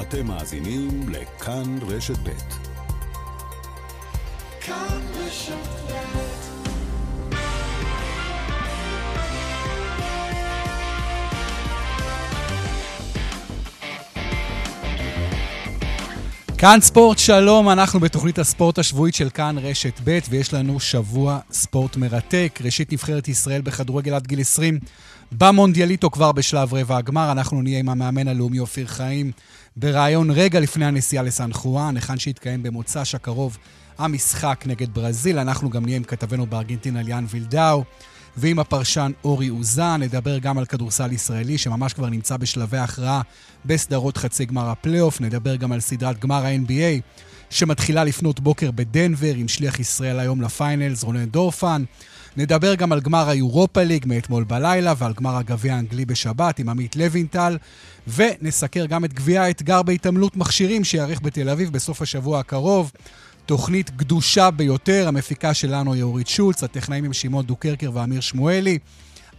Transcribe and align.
אתם 0.00 0.26
מאזינים 0.26 1.08
לכאן 1.08 1.78
רשת 1.88 2.18
ב'. 2.18 2.30
כאן 4.60 5.00
רשת 5.14 5.84
כאן 16.64 16.78
ספורט 16.80 17.18
שלום, 17.18 17.68
אנחנו 17.68 18.00
בתוכנית 18.00 18.38
הספורט 18.38 18.78
השבועית 18.78 19.14
של 19.14 19.30
כאן 19.30 19.56
רשת 19.58 20.00
ב' 20.04 20.18
ויש 20.30 20.54
לנו 20.54 20.80
שבוע 20.80 21.38
ספורט 21.52 21.96
מרתק. 21.96 22.58
ראשית 22.64 22.92
נבחרת 22.92 23.28
ישראל 23.28 23.60
בכדורגל 23.60 24.14
עד 24.14 24.26
גיל 24.26 24.40
20 24.40 24.78
במונדיאליטו 25.32 26.10
כבר 26.10 26.32
בשלב 26.32 26.74
רבע 26.74 26.96
הגמר. 26.96 27.32
אנחנו 27.32 27.62
נהיה 27.62 27.78
עם 27.78 27.88
המאמן 27.88 28.28
הלאומי 28.28 28.58
אופיר 28.58 28.86
חיים 28.86 29.32
בריאיון 29.76 30.30
רגע 30.30 30.60
לפני 30.60 30.86
הנסיעה 30.86 31.22
לסן 31.22 31.52
חואן, 31.52 31.96
היכן 31.96 32.18
שהתקיים 32.18 32.62
במוצ"ש 32.62 33.14
הקרוב 33.14 33.58
המשחק 33.98 34.64
נגד 34.66 34.94
ברזיל. 34.94 35.38
אנחנו 35.38 35.70
גם 35.70 35.84
נהיה 35.84 35.96
עם 35.96 36.04
כתבנו 36.04 36.46
בארגנטינה 36.46 37.02
ליאן 37.02 37.24
וילדאו. 37.28 37.84
ועם 38.36 38.58
הפרשן 38.58 39.12
אורי 39.24 39.50
אוזן. 39.50 40.02
נדבר 40.02 40.38
גם 40.38 40.58
על 40.58 40.66
כדורסל 40.66 41.12
ישראלי, 41.12 41.58
שממש 41.58 41.92
כבר 41.92 42.08
נמצא 42.08 42.36
בשלבי 42.36 42.78
הכרעה 42.78 43.20
בסדרות 43.64 44.16
חצי 44.16 44.44
גמר 44.44 44.70
הפלייאוף. 44.70 45.20
נדבר 45.20 45.56
גם 45.56 45.72
על 45.72 45.80
סדרת 45.80 46.18
גמר 46.18 46.46
ה-NBA, 46.46 47.02
שמתחילה 47.50 48.04
לפנות 48.04 48.40
בוקר 48.40 48.70
בדנבר, 48.70 49.34
עם 49.34 49.48
שליח 49.48 49.80
ישראל 49.80 50.20
היום 50.20 50.42
ל 50.42 50.50
Finals, 50.50 51.04
רונן 51.04 51.24
דורפן. 51.24 51.84
נדבר 52.36 52.74
גם 52.74 52.92
על 52.92 53.00
גמר 53.00 53.28
היורופה 53.28 53.82
ליג 53.82 54.04
מאתמול 54.06 54.44
בלילה 54.44 54.94
ועל 54.98 55.12
גמר 55.12 55.36
הגביע 55.36 55.74
האנגלי 55.74 56.04
בשבת 56.04 56.58
עם 56.58 56.68
עמית 56.68 56.96
לוינטל 56.96 57.58
ונסקר 58.08 58.86
גם 58.86 59.04
את 59.04 59.12
גביע 59.12 59.42
האתגר 59.42 59.82
בהתעמלות 59.82 60.36
מכשירים 60.36 60.84
שיארך 60.84 61.20
בתל 61.22 61.48
אביב 61.48 61.72
בסוף 61.72 62.02
השבוע 62.02 62.40
הקרוב. 62.40 62.92
תוכנית 63.46 63.96
גדושה 63.96 64.50
ביותר, 64.50 65.08
המפיקה 65.08 65.54
שלנו 65.54 65.92
היא 65.92 66.02
אורית 66.02 66.28
שולץ, 66.28 66.62
הטכנאים 66.62 67.04
הם 67.04 67.12
שמעון 67.12 67.46
דוקרקר 67.46 67.90
ואמיר 67.94 68.20
שמואלי. 68.20 68.78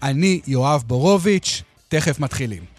אני 0.03 0.41
יואב 0.47 0.83
בורוביץ', 0.87 1.61
תכף 1.87 2.19
מתחילים. 2.19 2.74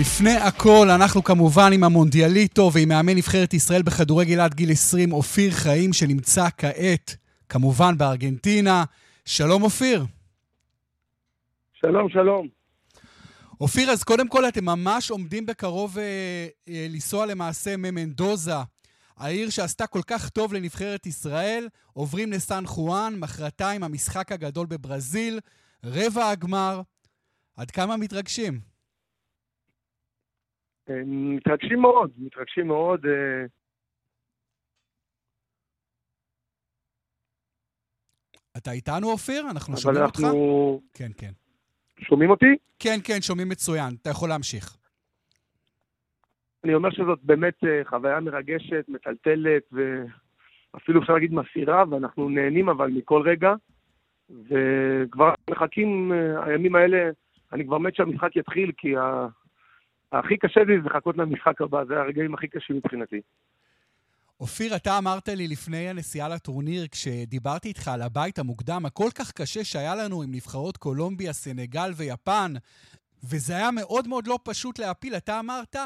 לפני 0.00 0.36
הכל, 0.36 0.90
אנחנו 0.90 1.24
כמובן 1.24 1.72
עם 1.72 1.84
המונדיאליטו 1.84 2.70
ועם 2.72 2.88
מאמן 2.88 3.16
נבחרת 3.16 3.54
ישראל 3.54 3.82
בכדורגל 3.82 4.40
עד 4.40 4.54
גיל 4.54 4.70
20, 4.70 5.12
אופיר 5.12 5.50
חיים, 5.50 5.92
שנמצא 5.92 6.48
כעת, 6.58 7.16
כמובן 7.48 7.98
בארגנטינה. 7.98 8.84
שלום 9.24 9.62
אופיר. 9.62 10.04
שלום, 11.72 12.08
שלום. 12.10 12.48
אופיר, 13.60 13.90
אז 13.90 14.04
קודם 14.04 14.28
כל 14.28 14.48
אתם 14.48 14.64
ממש 14.64 15.10
עומדים 15.10 15.46
בקרוב 15.46 15.98
אה, 15.98 16.04
אה, 16.68 16.86
לנסוע 16.90 17.26
למעשה 17.26 17.76
ממנדוזה, 17.76 18.54
העיר 19.16 19.50
שעשתה 19.50 19.86
כל 19.86 20.02
כך 20.06 20.28
טוב 20.28 20.52
לנבחרת 20.52 21.06
ישראל, 21.06 21.68
עוברים 21.92 22.32
לסן 22.32 22.66
חואן, 22.66 23.14
מחרתיים 23.18 23.82
המשחק 23.82 24.32
הגדול 24.32 24.66
בברזיל, 24.66 25.40
רבע 25.84 26.28
הגמר. 26.28 26.80
עד 27.56 27.70
כמה 27.70 27.96
מתרגשים? 27.96 28.67
מתרגשים 31.06 31.80
מאוד, 31.80 32.10
מתרגשים 32.18 32.66
מאוד. 32.66 33.06
אה... 33.06 33.46
אתה 38.56 38.72
איתנו, 38.72 39.10
אופיר? 39.10 39.50
אנחנו 39.50 39.76
שומעים 39.76 40.04
אנחנו... 40.04 40.28
אותך? 40.28 40.98
כן, 40.98 41.10
כן. 41.16 41.32
שומעים 42.00 42.30
אותי? 42.30 42.56
כן, 42.78 42.98
כן, 43.04 43.20
שומעים 43.20 43.48
מצוין. 43.48 43.94
אתה 44.02 44.10
יכול 44.10 44.28
להמשיך. 44.28 44.76
אני 46.64 46.74
אומר 46.74 46.90
שזאת 46.90 47.18
באמת 47.22 47.64
אה, 47.64 47.84
חוויה 47.84 48.20
מרגשת, 48.20 48.84
מטלטלת, 48.88 49.62
ואפילו 49.72 51.02
אפשר 51.02 51.12
להגיד 51.12 51.34
מסירה, 51.34 51.84
ואנחנו 51.90 52.28
נהנים 52.28 52.68
אבל 52.68 52.90
מכל 52.90 53.22
רגע. 53.22 53.54
וכבר 54.30 55.34
מחכים, 55.50 56.12
אה, 56.12 56.44
הימים 56.44 56.74
האלה, 56.74 57.10
אני 57.52 57.64
כבר 57.64 57.78
מת 57.78 57.94
שהמשחק 57.94 58.36
יתחיל, 58.36 58.72
כי 58.76 58.94
הכי 60.12 60.36
קשה 60.36 60.60
לי 60.60 60.80
זה 60.82 60.88
לחכות 60.88 61.16
למשחק 61.16 61.60
הבא, 61.60 61.84
זה 61.84 61.94
הרגעים 61.94 62.34
הכי 62.34 62.48
קשים 62.48 62.76
מבחינתי. 62.76 63.20
אופיר, 64.40 64.76
אתה 64.76 64.98
אמרת 64.98 65.28
לי 65.28 65.48
לפני 65.48 65.88
הנסיעה 65.88 66.28
לטורניר, 66.28 66.86
כשדיברתי 66.90 67.68
איתך 67.68 67.88
על 67.88 68.02
הבית 68.02 68.38
המוקדם, 68.38 68.86
הכל 68.86 69.08
כך 69.14 69.32
קשה 69.32 69.64
שהיה 69.64 69.94
לנו 69.94 70.22
עם 70.22 70.34
נבחרות 70.34 70.76
קולומביה, 70.76 71.32
סנגל 71.32 71.90
ויפן, 71.96 72.52
וזה 73.24 73.56
היה 73.56 73.70
מאוד 73.70 74.08
מאוד 74.08 74.26
לא 74.26 74.38
פשוט 74.44 74.78
להפיל. 74.78 75.16
אתה 75.16 75.40
אמרת, 75.40 75.76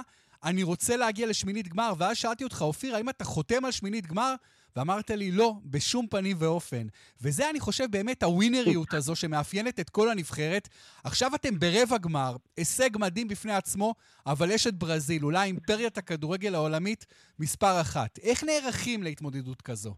אני 0.45 0.63
רוצה 0.63 0.97
להגיע 0.97 1.27
לשמינית 1.27 1.69
גמר, 1.69 1.93
ואז 1.99 2.17
שאלתי 2.17 2.45
אותך, 2.45 2.63
אופיר, 2.63 2.97
האם 2.97 3.09
אתה 3.09 3.25
חותם 3.25 3.65
על 3.65 3.71
שמינית 3.71 4.07
גמר? 4.07 4.35
ואמרת 4.77 5.11
לי, 5.11 5.31
לא, 5.33 5.53
בשום 5.71 6.07
פנים 6.07 6.37
ואופן. 6.41 6.87
וזה, 7.23 7.51
אני 7.51 7.61
חושב, 7.61 7.85
באמת 7.91 8.23
הווינריות 8.23 8.95
הזו 8.95 9.17
שמאפיינת 9.17 9.81
את 9.81 9.91
כל 9.91 10.09
הנבחרת. 10.11 10.69
עכשיו 11.05 11.29
אתם 11.35 11.55
ברבע 11.59 11.99
גמר, 11.99 12.33
הישג 12.57 12.91
מדהים 13.01 13.29
בפני 13.29 13.53
עצמו, 13.53 13.95
אבל 14.27 14.47
יש 14.51 14.67
את 14.67 14.75
ברזיל, 14.75 15.25
אולי 15.25 15.47
אימפריית 15.47 15.99
הכדורגל 15.99 16.55
העולמית 16.55 17.07
מספר 17.39 17.81
אחת. 17.81 18.19
איך 18.19 18.45
נערכים 18.45 19.03
להתמודדות 19.03 19.63
כזו? 19.63 19.95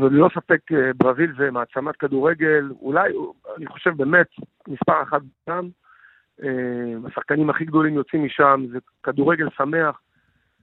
וללא 0.00 0.28
ספק 0.34 0.72
אה, 0.72 0.90
ברזיל 0.96 1.34
זה 1.38 1.50
מעצמת 1.50 1.96
כדורגל, 1.96 2.70
אולי, 2.80 3.12
אני 3.56 3.66
חושב 3.66 3.90
באמת, 3.96 4.26
מספר 4.68 5.02
אחת 5.02 5.20
גם. 5.48 5.68
אה, 6.42 6.94
השחקנים 7.06 7.50
הכי 7.50 7.64
גדולים 7.64 7.94
יוצאים 7.94 8.24
משם, 8.24 8.64
זה 8.72 8.78
כדורגל 9.02 9.48
שמח, 9.56 10.00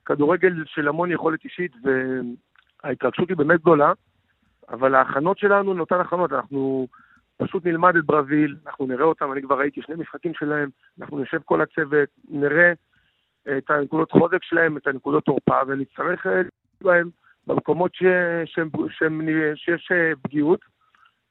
כדורגל 0.06 0.64
של 0.66 0.88
המון 0.88 1.12
יכולת 1.12 1.44
אישית, 1.44 1.72
וההתרגשות 2.84 3.30
היא 3.30 3.38
באמת 3.38 3.62
גדולה, 3.62 3.94
אבל 4.70 4.96
ההכנות 4.96 5.38
שלנו 5.38 5.72
הן 5.72 5.80
אותן 5.80 6.00
הכנות, 6.00 6.34
אנחנו 6.34 6.88
פשוט 7.38 7.66
נלמד 7.66 7.96
את 7.96 8.06
ברזיל, 8.06 8.56
אנחנו 8.66 8.86
נראה 8.86 9.06
אותם, 9.06 9.32
אני 9.32 9.42
כבר 9.42 9.60
ראיתי 9.60 9.82
שני 9.82 9.96
משחקים 9.96 10.34
שלהם, 10.34 10.70
אנחנו 11.02 11.20
נשב 11.20 11.40
כל 11.46 11.62
הצוות, 11.62 12.10
נראה 12.30 12.74
את 13.58 13.70
הנקודות 13.70 14.12
חוזק 14.12 14.44
שלהם, 14.44 14.78
את 14.78 14.88
הנקודות 14.88 15.26
תורפה, 15.26 15.60
ונצטרך 15.68 16.28
אה, 16.28 16.42
בהם 16.82 17.10
במקומות 17.48 17.96
ש... 17.96 18.04
ש... 18.46 18.60
ש... 18.90 19.04
שיש 19.56 19.92
אה, 19.92 20.12
פגיעות. 20.22 20.60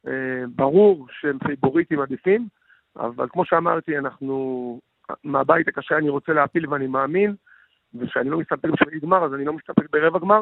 אה, 0.07 0.45
ברור 0.49 1.07
שהם 1.11 1.39
פיבוריטים 1.39 2.01
עדיפים, 2.01 2.49
אבל 2.97 3.27
כמו 3.31 3.45
שאמרתי, 3.45 3.99
אנחנו, 3.99 4.81
מהבית 5.25 5.69
הקשה 5.69 5.99
אני 5.99 6.09
רוצה 6.09 6.33
להפיל 6.33 6.69
ואני 6.69 6.87
מאמין, 6.87 7.35
ושאני 7.95 8.31
לא 8.31 8.39
מסתפק 8.39 8.69
בשביל 8.69 9.01
גמר, 9.01 9.25
אז 9.25 9.35
אני 9.35 9.45
לא 9.45 9.53
מסתפק 9.53 9.91
ברבע 9.93 10.19
גמר. 10.19 10.41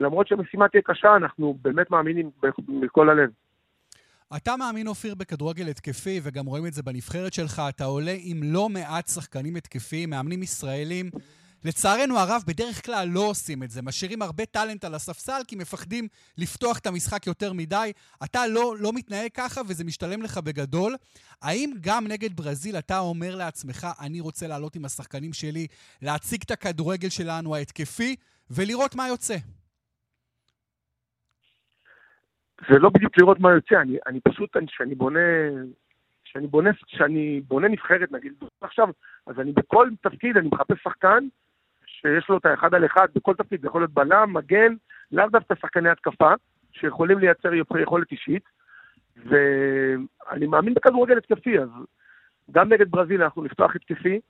למרות 0.00 0.28
שהמשימה 0.28 0.68
תהיה 0.68 0.82
קשה, 0.84 1.16
אנחנו 1.16 1.58
באמת 1.62 1.90
מאמינים 1.90 2.30
מכל 2.68 3.10
הלב. 3.10 3.30
אתה 4.36 4.56
מאמין, 4.56 4.86
אופיר, 4.86 5.14
בכדורגל 5.14 5.68
התקפי, 5.68 6.20
וגם 6.22 6.46
רואים 6.46 6.66
את 6.66 6.72
זה 6.72 6.82
בנבחרת 6.82 7.32
שלך. 7.32 7.62
אתה 7.68 7.84
עולה 7.84 8.14
עם 8.18 8.40
לא 8.42 8.68
מעט 8.68 9.06
שחקנים 9.08 9.56
התקפיים, 9.56 10.10
מאמנים 10.10 10.42
ישראלים. 10.42 11.10
לצערנו 11.64 12.18
הרב, 12.18 12.42
בדרך 12.46 12.86
כלל 12.86 13.08
לא 13.08 13.20
עושים 13.20 13.62
את 13.62 13.70
זה. 13.70 13.82
משאירים 13.82 14.22
הרבה 14.22 14.46
טאלנט 14.46 14.84
על 14.84 14.94
הספסל, 14.94 15.40
כי 15.48 15.56
מפחדים 15.56 16.08
לפתוח 16.38 16.78
את 16.78 16.86
המשחק 16.86 17.26
יותר 17.26 17.52
מדי. 17.52 17.92
אתה 18.24 18.46
לא, 18.46 18.74
לא 18.80 18.92
מתנהג 18.94 19.30
ככה, 19.34 19.60
וזה 19.68 19.84
משתלם 19.84 20.22
לך 20.22 20.38
בגדול. 20.38 20.94
האם 21.42 21.72
גם 21.80 22.06
נגד 22.08 22.36
ברזיל 22.36 22.76
אתה 22.76 22.98
אומר 22.98 23.36
לעצמך, 23.36 23.86
אני 24.00 24.20
רוצה 24.20 24.46
לעלות 24.46 24.76
עם 24.76 24.84
השחקנים 24.84 25.32
שלי, 25.32 25.66
להציג 26.02 26.40
את 26.44 26.50
הכדורגל 26.50 27.08
שלנו 27.08 27.54
ההתקפי, 27.54 28.16
ולראות 28.50 28.94
מה 28.94 29.08
יוצא? 29.08 29.36
זה 32.70 32.78
לא 32.78 32.90
בדיוק 32.90 33.18
לראות 33.18 33.40
מה 33.40 33.50
יוצא, 33.52 33.74
אני, 33.80 33.96
אני 34.06 34.20
פשוט, 34.20 34.56
כשאני 34.66 34.94
בונה, 34.94 35.20
כשאני 36.24 36.46
בונה, 36.46 36.70
כשאני 36.86 37.40
בונה 37.40 37.68
נבחרת, 37.68 38.12
נגיד 38.12 38.32
עכשיו, 38.60 38.88
אז 39.26 39.40
אני 39.40 39.52
בכל 39.52 39.88
תפקיד, 40.02 40.36
אני 40.36 40.48
מחפש 40.52 40.82
שחקן 40.82 41.28
שיש 42.00 42.28
לו 42.28 42.38
את 42.38 42.46
האחד 42.46 42.74
על 42.74 42.86
אחד 42.86 43.06
בכל 43.14 43.34
תפקיד, 43.34 43.60
זה 43.60 43.66
יכול 43.66 43.80
להיות 43.80 43.92
בלם, 43.92 44.32
מגן, 44.32 44.74
לאו 45.12 45.26
דווקא 45.28 45.54
שחקני 45.54 45.88
התקפה, 45.88 46.32
שיכולים 46.72 47.18
לייצר 47.18 47.50
יכולת 47.54 48.12
אישית, 48.12 48.42
ואני 49.16 50.46
מאמין 50.46 50.74
בכדורגל 50.74 51.18
התקפי, 51.18 51.58
אז 51.58 51.68
גם 52.50 52.72
נגד 52.72 52.90
ברזיל 52.90 53.22
אנחנו 53.22 53.42
נפתח 53.42 53.70
התקפי. 53.74 54.20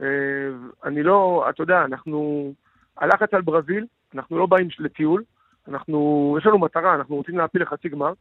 אה, 0.00 0.06
אני 0.84 1.02
לא, 1.02 1.46
אתה 1.50 1.62
יודע, 1.62 1.84
אנחנו, 1.84 2.52
הלחץ 2.96 3.34
על 3.34 3.42
ברזיל, 3.42 3.86
אנחנו 4.14 4.38
לא 4.38 4.46
באים 4.46 4.68
לטיול, 4.78 5.22
אנחנו, 5.68 6.36
יש 6.38 6.46
לנו 6.46 6.58
מטרה, 6.58 6.94
אנחנו 6.94 7.16
רוצים 7.16 7.38
להפיל 7.38 7.62
לחצי 7.62 7.88
גמר. 7.88 8.12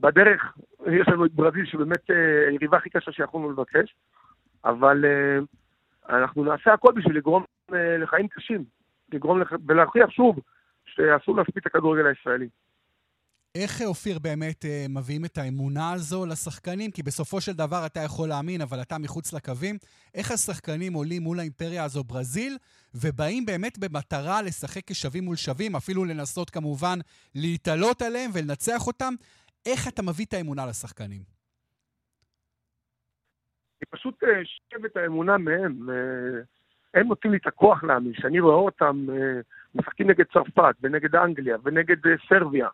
בדרך 0.00 0.56
יש 0.86 1.08
לנו 1.08 1.24
את 1.24 1.32
ברזיל, 1.32 1.66
שבאמת 1.66 2.10
אה, 2.10 2.48
היריבה 2.48 2.76
הכי 2.76 2.90
קשה 2.90 3.12
שיכולנו 3.12 3.50
לבקש, 3.50 3.94
אבל 4.64 5.04
אה, 5.04 5.38
אנחנו 6.18 6.44
נעשה 6.44 6.72
הכל 6.72 6.92
בשביל 6.96 7.16
לגרום 7.16 7.44
לחיים 7.98 8.28
קשים, 8.28 8.64
לגרום 9.12 9.40
לח... 9.40 9.52
ולהוכיח 9.68 10.10
שוב 10.10 10.38
שאסור 10.86 11.36
להספיק 11.36 11.56
את 11.56 11.66
הכדורגל 11.66 12.06
הישראלי. 12.06 12.48
איך, 13.54 13.82
אופיר, 13.82 14.18
באמת 14.18 14.64
אה, 14.64 14.86
מביאים 14.88 15.24
את 15.24 15.38
האמונה 15.38 15.92
הזו 15.92 16.26
לשחקנים? 16.26 16.90
כי 16.90 17.02
בסופו 17.02 17.40
של 17.40 17.52
דבר 17.52 17.86
אתה 17.86 18.00
יכול 18.00 18.28
להאמין, 18.28 18.60
אבל 18.60 18.82
אתה 18.82 18.98
מחוץ 18.98 19.32
לקווים. 19.32 19.76
איך 20.14 20.30
השחקנים 20.30 20.92
עולים 20.92 21.22
מול 21.22 21.38
האימפריה 21.38 21.84
הזו, 21.84 22.04
ברזיל, 22.04 22.56
ובאים 22.94 23.46
באמת 23.46 23.78
במטרה 23.78 24.42
לשחק 24.42 24.82
כשווים 24.86 25.24
מול 25.24 25.36
שווים, 25.36 25.76
אפילו 25.76 26.04
לנסות 26.04 26.50
כמובן 26.50 26.98
להתעלות 27.34 28.02
עליהם 28.02 28.30
ולנצח 28.34 28.86
אותם? 28.86 29.14
איך 29.66 29.88
אתה 29.88 30.02
מביא 30.02 30.24
את 30.24 30.34
האמונה 30.34 30.66
לשחקנים? 30.66 31.22
אני 33.80 33.86
פשוט 33.90 34.24
אה, 34.24 34.28
שואב 34.44 34.84
את 34.84 34.96
האמונה 34.96 35.38
מהם. 35.38 35.88
אה, 36.94 37.00
הם 37.00 37.06
נותנים 37.06 37.32
לי 37.32 37.38
את 37.38 37.46
הכוח 37.46 37.84
להאמין, 37.84 38.12
שאני 38.14 38.40
רואה 38.40 38.54
אותם 38.54 39.06
אה, 39.12 39.40
משחקים 39.74 40.10
נגד 40.10 40.24
צרפת, 40.32 40.74
ונגד 40.82 41.16
אנגליה, 41.16 41.56
ונגד 41.64 41.96
סרביה, 42.28 42.68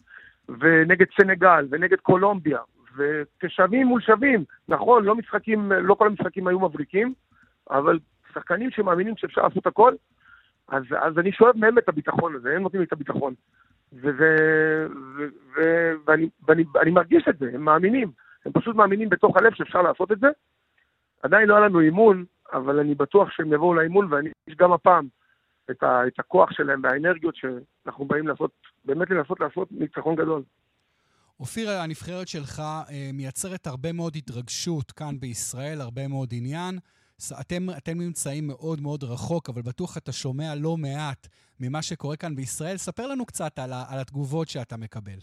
ונגד 0.48 1.06
סנגל, 1.20 1.66
ונגד 1.70 2.00
קולומביה, 2.00 2.58
וכשווים 2.96 3.86
מול 3.86 4.00
שווים. 4.00 4.44
נכון, 4.68 5.04
לא 5.04 5.14
משחקים, 5.14 5.72
לא 5.72 5.94
כל 5.94 6.06
המשחקים 6.06 6.46
היו 6.46 6.60
מבריקים, 6.60 7.14
אבל 7.70 7.98
שחקנים 8.34 8.70
שמאמינים 8.70 9.16
שאפשר 9.16 9.42
לעשות 9.42 9.66
הכל, 9.66 9.94
אז, 10.68 10.82
אז 10.98 11.18
אני 11.18 11.32
שואב 11.32 11.56
מהם 11.56 11.78
את 11.78 11.88
הביטחון 11.88 12.34
הזה, 12.34 12.56
הם 12.56 12.62
נותנים 12.62 12.80
לי 12.80 12.86
את 12.86 12.92
הביטחון. 12.92 13.34
וזה, 13.92 14.36
ו, 15.16 15.22
ו, 15.56 15.62
ואני, 16.06 16.28
ואני, 16.48 16.64
ואני 16.74 16.90
מרגיש 16.90 17.28
את 17.28 17.38
זה, 17.38 17.50
הם 17.54 17.62
מאמינים. 17.62 18.10
הם 18.46 18.52
פשוט 18.52 18.76
מאמינים 18.76 19.08
בתוך 19.08 19.36
הלב 19.36 19.54
שאפשר 19.54 19.82
לעשות 19.82 20.12
את 20.12 20.20
זה. 20.20 20.28
עדיין 21.22 21.48
לא 21.48 21.56
היה 21.56 21.66
לנו 21.66 21.80
אימון, 21.80 22.24
אבל 22.52 22.78
אני 22.78 22.94
בטוח 22.94 23.28
שהם 23.30 23.52
יבואו 23.52 23.74
לאימון, 23.74 24.12
ואני 24.12 24.30
יש 24.48 24.54
גם 24.54 24.72
הפעם 24.72 25.08
את, 25.70 25.82
ה, 25.82 26.06
את 26.06 26.18
הכוח 26.18 26.50
שלהם 26.52 26.80
והאנרגיות 26.82 27.34
שאנחנו 27.36 28.04
באים 28.04 28.28
לעשות, 28.28 28.50
באמת 28.84 29.10
לנסות 29.10 29.40
לעשות 29.40 29.68
ניצחון 29.70 30.14
גדול. 30.14 30.42
אופיר, 31.40 31.70
הנבחרת 31.70 32.28
שלך 32.28 32.60
אה, 32.60 33.10
מייצרת 33.12 33.66
הרבה 33.66 33.92
מאוד 33.92 34.12
התרגשות 34.16 34.92
כאן 34.92 35.20
בישראל, 35.20 35.80
הרבה 35.80 36.08
מאוד 36.08 36.28
עניין. 36.32 36.78
אתם, 37.40 37.62
אתם 37.78 37.98
נמצאים 37.98 38.46
מאוד 38.46 38.80
מאוד 38.80 39.04
רחוק, 39.04 39.48
אבל 39.48 39.62
בטוח 39.62 39.96
אתה 39.96 40.12
שומע 40.12 40.54
לא 40.62 40.76
מעט 40.76 41.26
ממה 41.60 41.82
שקורה 41.82 42.16
כאן 42.16 42.34
בישראל. 42.34 42.76
ספר 42.76 43.06
לנו 43.06 43.26
קצת 43.26 43.58
על, 43.58 43.72
ה, 43.72 43.84
על 43.88 43.98
התגובות 43.98 44.48
שאתה 44.48 44.76
מקבל. 44.76 45.18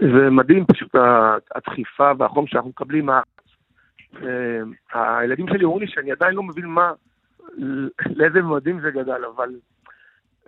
זה 0.00 0.30
מדהים 0.30 0.64
פשוט 0.66 0.94
הדחיפה 1.54 2.10
והחום 2.18 2.46
שאנחנו 2.46 2.68
מקבלים. 2.68 3.08
הילדים 4.92 5.48
שלי 5.48 5.64
אומרים 5.64 5.80
לי 5.80 5.92
שאני 5.92 6.12
עדיין 6.12 6.34
לא 6.34 6.42
מבין 6.42 6.66
מה, 6.66 6.92
לאיזה 8.06 8.42
ממדים 8.42 8.80
זה 8.80 8.90
גדל, 8.90 9.24
אבל 9.36 9.54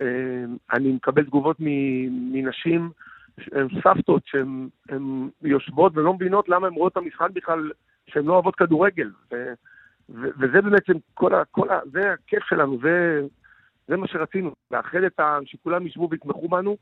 אה, 0.01 0.45
אני 0.73 0.91
מקבל 0.91 1.23
תגובות 1.23 1.57
מנשים, 2.09 2.89
הן 3.51 3.67
סבתות, 3.83 4.21
שהן 4.25 4.69
יושבות 5.41 5.91
ולא 5.95 6.13
מבינות 6.13 6.49
למה 6.49 6.67
הן 6.67 6.73
רואות 6.73 6.91
את 6.91 6.97
המשחק 6.97 7.29
בכלל, 7.33 7.71
שהן 8.07 8.25
לא 8.25 8.33
אוהבות 8.33 8.55
כדורגל. 8.55 9.11
ו, 9.31 9.53
ו, 10.09 10.27
וזה 10.39 10.61
בעצם 10.61 10.93
כל 11.13 11.35
ה... 11.35 11.45
כל 11.51 11.69
ה 11.69 11.79
זה 11.91 12.13
הכיף 12.13 12.43
שלנו, 12.43 12.77
זה, 12.81 13.21
זה 13.87 13.97
מה 13.97 14.07
שרצינו, 14.07 14.51
לאחד 14.71 15.03
את 15.03 15.19
ה... 15.19 15.37
שכולם 15.45 15.87
ישבו 15.87 16.07
ויתמכו 16.11 16.49
בנו. 16.49 16.77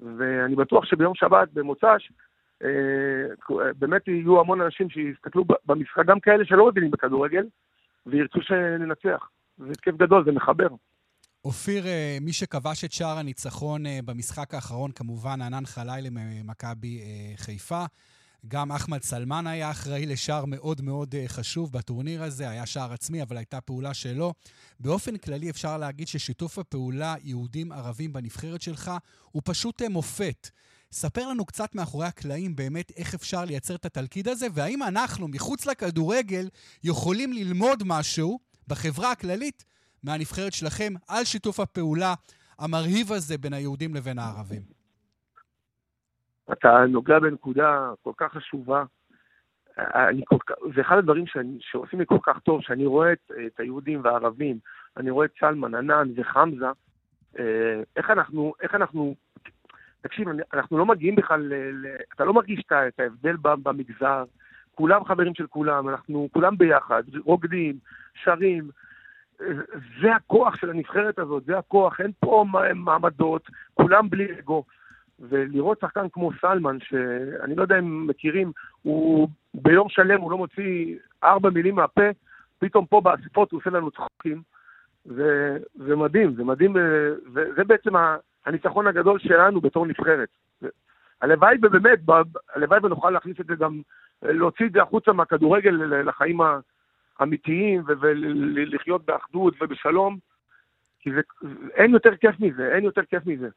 ואני 0.00 0.54
בטוח 0.54 0.84
שביום 0.84 1.14
שבת, 1.14 1.48
במוצ"ש, 1.52 2.12
באמת 3.78 4.08
יהיו 4.08 4.40
המון 4.40 4.60
אנשים 4.60 4.90
שיסתכלו 4.90 5.44
במשחק, 5.66 6.06
גם 6.06 6.20
כאלה 6.20 6.44
שלא 6.44 6.68
מבינים 6.68 6.90
בכדורגל, 6.90 7.46
וירצו 8.06 8.42
שננצח. 8.42 9.28
זה 9.58 9.72
כיף 9.82 9.96
גדול, 9.96 10.24
זה 10.24 10.32
מחבר. 10.32 10.68
אופיר, 11.44 11.86
אה, 11.86 12.18
מי 12.20 12.32
שכבש 12.32 12.84
את 12.84 12.92
שער 12.92 13.18
הניצחון 13.18 13.86
אה, 13.86 13.98
במשחק 14.04 14.54
האחרון, 14.54 14.90
כמובן 14.90 15.42
ענן 15.42 15.66
חלילה 15.66 16.08
ממכבי 16.10 17.00
חיפה. 17.36 17.84
גם 18.48 18.72
אחמד 18.72 19.02
סלמן 19.02 19.46
היה 19.46 19.70
אחראי 19.70 20.06
לשער 20.06 20.44
מאוד 20.44 20.80
מאוד 20.80 21.14
אה, 21.14 21.24
חשוב 21.28 21.72
בטורניר 21.72 22.22
הזה, 22.22 22.50
היה 22.50 22.66
שער 22.66 22.92
עצמי, 22.92 23.22
אבל 23.22 23.36
הייתה 23.36 23.60
פעולה 23.60 23.94
שלו. 23.94 24.34
באופן 24.80 25.16
כללי 25.16 25.50
אפשר 25.50 25.78
להגיד 25.78 26.08
ששיתוף 26.08 26.58
הפעולה 26.58 27.14
יהודים-ערבים 27.22 28.12
בנבחרת 28.12 28.62
שלך 28.62 28.90
הוא 29.30 29.42
פשוט 29.44 29.82
אה, 29.82 29.88
מופת. 29.88 30.48
ספר 30.92 31.28
לנו 31.30 31.44
קצת 31.44 31.74
מאחורי 31.74 32.06
הקלעים 32.06 32.56
באמת 32.56 32.92
איך 32.96 33.14
אפשר 33.14 33.44
לייצר 33.44 33.74
את 33.74 33.84
התלכיד 33.84 34.28
הזה, 34.28 34.46
והאם 34.54 34.82
אנחנו, 34.82 35.28
מחוץ 35.28 35.66
לכדורגל, 35.66 36.48
יכולים 36.84 37.32
ללמוד 37.32 37.82
משהו 37.86 38.38
בחברה 38.68 39.12
הכללית 39.12 39.64
מהנבחרת 40.02 40.52
שלכם 40.52 40.92
על 41.08 41.24
שיתוף 41.24 41.60
הפעולה 41.60 42.14
המרהיב 42.58 43.12
הזה 43.12 43.38
בין 43.38 43.52
היהודים 43.52 43.94
לבין 43.94 44.18
הערבים. 44.18 44.62
אתה 46.52 46.84
נוגע 46.88 47.18
בנקודה 47.18 47.90
כל 48.02 48.12
כך 48.16 48.32
חשובה. 48.32 48.84
אני 49.78 50.22
כל 50.24 50.36
כך, 50.46 50.54
זה 50.74 50.80
אחד 50.80 50.96
הדברים 50.98 51.26
שאני, 51.26 51.58
שעושים 51.60 51.98
לי 51.98 52.06
כל 52.06 52.18
כך 52.22 52.38
טוב, 52.38 52.62
שאני 52.62 52.86
רואה 52.86 53.12
את, 53.12 53.30
את 53.46 53.60
היהודים 53.60 54.00
והערבים, 54.04 54.58
אני 54.96 55.10
רואה 55.10 55.26
את 55.26 55.30
סלמן, 55.40 55.74
ענן 55.74 56.08
וחמזה, 56.16 56.66
אה, 57.38 57.82
איך 57.96 58.10
אנחנו, 58.10 58.52
איך 58.60 58.74
אנחנו, 58.74 59.14
תקשיב, 60.00 60.28
אנחנו 60.54 60.78
לא 60.78 60.86
מגיעים 60.86 61.14
בכלל, 61.14 61.40
ל, 61.54 61.86
אתה 62.14 62.24
לא 62.24 62.34
מרגיש 62.34 62.64
את 62.70 63.00
ההבדל 63.00 63.36
במגזר, 63.42 64.24
כולם 64.74 65.04
חברים 65.04 65.34
של 65.34 65.46
כולם, 65.46 65.88
אנחנו 65.88 66.28
כולם 66.32 66.58
ביחד, 66.58 67.02
רוקדים, 67.24 67.78
שרים, 68.22 68.70
זה 70.02 70.14
הכוח 70.16 70.56
של 70.56 70.70
הנבחרת 70.70 71.18
הזאת, 71.18 71.44
זה 71.44 71.58
הכוח, 71.58 72.00
אין 72.00 72.10
פה 72.20 72.44
מעמדות, 72.74 73.48
כולם 73.74 74.10
בלי 74.10 74.38
אגו. 74.38 74.64
ולראות 75.20 75.80
שחקן 75.80 76.08
כמו 76.12 76.30
סלמן, 76.40 76.76
שאני 76.80 77.54
לא 77.54 77.62
יודע 77.62 77.78
אם 77.78 78.06
מכירים, 78.06 78.52
הוא 78.82 79.28
ביום 79.54 79.88
שלם 79.88 80.20
הוא 80.20 80.30
לא 80.30 80.38
מוציא 80.38 80.96
ארבע 81.24 81.50
מילים 81.50 81.74
מהפה, 81.74 82.10
פתאום 82.58 82.86
פה 82.86 83.00
באספות 83.00 83.52
הוא 83.52 83.60
עושה 83.60 83.70
לנו 83.70 83.90
צחוקים. 83.90 84.42
זה, 85.04 85.58
זה 85.74 85.96
מדהים, 85.96 86.34
זה 86.34 86.44
מדהים, 86.44 86.76
וזה 87.32 87.64
בעצם 87.64 87.92
הניצחון 88.46 88.86
הגדול 88.86 89.18
שלנו 89.18 89.60
בתור 89.60 89.86
נבחרת. 89.86 90.28
הלוואי 91.22 91.56
ובאמת, 91.62 91.98
הלוואי 92.54 92.78
ונוכל 92.82 93.10
להכניס 93.10 93.40
את 93.40 93.46
זה 93.46 93.54
גם, 93.54 93.80
להוציא 94.22 94.66
את 94.66 94.72
זה 94.72 94.82
החוצה 94.82 95.12
מהכדורגל 95.12 95.70
לחיים 96.08 96.40
האמיתיים 97.18 97.82
ולחיות 97.86 99.04
באחדות 99.04 99.54
ובשלום, 99.60 100.18
כי 101.00 101.10
זה, 101.14 101.20
אין 101.74 101.90
יותר 101.90 102.16
כיף 102.16 102.40
מזה, 102.40 102.74
אין 102.74 102.84
יותר 102.84 103.02
כיף 103.10 103.26
מזה. 103.26 103.48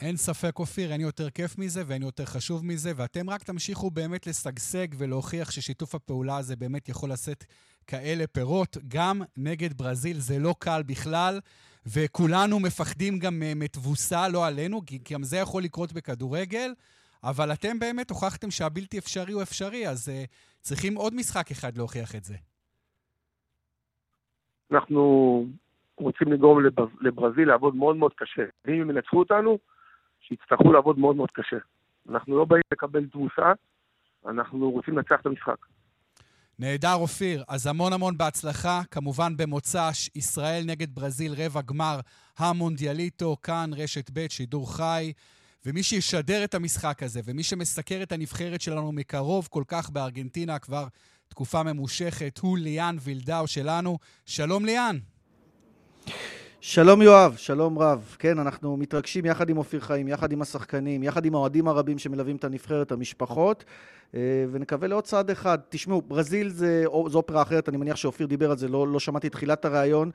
אין 0.00 0.16
ספק, 0.16 0.58
אופיר, 0.58 0.92
אין 0.92 1.00
יותר 1.00 1.30
כיף 1.30 1.58
מזה 1.58 1.82
ואין 1.86 2.02
יותר 2.02 2.24
חשוב 2.24 2.66
מזה, 2.66 2.92
ואתם 2.96 3.30
רק 3.30 3.42
תמשיכו 3.42 3.90
באמת 3.90 4.26
לשגשג 4.26 4.86
ולהוכיח 4.98 5.50
ששיתוף 5.50 5.94
הפעולה 5.94 6.36
הזה 6.36 6.56
באמת 6.56 6.88
יכול 6.88 7.10
לשאת 7.12 7.44
כאלה 7.86 8.26
פירות. 8.26 8.76
גם 8.88 9.20
נגד 9.36 9.72
ברזיל 9.72 10.16
זה 10.16 10.38
לא 10.38 10.54
קל 10.58 10.82
בכלל, 10.86 11.40
וכולנו 11.94 12.60
מפחדים 12.60 13.18
גם 13.18 13.42
מתבוסה, 13.56 14.28
לא 14.28 14.46
עלינו, 14.46 14.80
כי 14.86 14.98
גם 15.12 15.22
זה 15.22 15.36
יכול 15.36 15.62
לקרות 15.62 15.92
בכדורגל, 15.92 16.70
אבל 17.24 17.52
אתם 17.52 17.78
באמת 17.78 18.10
הוכחתם 18.10 18.50
שהבלתי 18.50 18.98
אפשרי 18.98 19.32
הוא 19.32 19.42
אפשרי, 19.42 19.88
אז 19.88 20.08
uh, 20.08 20.28
צריכים 20.60 20.94
עוד 20.94 21.14
משחק 21.14 21.50
אחד 21.50 21.76
להוכיח 21.76 22.14
את 22.14 22.24
זה. 22.24 22.34
אנחנו 24.72 25.46
רוצים 25.96 26.32
לגרום 26.32 26.58
לברזיל 27.00 27.48
לעבוד 27.48 27.74
מאוד 27.74 27.96
מאוד 27.96 28.12
קשה. 28.16 28.44
ואם 28.64 28.80
הם 28.80 28.90
ינצחו 28.90 29.18
אותנו, 29.18 29.58
שיצטרכו 30.20 30.72
לעבוד 30.72 30.98
מאוד 30.98 31.16
מאוד 31.16 31.30
קשה. 31.30 31.56
אנחנו 32.08 32.38
לא 32.38 32.44
באים 32.44 32.62
לקבל 32.72 33.06
תבוסה, 33.06 33.52
אנחנו 34.26 34.70
רוצים 34.70 34.96
לנצח 34.96 35.20
את 35.20 35.26
המשחק. 35.26 35.56
נהדר, 36.58 36.94
אופיר. 36.94 37.44
אז 37.48 37.66
המון 37.66 37.92
המון 37.92 38.18
בהצלחה. 38.18 38.82
כמובן 38.90 39.36
במוצ"ש, 39.36 40.10
ישראל 40.14 40.64
נגד 40.64 40.94
ברזיל, 40.94 41.34
רבע 41.36 41.60
גמר 41.60 42.00
המונדיאליטו, 42.38 43.36
כאן 43.42 43.70
רשת 43.76 44.10
ב', 44.12 44.26
שידור 44.28 44.74
חי. 44.74 45.12
ומי 45.66 45.82
שישדר 45.82 46.44
את 46.44 46.54
המשחק 46.54 47.02
הזה, 47.02 47.20
ומי 47.24 47.42
שמסקר 47.42 48.02
את 48.02 48.12
הנבחרת 48.12 48.60
שלנו 48.60 48.92
מקרוב 48.92 49.48
כל 49.50 49.64
כך 49.68 49.90
בארגנטינה 49.90 50.58
כבר 50.58 50.86
תקופה 51.28 51.62
ממושכת, 51.62 52.38
הוא 52.38 52.58
ליאן 52.58 52.96
וילדאו 53.00 53.46
שלנו. 53.46 53.98
שלום 54.26 54.64
ליאן. 54.64 54.98
שלום 56.60 57.02
יואב, 57.02 57.34
שלום 57.36 57.78
רב. 57.78 58.16
כן, 58.18 58.38
אנחנו 58.38 58.76
מתרגשים 58.76 59.24
יחד 59.26 59.50
עם 59.50 59.58
אופיר 59.58 59.80
חיים, 59.80 60.08
יחד 60.08 60.32
עם 60.32 60.42
השחקנים, 60.42 61.02
יחד 61.02 61.24
עם 61.24 61.34
האוהדים 61.34 61.68
הרבים 61.68 61.98
שמלווים 61.98 62.36
את 62.36 62.44
הנבחרת, 62.44 62.92
המשפחות, 62.92 63.64
אה, 64.14 64.44
ונקווה 64.50 64.88
לעוד 64.88 65.04
צעד 65.04 65.30
אחד. 65.30 65.58
תשמעו, 65.68 66.02
ברזיל 66.02 66.48
זה, 66.48 66.84
זו 67.06 67.18
אופרה 67.18 67.42
אחרת, 67.42 67.68
אני 67.68 67.76
מניח 67.76 67.96
שאופיר 67.96 68.26
דיבר 68.26 68.50
על 68.50 68.56
זה, 68.56 68.68
לא, 68.68 68.88
לא 68.88 69.00
שמעתי 69.00 69.28
תחילת 69.28 69.64
הראיון. 69.64 70.10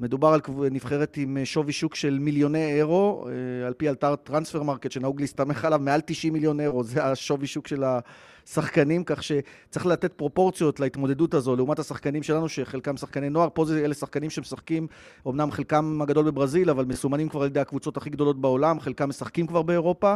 מדובר 0.00 0.28
על 0.28 0.40
נבחרת 0.70 1.16
עם 1.16 1.38
שווי 1.44 1.72
שוק 1.72 1.94
של 1.94 2.18
מיליוני 2.20 2.72
אירו, 2.72 3.26
על 3.66 3.72
פי 3.72 3.88
אתר 3.88 4.16
Transfermarkt 4.16 4.90
שנהוג 4.90 5.20
להסתמך 5.20 5.64
עליו, 5.64 5.78
מעל 5.78 6.00
90 6.00 6.32
מיליון 6.32 6.60
אירו, 6.60 6.84
זה 6.84 7.04
השווי 7.04 7.46
שוק 7.46 7.66
של 7.66 7.84
השחקנים, 7.84 9.04
כך 9.04 9.22
שצריך 9.22 9.86
לתת 9.86 10.12
פרופורציות 10.12 10.80
להתמודדות 10.80 11.34
הזו, 11.34 11.56
לעומת 11.56 11.78
השחקנים 11.78 12.22
שלנו, 12.22 12.48
שחלקם 12.48 12.96
שחקני 12.96 13.30
נוער, 13.30 13.48
פה 13.54 13.64
זה 13.64 13.84
אלה 13.84 13.94
שחקנים 13.94 14.30
שמשחקים, 14.30 14.86
אמנם 15.28 15.50
חלקם 15.50 16.02
הגדול 16.02 16.24
בברזיל, 16.24 16.70
אבל 16.70 16.84
מסומנים 16.84 17.28
כבר 17.28 17.40
על 17.40 17.46
ידי 17.46 17.60
הקבוצות 17.60 17.96
הכי 17.96 18.10
גדולות 18.10 18.40
בעולם, 18.40 18.80
חלקם 18.80 19.08
משחקים 19.08 19.46
כבר 19.46 19.62
באירופה, 19.62 20.14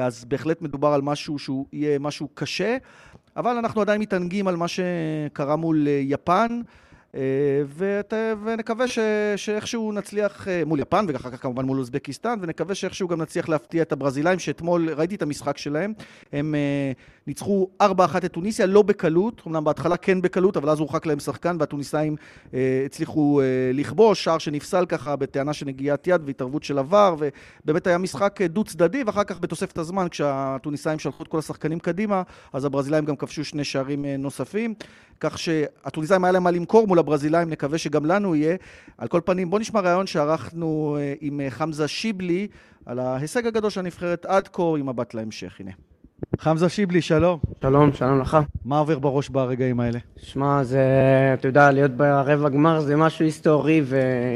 אז 0.00 0.24
בהחלט 0.24 0.62
מדובר 0.62 0.88
על 0.88 1.02
משהו 1.02 1.38
שהוא 1.38 1.66
יהיה 1.72 1.98
משהו 1.98 2.28
קשה, 2.34 2.76
אבל 3.36 3.56
אנחנו 3.56 3.80
עדיין 3.80 4.00
מתענגים 4.00 4.48
על 4.48 4.56
מה 4.56 4.66
שקרה 4.68 5.56
מול 5.56 5.86
יפן. 6.00 6.60
ות, 7.76 8.12
ונקווה 8.44 8.88
ש, 8.88 8.98
שאיכשהו 9.36 9.92
נצליח 9.92 10.46
מול 10.66 10.80
יפן, 10.80 11.06
ואחר 11.08 11.30
כך 11.30 11.42
כמובן 11.42 11.64
מול 11.64 11.78
אוזבקיסטן, 11.78 12.38
ונקווה 12.42 12.74
שאיכשהו 12.74 13.08
גם 13.08 13.22
נצליח 13.22 13.48
להפתיע 13.48 13.82
את 13.82 13.92
הברזילאים, 13.92 14.38
שאתמול 14.38 14.90
ראיתי 14.90 15.14
את 15.14 15.22
המשחק 15.22 15.58
שלהם, 15.58 15.92
הם 16.32 16.54
ניצחו 17.26 17.68
4-1 17.82 17.84
את 18.24 18.32
טוניסיה, 18.32 18.66
לא 18.66 18.82
בקלות, 18.82 19.42
אמנם 19.46 19.64
בהתחלה 19.64 19.96
כן 19.96 20.22
בקלות, 20.22 20.56
אבל 20.56 20.70
אז 20.70 20.80
הורחק 20.80 21.06
להם 21.06 21.18
שחקן, 21.18 21.56
והטוניסאים 21.60 22.16
אה, 22.54 22.82
הצליחו 22.86 23.40
אה, 23.40 23.46
לכבוש, 23.74 24.24
שער 24.24 24.38
שנפסל 24.38 24.86
ככה 24.86 25.16
בטענה 25.16 25.52
של 25.52 25.66
נגיעת 25.66 26.06
יד 26.06 26.22
והתערבות 26.24 26.62
של 26.62 26.78
עבר, 26.78 27.16
ובאמת 27.64 27.86
היה 27.86 27.98
משחק 27.98 28.42
דו-צדדי, 28.42 29.02
ואחר 29.06 29.24
כך 29.24 29.40
בתוספת 29.40 29.78
הזמן, 29.78 30.06
כשהטוניסאים 30.10 30.98
שלחו 30.98 31.22
את 31.22 31.28
כל 31.28 31.38
השחקנים 31.38 31.78
קדימה, 31.78 32.22
אז 32.52 32.64
הברזילאים 32.64 33.04
גם 33.04 33.16
כבשו 33.16 33.44
שני 33.44 33.64
שערים 33.64 34.04
אה, 34.04 34.16
נוספים, 34.16 34.74
כך 35.20 35.38
שהטוניסאים 35.38 36.24
היה 36.24 36.32
להם 36.32 36.42
מה 36.42 36.50
למכור 36.50 36.86
מול 36.86 36.98
הברזילאים, 37.06 37.50
נקווה 37.50 37.78
שגם 37.78 38.06
לנו 38.06 38.34
יהיה. 38.34 38.56
על 38.98 39.08
כל 39.08 39.20
פנים, 39.24 39.50
בואו 39.50 39.60
נשמע 39.60 39.80
ראיון 39.80 40.06
שערכנו 40.06 40.96
אה, 41.00 41.14
עם 41.20 41.40
אה, 41.40 41.50
חמזה 41.50 41.88
שיבלי, 41.88 42.48
על 42.86 42.98
ההישג 42.98 43.46
הגדול 43.46 43.70
של 43.70 43.80
הנבחרת 43.80 44.26
עד 44.26 44.48
כה, 44.48 44.62
עם 44.62 44.88
מבט 44.88 45.14
להמשך, 45.14 45.60
הנה. 45.60 45.70
חמזה 46.38 46.68
שיבלי, 46.68 47.02
שלום. 47.02 47.38
שלום, 47.62 47.92
שלום 47.92 48.20
לך. 48.20 48.38
מה 48.64 48.78
עובר 48.78 48.98
בראש 48.98 49.28
ברגעים 49.28 49.80
האלה? 49.80 49.98
שמע, 50.16 50.64
זה, 50.64 50.80
אתה 51.34 51.48
יודע, 51.48 51.70
להיות 51.70 51.90
ברבע 51.90 52.48
גמר 52.48 52.80
זה 52.80 52.96
משהו 52.96 53.24
היסטורי 53.24 53.82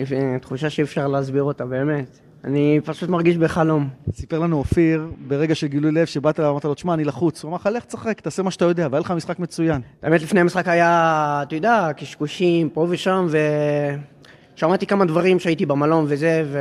ותחושה 0.06 0.70
שאי 0.70 0.84
אפשר 0.84 1.06
להסביר 1.08 1.42
אותה, 1.42 1.66
באמת. 1.66 2.29
אני 2.44 2.80
פשוט 2.84 3.08
מרגיש 3.08 3.36
בחלום. 3.36 3.88
סיפר 4.12 4.38
לנו 4.38 4.56
אופיר, 4.56 5.06
ברגע 5.28 5.54
של 5.54 5.66
גילוי 5.66 5.92
לב, 5.92 6.06
שבאת 6.06 6.40
אליו, 6.40 6.50
אמרת 6.50 6.64
לו, 6.64 6.74
תשמע, 6.74 6.94
אני 6.94 7.04
לחוץ. 7.04 7.42
הוא 7.42 7.48
אמר 7.48 7.56
לך, 7.56 7.66
לך 7.66 7.84
תשחק, 7.84 8.20
תעשה 8.20 8.42
מה 8.42 8.50
שאתה 8.50 8.64
יודע, 8.64 8.88
והיה 8.90 9.00
לך 9.00 9.10
משחק 9.10 9.38
מצוין. 9.38 9.80
האמת, 10.02 10.22
לפני 10.22 10.40
המשחק 10.40 10.68
היה, 10.68 11.40
אתה 11.46 11.54
יודע, 11.54 11.88
קשקושים 11.96 12.68
פה 12.70 12.86
ושם, 12.90 13.26
ושמעתי 14.56 14.86
כמה 14.86 15.04
דברים 15.04 15.38
שהייתי 15.38 15.66
במלון 15.66 16.04
וזה, 16.08 16.44
ו... 16.46 16.58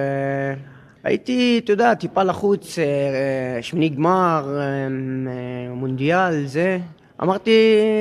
הייתי, 1.03 1.62
אתה 1.63 1.74
יודע, 1.74 1.93
טיפה 1.93 2.24
לחוץ, 2.24 2.79
אה, 2.79 2.83
אה, 2.83 3.62
שמיני 3.62 3.89
גמר, 3.89 4.57
אה, 4.59 5.75
מונדיאל, 5.75 6.45
זה. 6.45 6.79
אמרתי 7.23 7.51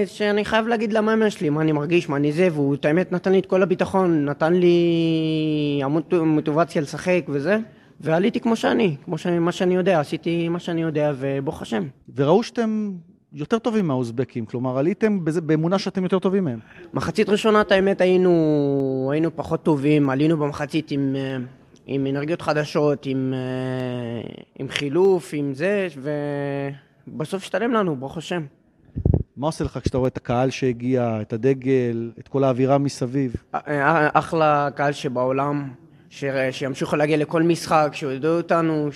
שאני 0.06 0.44
חייב 0.44 0.66
להגיד 0.66 0.92
למאמן 0.92 1.30
שלי 1.30 1.50
מה 1.50 1.60
אני 1.60 1.72
מרגיש, 1.72 2.08
מה 2.08 2.16
אני 2.16 2.32
זה, 2.32 2.48
והוא 2.52 2.74
את 2.74 2.84
האמת 2.84 3.12
נתן 3.12 3.32
לי 3.32 3.38
את 3.38 3.46
כל 3.46 3.62
הביטחון, 3.62 4.24
נתן 4.24 4.54
לי 4.54 5.80
המון 5.84 6.02
מוטיבציה 6.12 6.82
לשחק 6.82 7.24
וזה, 7.28 7.58
ועליתי 8.00 8.40
כמו 8.40 8.56
שאני, 8.56 8.96
כמו 9.04 9.18
שאני, 9.18 9.38
מה 9.38 9.52
שאני 9.52 9.74
יודע, 9.74 10.00
עשיתי 10.00 10.48
מה 10.48 10.58
שאני 10.58 10.82
יודע, 10.82 11.12
וברוך 11.18 11.62
השם. 11.62 11.82
וראו 12.14 12.42
שאתם 12.42 12.92
יותר 13.32 13.58
טובים 13.58 13.86
מהאוזבקים, 13.86 14.46
כלומר 14.46 14.78
עליתם 14.78 15.24
בזה, 15.24 15.40
באמונה 15.40 15.78
שאתם 15.78 16.02
יותר 16.02 16.18
טובים 16.18 16.44
מהם. 16.44 16.58
מחצית 16.94 17.28
ראשונה, 17.28 17.60
את 17.60 17.72
האמת, 17.72 18.00
היינו, 18.00 19.08
היינו 19.12 19.36
פחות 19.36 19.62
טובים, 19.62 20.10
עלינו 20.10 20.36
במחצית 20.36 20.90
עם... 20.90 21.16
עם 21.90 22.06
אנרגיות 22.06 22.42
חדשות, 22.42 23.06
עם, 23.06 23.34
אה, 23.36 24.30
עם 24.58 24.68
חילוף, 24.68 25.30
עם 25.32 25.54
זה, 25.54 25.88
ובסוף 27.08 27.42
השתלם 27.42 27.72
לנו, 27.72 27.96
ברוך 27.96 28.16
השם. 28.16 28.42
מה 29.38 29.46
עושה 29.46 29.64
לך 29.64 29.78
כשאתה 29.82 29.98
רואה 29.98 30.08
את 30.08 30.16
הקהל 30.16 30.50
שהגיע, 30.50 31.18
את 31.20 31.32
הדגל, 31.32 32.10
את 32.18 32.28
כל 32.28 32.44
האווירה 32.44 32.78
מסביב? 32.78 33.34
אה, 33.54 33.60
אה, 33.66 34.08
אחלה 34.12 34.68
קהל 34.74 34.92
שבעולם. 34.92 35.70
שימשיכו 36.50 36.96
להגיע 36.96 37.16
לכל 37.16 37.42
משחק, 37.42 37.90
שיודעו 37.92 38.36
אותנו. 38.36 38.88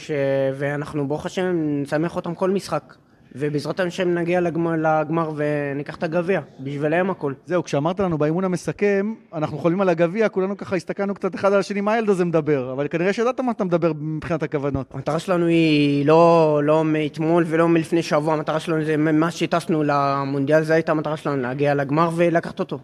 ואנחנו 0.55 1.09
ברוך 1.09 1.27
השם 1.27 1.83
נשמח 1.83 2.17
אותם 2.17 2.35
כל 2.35 2.51
משחק. 2.51 2.95
ובעזרת 3.35 3.81
השם 3.81 4.15
נגיע 4.15 4.41
לגמר, 4.41 4.73
לגמר 4.77 5.31
וניקח 5.37 5.97
את 5.97 6.03
הגביע, 6.03 6.41
בשבילם 6.61 7.11
הכל. 7.11 7.33
זהו, 7.47 7.63
כשאמרת 7.63 8.01
לנו 8.01 8.19
באימון 8.19 8.45
המסכם, 8.45 9.15
אנחנו 9.35 9.59
חולמים 9.59 9.81
על 9.81 9.89
הגביע, 9.89 10.29
כולנו 10.29 10.57
ככה 10.57 10.77
הסתכלנו 10.77 11.15
קצת 11.15 11.35
אחד 11.35 11.53
על 11.53 11.59
השני, 11.59 11.81
מה 11.81 11.93
הילד 11.93 12.09
הזה 12.09 12.25
מדבר? 12.25 12.73
אבל 12.73 12.89
כנראה 12.89 13.13
שידעת 13.13 13.41
מה 13.41 13.53
אתה 13.53 13.65
מדבר 13.65 13.93
מבחינת 14.01 14.43
הכוונות. 14.43 14.87
המטרה 14.95 15.19
שלנו 15.19 15.47
היא 15.47 16.07
לא, 16.07 16.61
לא 16.65 16.85
מאתמול 16.85 17.45
ולא 17.47 17.69
מלפני 17.69 18.03
שבוע, 18.03 18.35
המטרה 18.35 18.61
שלנו 18.61 18.85
זה 18.85 18.97
מה 18.97 19.31
שטסנו 19.31 19.83
למונדיאל, 19.83 20.63
זו 20.63 20.73
הייתה 20.73 20.93
המטרה 20.93 21.17
שלנו, 21.17 21.43
להגיע 21.43 21.75
לגמר 21.75 22.11
ולקחת 22.17 22.61
אותו. 22.61 22.79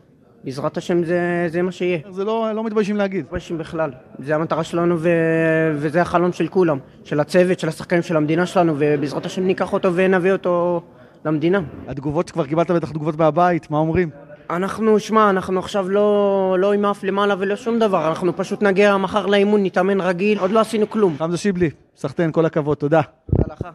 בעזרת 0.44 0.76
השם 0.76 1.04
זה, 1.04 1.46
זה 1.48 1.62
מה 1.62 1.72
שיהיה. 1.72 1.98
זה 2.10 2.24
לא, 2.24 2.52
לא 2.54 2.64
מתביישים 2.64 2.96
להגיד. 2.96 3.20
לא 3.20 3.24
מתביישים 3.24 3.58
בכלל. 3.58 3.90
זה 4.18 4.34
המטרה 4.34 4.64
שלנו 4.64 4.96
ו... 4.98 5.08
וזה 5.74 6.02
החלום 6.02 6.32
של 6.32 6.48
כולם. 6.48 6.78
של 7.04 7.20
הצוות, 7.20 7.58
של 7.58 7.68
השחקנים, 7.68 8.02
של 8.02 8.16
המדינה 8.16 8.46
שלנו, 8.46 8.74
ובעזרת 8.78 9.26
השם 9.26 9.42
ניקח 9.46 9.72
אותו 9.72 9.94
ונביא 9.94 10.32
אותו 10.32 10.82
למדינה. 11.24 11.60
התגובות 11.88 12.28
שכבר 12.28 12.46
קיבלת 12.46 12.70
בטח 12.70 12.90
תגובות 12.90 13.18
מהבית, 13.18 13.70
מה 13.70 13.78
אומרים? 13.78 14.10
אנחנו, 14.50 14.98
שמע, 14.98 15.30
אנחנו 15.30 15.58
עכשיו 15.58 15.88
לא, 15.88 16.56
לא 16.58 16.72
עם 16.72 16.84
אף 16.84 17.04
למעלה 17.04 17.34
ולא 17.38 17.56
שום 17.56 17.78
דבר, 17.78 18.08
אנחנו 18.08 18.36
פשוט 18.36 18.62
נגיע 18.62 18.96
מחר 18.96 19.26
לאימון, 19.26 19.62
נתאמן 19.62 20.00
רגיל, 20.00 20.38
עוד 20.38 20.50
לא 20.50 20.60
עשינו 20.60 20.90
כלום. 20.90 21.14
חמזה 21.18 21.36
שיבלי, 21.36 21.70
סחטיין, 21.96 22.32
כל 22.32 22.46
הכבוד, 22.46 22.76
תודה. 22.76 23.00
תודה 23.36 23.54
לך. 23.54 23.68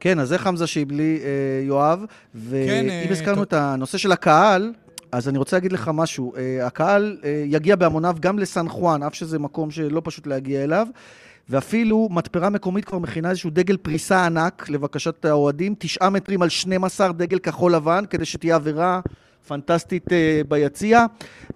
כן, 0.00 0.18
אז 0.18 0.28
זה 0.28 0.38
חמזה 0.38 0.66
שיבלי, 0.66 1.18
אה, 1.22 1.66
יואב, 1.66 2.04
ואם 2.34 2.66
כן, 2.66 3.10
הזכרנו 3.10 3.38
אה, 3.38 3.42
את 3.42 3.52
הנושא 3.52 3.98
של 3.98 4.12
הקהל, 4.12 4.72
אז 5.12 5.28
אני 5.28 5.38
רוצה 5.38 5.56
להגיד 5.56 5.72
לך 5.72 5.90
משהו. 5.94 6.32
אה, 6.36 6.66
הקהל 6.66 7.18
אה, 7.24 7.42
יגיע 7.46 7.76
בהמוניו 7.76 8.16
גם 8.20 8.38
לסן 8.38 8.68
חואן, 8.68 9.02
אף 9.02 9.14
שזה 9.14 9.38
מקום 9.38 9.70
שלא 9.70 10.02
פשוט 10.04 10.26
להגיע 10.26 10.64
אליו, 10.64 10.86
ואפילו 11.48 12.08
מתפרה 12.10 12.50
מקומית 12.50 12.84
כבר 12.84 12.98
מכינה 12.98 13.30
איזשהו 13.30 13.50
דגל 13.50 13.76
פריסה 13.76 14.26
ענק 14.26 14.68
לבקשת 14.68 15.24
האוהדים, 15.24 15.74
תשעה 15.78 16.10
מטרים 16.10 16.42
על 16.42 16.48
12 16.48 17.12
דגל 17.12 17.38
כחול 17.38 17.74
לבן, 17.74 18.04
כדי 18.10 18.24
שתהיה 18.24 18.54
עבירה 18.56 19.00
פנטסטית 19.48 20.12
אה, 20.12 20.40
ביציע, 20.48 21.04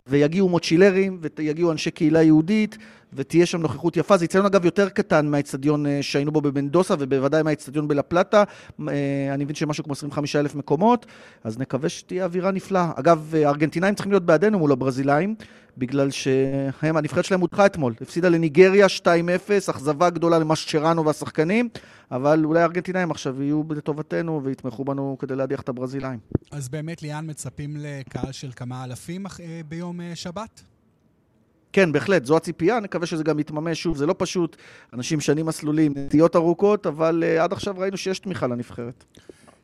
ויגיעו 0.06 0.48
מוצ'ילרים, 0.48 1.20
ויגיעו 1.38 1.72
אנשי 1.72 1.90
קהילה 1.90 2.22
יהודית, 2.22 2.78
ותהיה 3.12 3.46
שם 3.46 3.60
נוכחות 3.60 3.96
יפה. 3.96 4.16
זה 4.16 4.24
אצטדיון 4.24 4.46
אגב 4.46 4.64
יותר 4.64 4.88
קטן 4.88 5.26
מהאצטדיון 5.26 5.86
אה, 5.86 5.98
שהיינו 6.02 6.32
בו 6.32 6.40
במנדוסה, 6.40 6.94
ובוודאי 6.98 7.42
מהאצטדיון 7.42 7.88
בלפלטה. 7.88 8.44
אה, 8.88 8.94
אני 9.34 9.44
מבין 9.44 9.56
שמשהו 9.56 9.84
כמו 9.84 9.92
25 9.92 10.36
אלף 10.36 10.54
מקומות, 10.54 11.06
אז 11.44 11.58
נקווה 11.58 11.88
שתהיה 11.88 12.24
אווירה 12.24 12.50
נפלאה. 12.50 12.90
אגב, 12.96 13.34
הארגנטינאים 13.34 13.94
צריכים 13.94 14.12
להיות 14.12 14.26
בעדינו 14.26 14.58
מול 14.58 14.72
הברזילאים, 14.72 15.34
בגלל 15.78 16.10
שהם, 16.10 16.96
הנבחרת 16.96 17.24
שלהם 17.24 17.40
הודחה 17.40 17.66
אתמול. 17.66 17.94
הפסידה 18.00 18.28
לניגריה 18.28 18.86
2-0, 18.86 19.06
אכזבה 19.70 20.10
גדולה 20.10 20.38
למאשצ'רנו 20.38 21.06
והשחקנים, 21.06 21.68
אבל 22.12 22.44
אולי 22.44 22.60
הארגנטינאים 22.60 23.10
עכשיו 23.10 23.42
יהיו 23.42 23.62
לטובתנו 23.70 24.40
ויתמכו 24.44 24.84
בנו 24.84 25.16
כדי 25.18 25.36
להדיח 25.36 25.60
את 25.60 25.68
הברזילאים. 25.68 26.18
אז 26.50 26.68
באמת, 26.68 27.02
ליאן, 27.02 27.30
מצפים 27.30 27.76
לקהל 27.78 28.32
של 28.32 28.50
כמה 28.56 28.84
אלפים 28.84 29.26
ביום 29.68 30.00
שבת? 30.14 30.62
כן, 31.72 31.92
בהחלט, 31.92 32.24
זו 32.24 32.36
הציפייה, 32.36 32.80
נקווה 32.80 33.06
שזה 33.06 33.24
גם 33.24 33.38
יתממש. 33.38 33.82
שוב, 33.82 33.96
זה 33.96 34.06
לא 34.06 34.14
פשוט, 34.18 34.56
אנשים 34.92 35.20
שנים 35.20 35.46
מסלולים, 35.46 35.94
נטיות 35.96 36.36
ארוכות, 36.36 36.86
אבל 36.86 37.24
uh, 37.26 37.42
עד 37.42 37.52
עכשיו 37.52 37.74
ראינו 37.78 37.96
שיש 37.96 38.18
תמיכה 38.18 38.46
לנבחרת. 38.46 39.04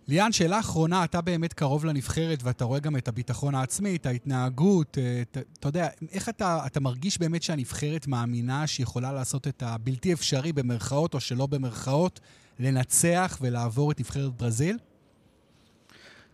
ליאן, 0.08 0.32
שאלה 0.32 0.60
אחרונה, 0.60 1.04
אתה 1.04 1.20
באמת 1.20 1.52
קרוב 1.52 1.84
לנבחרת 1.84 2.42
ואתה 2.42 2.64
רואה 2.64 2.80
גם 2.80 2.96
את 2.96 3.08
הביטחון 3.08 3.54
העצמי, 3.54 3.96
את 3.96 4.06
ההתנהגות, 4.06 4.98
את, 5.22 5.38
אתה 5.58 5.68
יודע, 5.68 5.88
איך 6.12 6.28
אתה, 6.28 6.60
אתה 6.66 6.80
מרגיש 6.80 7.18
באמת 7.18 7.42
שהנבחרת 7.42 8.06
מאמינה 8.06 8.66
שהיא 8.66 8.84
יכולה 8.84 9.12
לעשות 9.12 9.48
את 9.48 9.62
הבלתי 9.66 10.12
אפשרי 10.12 10.52
במרכאות 10.52 11.14
או 11.14 11.20
שלא 11.20 11.46
במרכאות, 11.46 12.20
לנצח 12.58 13.38
ולעבור 13.40 13.92
את 13.92 14.00
נבחרת 14.00 14.36
ברזיל? 14.36 14.78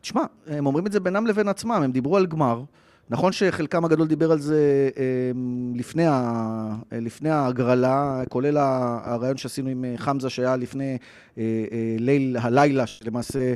תשמע, 0.01 0.23
הם 0.47 0.67
אומרים 0.67 0.87
את 0.87 0.93
זה 0.93 1.01
בינם 1.01 1.27
לבין 1.27 1.49
עצמם, 1.49 1.83
הם 1.85 1.93
דיברו 1.93 2.17
על 2.17 2.27
גמר. 2.27 2.63
נכון 3.11 3.33
שחלקם 3.33 3.85
הגדול 3.85 4.09
דיבר 4.09 4.33
על 4.33 4.39
זה 4.39 4.91
אמ, 4.97 5.73
לפני, 5.77 6.07
ה, 6.07 6.75
לפני 6.93 7.31
ההגרלה, 7.31 8.23
כולל 8.29 8.57
הרעיון 8.57 9.37
שעשינו 9.37 9.69
עם 9.71 9.85
אה, 9.85 9.95
חמזה 9.97 10.31
שהיה 10.31 10.57
לפני 10.57 10.99
אה, 11.39 11.43
אה, 11.73 11.97
ליל, 11.99 12.37
הלילה, 12.41 12.87
שלמעשה 12.87 13.55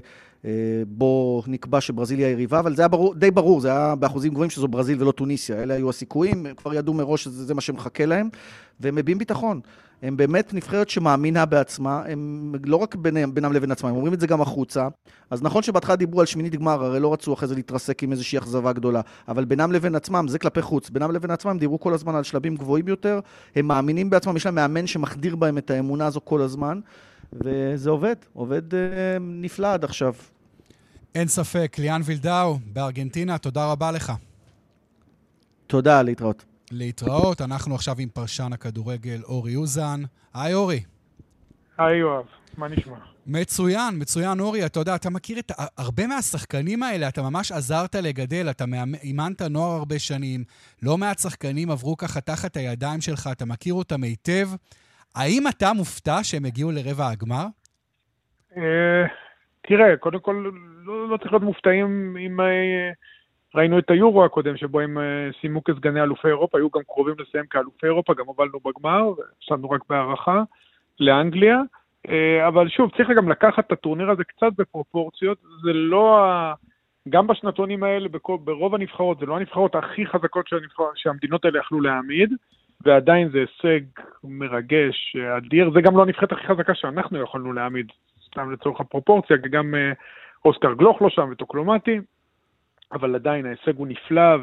בו 0.87 1.43
נקבע 1.47 1.81
שברזיל 1.81 2.19
היא 2.19 2.27
היריבה, 2.27 2.59
אבל 2.59 2.77
זה 2.77 2.83
היה 2.83 2.89
ברור, 2.89 3.15
די 3.15 3.31
ברור, 3.31 3.61
זה 3.61 3.69
היה 3.69 3.95
באחוזים 3.95 4.33
גבוהים 4.33 4.51
שזו 4.51 4.69
ברזיל 4.69 5.03
ולא 5.03 5.13
טוניסיה. 5.13 5.63
אלה 5.63 5.75
היו 5.75 5.91
הסיכויים, 5.91 6.47
הם 6.47 6.55
כבר 6.55 6.75
ידעו 6.75 6.95
מראש 6.95 7.25
שזה 7.25 7.55
מה 7.55 7.61
שמחכה 7.61 8.07
להם, 8.07 8.29
והם 8.81 8.95
מביעים 8.95 9.19
ביטחון. 9.19 9.61
הם 10.03 10.17
באמת 10.17 10.55
נבחרת 10.55 10.89
שמאמינה 10.89 11.45
בעצמה, 11.47 12.03
הם 12.09 12.55
לא 12.65 12.77
רק 12.77 12.95
בינם, 12.95 13.35
בינם 13.35 13.53
לבין 13.53 13.71
עצמם, 13.71 13.89
הם 13.89 13.97
אומרים 13.97 14.15
את 14.15 14.21
זה 14.21 14.27
גם 14.27 14.41
החוצה. 14.41 14.89
אז 15.31 15.43
נכון 15.43 15.63
שבהתחלה 15.63 15.97
דיברו 15.97 16.21
על 16.21 16.27
שמינית 16.27 16.57
גמר, 16.57 16.85
הרי 16.85 17.01
לא 17.01 17.13
רצו 17.13 17.35
אחרי 17.35 17.49
זה 17.49 17.55
להתרסק 17.55 18.03
עם 18.03 18.13
איזושהי 18.13 18.39
אכזבה 18.39 18.73
גדולה, 18.73 19.01
אבל 19.29 19.45
בינם 19.45 19.73
לבין 19.73 19.95
עצמם, 19.95 20.29
זה 20.29 20.39
כלפי 20.39 20.63
חוץ, 20.63 20.91
בינם 20.91 21.11
לבין 21.11 21.31
עצמם 21.31 21.51
הם 21.51 21.59
דיברו 21.59 21.81
כל 21.81 21.95
הזמן 21.95 22.15
על 22.15 22.23
שלבים 22.23 22.57
גבוהים 22.57 22.89
יותר, 22.89 23.21
הם 23.57 23.67
מאמינים 23.67 24.11
בעצמם, 24.11 24.37
יש 24.37 24.47
להם 24.47 24.55
מאמן 24.55 24.87
שמחדיר 24.87 25.37
בהם 25.37 25.59
את 25.59 25.71
האמונה 25.71 26.07
הזו 26.07 26.21
כל 26.25 26.43
הזמן, 26.43 26.81
וזה 27.33 27.91
עובד, 27.91 28.17
עובד 28.33 28.75
אה, 28.75 28.81
נפלא 29.21 29.73
עד 29.73 29.85
עכשיו. 29.85 30.15
אין 31.15 31.29
ספק, 31.29 31.77
ליאן 31.79 32.01
וילדאו 32.05 32.59
בארגנטינה, 32.73 33.39
תודה 33.39 33.73
רבה 33.73 33.93
לך. 33.93 34.13
תודה, 35.67 36.03
להתראות. 36.03 36.45
להתראות. 36.71 37.41
אנחנו 37.41 37.75
עכשיו 37.75 37.97
עם 37.99 38.09
פרשן 38.09 38.53
הכדורגל 38.53 39.23
אורי 39.23 39.57
אוזן. 39.57 40.03
היי 40.35 40.55
אורי. 40.55 40.83
היי 41.79 41.97
יואב, 41.97 42.25
מה 42.57 42.69
נשמע? 42.69 42.97
מצוין, 43.27 43.95
מצוין 43.99 44.41
אורי. 44.41 44.67
אתה 44.67 44.81
יודע, 44.81 44.95
אתה 44.95 45.11
מכיר 45.11 45.39
את 45.39 45.53
הרבה 45.77 46.07
מהשחקנים 46.07 46.83
האלה, 46.83 47.09
אתה 47.09 47.23
ממש 47.23 47.53
עזרת 47.53 47.95
לגדל, 47.95 48.51
אתה 48.51 48.65
אימנת 49.03 49.43
נוער 49.43 49.77
הרבה 49.77 49.99
שנים, 49.99 50.45
לא 50.83 50.99
מעט 50.99 51.19
שחקנים 51.19 51.71
עברו 51.71 51.97
ככה 51.97 52.21
תחת 52.21 52.57
הידיים 52.57 53.01
שלך, 53.01 53.29
אתה 53.33 53.45
מכיר 53.45 53.75
אותם 53.75 54.03
היטב. 54.03 54.49
האם 55.19 55.43
אתה 55.49 55.73
מופתע 55.77 56.19
שהם 56.23 56.45
הגיעו 56.45 56.71
לרבע 56.71 57.09
הגמר? 57.09 57.47
אה, 58.57 59.07
תראה, 59.63 59.97
קודם 59.97 60.21
כל, 60.21 60.51
לא, 60.85 61.09
לא 61.09 61.17
צריך 61.17 61.33
להיות 61.33 61.43
מופתעים 61.43 62.17
אם... 62.17 62.41
אה, 62.41 62.91
ראינו 63.55 63.79
את 63.79 63.91
היורו 63.91 64.25
הקודם, 64.25 64.57
שבו 64.57 64.81
הם 64.81 64.99
אה, 64.99 65.29
סיימו 65.41 65.65
כסגני 65.65 66.03
אלופי 66.03 66.29
אירופה, 66.29 66.59
היו 66.59 66.71
גם 66.71 66.83
קרובים 66.87 67.15
לסיים 67.19 67.45
כאלופי 67.51 67.87
אירופה, 67.87 68.15
גם 68.15 68.27
הובלנו 68.27 68.59
בגמר, 68.65 69.03
וישבנו 69.09 69.71
רק 69.71 69.81
בהערכה 69.89 70.43
לאנגליה. 71.01 71.61
אבל 72.49 72.69
שוב, 72.69 72.91
צריך 72.97 73.09
גם 73.17 73.29
לקחת 73.29 73.67
את 73.67 73.73
הטורניר 73.73 74.11
הזה 74.11 74.25
קצת 74.25 74.53
בפרופורציות, 74.59 75.39
זה 75.63 75.73
לא 75.73 76.25
ה... 76.25 76.55
גם 77.09 77.27
בשנתונים 77.27 77.83
האלה, 77.83 78.09
ברוב 78.45 78.75
הנבחרות, 78.75 79.19
זה 79.19 79.27
לא 79.27 79.37
הנבחרות 79.37 79.75
הכי 79.75 80.07
חזקות 80.07 80.49
שהנבחר, 80.49 80.85
שהמדינות 80.95 81.45
האלה 81.45 81.59
יכלו 81.59 81.81
להעמיד, 81.81 82.33
ועדיין 82.85 83.29
זה 83.29 83.39
הישג 83.39 83.81
מרגש, 84.25 85.17
אדיר. 85.37 85.71
זה 85.75 85.81
גם 85.81 85.97
לא 85.97 86.03
הנבחרת 86.03 86.33
הכי 86.33 86.47
חזקה 86.47 86.75
שאנחנו 86.75 87.23
יכולנו 87.23 87.53
להעמיד, 87.53 87.87
סתם 88.27 88.53
לצורך 88.53 88.81
הפרופורציה, 88.81 89.37
כי 89.43 89.49
גם 89.49 89.75
אה, 89.75 89.93
אוסקר 90.45 90.75
גלוך 90.75 91.03
לא 91.03 91.11
שם 91.11 91.29
וטוקלומטי. 91.33 92.01
אבל 92.93 93.15
עדיין 93.15 93.47
ההישג 93.47 93.77
הוא 93.77 93.87
נפלא, 93.87 94.37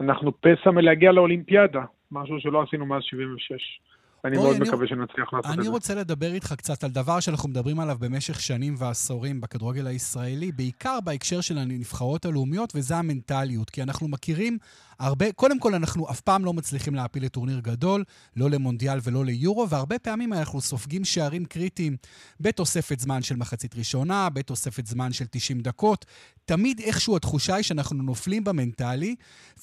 ואנחנו 0.00 0.32
פסע 0.40 0.70
מלהגיע 0.70 1.12
לאולימפיאדה, 1.12 1.84
משהו 2.12 2.40
שלא 2.40 2.62
עשינו 2.62 2.86
מאז 2.86 3.02
76. 3.02 3.80
אני 4.26 4.36
מאוד 4.36 4.56
אני, 4.56 4.68
מקווה 4.68 4.86
שנצליח 4.86 5.32
לעשות 5.32 5.50
את 5.50 5.56
זה. 5.56 5.60
אני 5.60 5.68
רוצה 5.68 5.94
לדבר 5.94 6.32
איתך 6.32 6.54
קצת 6.58 6.84
על 6.84 6.90
דבר 6.90 7.20
שאנחנו 7.20 7.48
מדברים 7.48 7.80
עליו 7.80 7.96
במשך 8.00 8.40
שנים 8.40 8.74
ועשורים 8.78 9.40
בכדורגל 9.40 9.86
הישראלי, 9.86 10.52
בעיקר 10.52 10.98
בהקשר 11.04 11.40
של 11.40 11.58
הנבחרות 11.58 12.24
הלאומיות, 12.24 12.72
וזה 12.76 12.96
המנטליות. 12.96 13.70
כי 13.70 13.82
אנחנו 13.82 14.08
מכירים 14.08 14.58
הרבה, 14.98 15.32
קודם 15.32 15.58
כל 15.58 15.74
אנחנו 15.74 16.10
אף 16.10 16.20
פעם 16.20 16.44
לא 16.44 16.52
מצליחים 16.52 16.94
להפיל 16.94 17.24
לטורניר 17.24 17.60
גדול, 17.60 18.04
לא 18.36 18.50
למונדיאל 18.50 18.98
ולא 19.02 19.24
ליורו, 19.24 19.68
והרבה 19.68 19.98
פעמים 19.98 20.32
אנחנו 20.32 20.60
סופגים 20.60 21.04
שערים 21.04 21.44
קריטיים 21.44 21.96
בתוספת 22.40 23.00
זמן 23.00 23.22
של 23.22 23.36
מחצית 23.36 23.76
ראשונה, 23.76 24.28
בתוספת 24.30 24.86
זמן 24.86 25.12
של 25.12 25.24
90 25.30 25.60
דקות. 25.60 26.06
תמיד 26.44 26.80
איכשהו 26.80 27.16
התחושה 27.16 27.54
היא 27.54 27.64
שאנחנו 27.64 28.02
נופלים 28.02 28.44
במנטלי, 28.44 29.14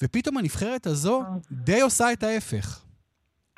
ופתאום 0.02 0.36
הנבחרת 0.36 0.86
הזו 0.86 1.22
די 1.52 1.80
עושה 1.80 2.12
את 2.12 2.22
ההפך. 2.22 2.84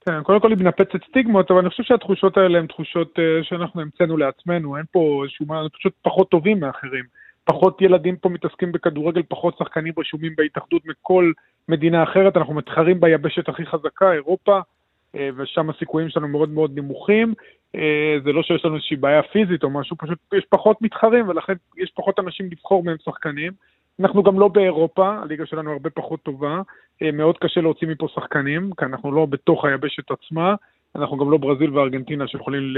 כן, 0.09 0.23
קודם 0.23 0.41
כל 0.41 0.51
היא 0.51 0.59
מנפצת 0.59 1.05
סטיגמות, 1.09 1.51
אבל 1.51 1.61
אני 1.61 1.71
חושב 1.71 1.83
שהתחושות 1.83 2.37
האלה 2.37 2.59
הן 2.59 2.67
תחושות 2.67 3.19
uh, 3.19 3.45
שאנחנו 3.45 3.81
המצאנו 3.81 4.17
לעצמנו, 4.17 4.77
אין 4.77 4.85
פה 4.93 5.21
איזשהו 5.25 5.47
מה, 5.47 5.63
פשוט 5.79 5.93
פחות 6.03 6.31
טובים 6.31 6.61
מאחרים. 6.61 7.05
פחות 7.45 7.83
ילדים 7.83 8.17
פה 8.17 8.29
מתעסקים 8.29 8.73
בכדורגל, 8.73 9.23
פחות 9.29 9.59
שחקנים 9.59 9.93
רשומים 9.99 10.33
בהתאחדות 10.37 10.83
מכל 10.87 11.33
מדינה 11.69 12.03
אחרת, 12.03 12.37
אנחנו 12.37 12.55
מתחרים 12.55 13.01
ביבשת 13.01 13.49
הכי 13.49 13.67
חזקה, 13.67 14.13
אירופה, 14.13 14.61
uh, 14.61 15.19
ושם 15.37 15.71
הסיכויים 15.71 16.09
שלנו 16.09 16.29
מאוד 16.29 16.49
מאוד 16.49 16.79
נמוכים. 16.79 17.35
Uh, 17.77 17.81
זה 18.25 18.33
לא 18.33 18.43
שיש 18.43 18.65
לנו 18.65 18.75
איזושהי 18.75 18.97
בעיה 18.97 19.23
פיזית 19.23 19.63
או 19.63 19.71
משהו, 19.71 19.97
פשוט 19.97 20.19
יש 20.35 20.45
פחות 20.49 20.83
מתחרים, 20.83 21.29
ולכן 21.29 21.55
יש 21.77 21.93
פחות 21.95 22.19
אנשים 22.19 22.49
לבחור 22.53 22.85
מהם 22.85 22.97
שחקנים. 23.05 23.53
אנחנו 24.01 24.23
גם 24.23 24.41
לא 24.41 24.49
באירופה, 24.49 25.17
הליגה 25.23 25.47
שלנו 25.47 25.73
הרבה 25.73 25.91
פחות 25.91 26.23
טובה, 26.23 26.63
אה, 27.03 27.13
מאוד 27.13 27.39
קשה 27.39 27.61
להוציא 27.61 27.89
מפה 27.89 28.09
שחקנים, 28.15 28.71
כי 28.79 28.85
אנחנו 28.85 29.13
לא 29.13 29.27
בתוך 29.27 29.65
היבשת 29.65 30.11
עצמה, 30.11 30.55
אנחנו 30.97 31.17
גם 31.17 31.31
לא 31.31 31.37
ברזיל 31.37 31.79
וארגנטינה 31.79 32.29
שיכולים 32.29 32.75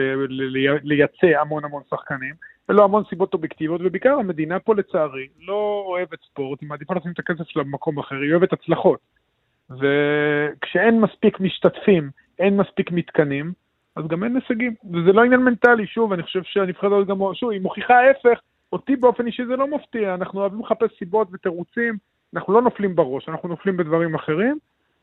לייצא 0.83 1.41
המון 1.41 1.65
המון 1.65 1.83
שחקנים, 1.91 2.35
ולא 2.69 2.85
המון 2.85 3.03
סיבות 3.09 3.35
אובייקטיביות, 3.35 3.81
ובעיקר 3.85 4.13
המדינה 4.13 4.59
פה 4.59 4.75
לצערי 4.75 5.27
לא 5.41 5.85
אוהבת 5.87 6.19
ספורט, 6.31 6.61
היא 6.61 6.69
מעדיפה 6.69 6.95
לשים 6.95 7.13
את 7.13 7.19
הכסף 7.19 7.49
שלה 7.49 7.63
במקום 7.63 7.99
אחר, 7.99 8.17
היא 8.17 8.33
אוהבת 8.33 8.53
הצלחות. 8.53 8.99
וכשאין 9.71 11.01
מספיק 11.01 11.41
משתתפים, 11.41 12.11
אין 12.39 12.57
מספיק 12.57 12.91
מתקנים, 12.91 13.53
אז 13.97 14.07
גם 14.07 14.25
אין 14.25 14.37
הישגים. 14.37 14.75
וזה 14.93 15.13
לא 15.13 15.25
עניין 15.25 15.41
מנטלי, 15.41 15.87
שוב, 15.87 16.13
אני 16.13 16.23
חושב 16.23 16.43
שהנבחרת 16.43 16.93
הזאת 16.93 17.09
גם, 17.09 17.19
שוב, 17.35 17.51
היא 17.51 17.61
מוכיחה 17.61 17.95
ההפך, 17.95 18.41
אותי 18.73 18.97
באופן 18.97 19.27
אישי 19.27 19.47
זה 19.47 19.57
לא 19.57 19.67
מפתיע, 19.67 20.15
אנחנו 20.15 20.41
אוהבים 20.41 20.61
לחפש 20.61 20.91
סיבות 20.99 21.29
ותירוצים, 21.33 21.97
אנחנו 22.35 22.53
לא 22.53 22.63
נופלים 22.63 22.97
בראש, 22.97 23.29
אנחנו 23.29 23.49
נופלים 23.49 23.77
בדברים 23.77 24.15
אחרים, 24.15 24.59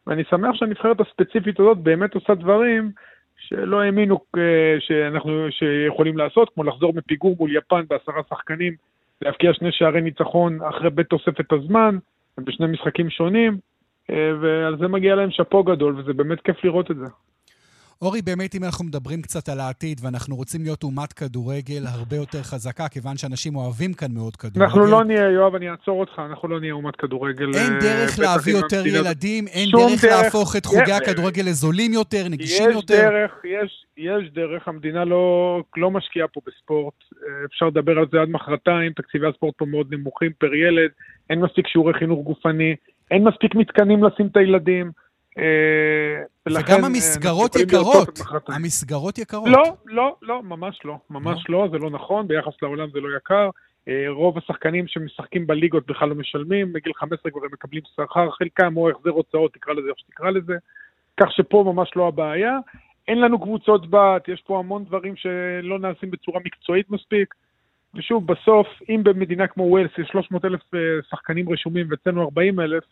ואני 0.08 0.24
שמח 0.30 0.56
שהנבחרת 0.56 1.02
הספציפית 1.02 1.60
הזאת 1.60 1.78
באמת 1.78 2.16
עושה 2.16 2.36
דברים 2.36 2.92
שלא 3.38 3.82
האמינו 3.82 4.20
אה, 4.38 4.76
שאנחנו 4.80 5.48
שיכולים 5.50 6.18
לעשות, 6.18 6.50
כמו 6.54 6.64
לחזור 6.64 6.94
מפיגור 6.94 7.36
מול 7.40 7.56
יפן 7.56 7.82
בעשרה 7.90 8.22
שחקנים, 8.30 8.74
להבקיע 9.22 9.54
שני 9.54 9.72
שערי 9.72 10.02
ניצחון 10.02 10.60
אחרי 10.62 10.90
בית 10.90 11.08
תוספת 11.08 11.54
הזמן, 11.54 11.98
בשני 12.38 12.68
משחקים 12.68 13.10
שונים, 13.10 13.58
אה, 14.10 14.32
ועל 14.42 14.78
זה 14.78 14.88
מגיע 14.88 15.16
להם 15.16 15.32
שאפו 15.32 15.64
גדול, 15.64 15.96
וזה 15.98 16.14
באמת 16.14 16.42
כיף 16.42 16.64
לראות 16.64 16.92
את 16.92 16.96
זה. 16.98 17.06
אורי, 18.02 18.22
באמת, 18.22 18.56
אם 18.56 18.64
אנחנו 18.64 18.86
מדברים 18.86 19.22
קצת 19.22 19.50
על 19.50 19.60
העתיד, 19.60 20.00
ואנחנו 20.04 20.36
רוצים 20.36 20.62
להיות 20.64 20.84
אומת 20.84 21.14
כדורגל 21.14 21.84
הרבה 21.88 22.16
יותר 22.16 22.44
חזקה, 22.44 22.88
כיוון 22.88 23.18
שאנשים 23.18 23.56
אוהבים 23.56 23.94
כאן 23.94 24.12
מאוד 24.14 24.36
כדורגל. 24.36 24.64
אנחנו 24.64 24.86
לא 24.86 25.04
נהיה, 25.04 25.30
יואב, 25.30 25.56
אני 25.56 25.70
אעצור 25.70 26.00
אותך, 26.00 26.22
אנחנו 26.30 26.48
לא 26.48 26.60
נהיה 26.60 26.74
אומת 26.74 26.96
כדורגל. 26.96 27.46
אין 27.46 27.74
אה, 27.74 27.80
דרך 27.80 28.20
להביא 28.20 28.54
יותר 28.54 28.88
ילדים, 28.88 29.48
אין 29.48 29.70
דרך, 29.72 30.04
דרך 30.04 30.24
להפוך 30.24 30.56
את 30.56 30.66
חוגי 30.66 30.92
הכדורגל 30.92 31.44
לזולים 31.46 31.94
יותר, 31.94 32.24
נגישים 32.30 32.70
יש 32.70 32.76
יותר. 32.76 33.10
דרך, 33.10 33.32
יש, 33.44 33.86
יש 33.98 34.34
דרך, 34.34 34.68
המדינה 34.68 35.06
לא, 35.06 35.62
לא 35.78 35.92
משקיעה 35.92 36.28
פה 36.28 36.42
בספורט. 36.48 36.94
אה, 37.14 37.46
אפשר 37.46 37.66
לדבר 37.66 38.00
על 38.00 38.06
זה 38.12 38.22
עד 38.22 38.30
מחרתיים, 38.30 38.94
תקציבי 38.94 39.28
הספורט 39.28 39.54
פה 39.58 39.66
מאוד 39.66 39.94
נמוכים 39.94 40.32
פר 40.38 40.54
ילד, 40.54 40.90
אין 41.30 41.40
מספיק 41.40 41.68
שיעורי 41.68 41.94
חינוך 41.94 42.26
גופני, 42.26 42.76
אין 43.12 43.24
מספיק 43.24 43.56
מתקנים 43.56 44.04
לשים 44.04 44.28
את 44.28 44.38
הילדים. 44.38 44.92
אה, 45.38 46.24
וגם 46.50 46.82
אה, 46.82 46.86
המסגרות 46.86 47.56
יקרות. 47.56 48.20
המסגרות 48.48 49.18
יקרות. 49.18 49.50
לא, 49.50 49.76
לא, 49.86 50.16
לא, 50.22 50.44
ממש 50.44 50.80
לא. 50.86 50.98
ממש 51.10 51.50
לא, 51.50 51.60
לא 51.60 51.68
זה 51.72 51.78
לא 51.78 51.90
נכון, 51.90 52.28
ביחס 52.28 52.54
לעולם 52.62 52.90
זה 52.94 53.00
לא 53.00 53.18
יקר. 53.18 53.50
אה, 53.88 54.06
רוב 54.10 54.38
השחקנים 54.38 54.88
שמשחקים 54.88 55.48
בליגות 55.48 55.86
בכלל 55.88 56.10
לא 56.10 56.16
משלמים, 56.16 56.74
בגיל 56.74 56.94
15 56.94 57.32
כבר 57.32 57.42
הם 57.44 57.50
מקבלים 57.54 57.82
שכר, 57.96 58.30
חלקם 58.32 58.78
או 58.78 58.90
החזר 58.90 59.10
הוצאות, 59.10 59.54
תקרא 59.54 59.74
לזה 59.74 59.90
איך 59.90 60.00
שתקרא 60.00 60.30
לזה. 60.30 60.54
כך 61.20 61.32
שפה 61.32 61.64
ממש 61.74 61.92
לא 61.96 62.08
הבעיה. 62.08 62.58
אין 63.08 63.22
לנו 63.22 63.40
קבוצות 63.40 63.90
בת, 63.90 64.28
יש 64.28 64.42
פה 64.42 64.60
המון 64.60 64.84
דברים 64.86 65.16
שלא 65.16 65.80
נעשים 65.80 66.12
בצורה 66.12 66.40
מקצועית 66.46 66.90
מספיק. 66.92 67.36
ושוב, 67.96 68.28
בסוף, 68.28 68.68
אם 68.90 69.02
במדינה 69.04 69.48
כמו 69.48 69.64
ווילס 69.64 69.92
יש 69.98 70.08
300 70.08 70.46
אלף 70.46 70.62
שחקנים 71.10 71.50
רשומים 71.50 71.88
ואצלנו 71.90 72.22
40 72.22 72.60
אלף, 72.60 72.84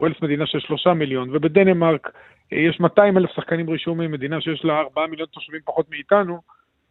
ווילס 0.00 0.22
מדינה 0.22 0.46
של 0.46 0.60
שלושה 0.60 0.94
מיליון, 0.94 1.28
ובדנמרק 1.32 2.10
אה, 2.52 2.58
יש 2.58 2.80
200 2.80 3.18
אלף 3.18 3.30
שחקנים 3.30 3.70
רשומים, 3.70 4.12
מדינה 4.12 4.40
שיש 4.40 4.64
לה 4.64 4.80
4 4.80 5.06
מיליון 5.06 5.28
תושבים 5.28 5.60
פחות 5.64 5.90
מאיתנו, 5.90 6.40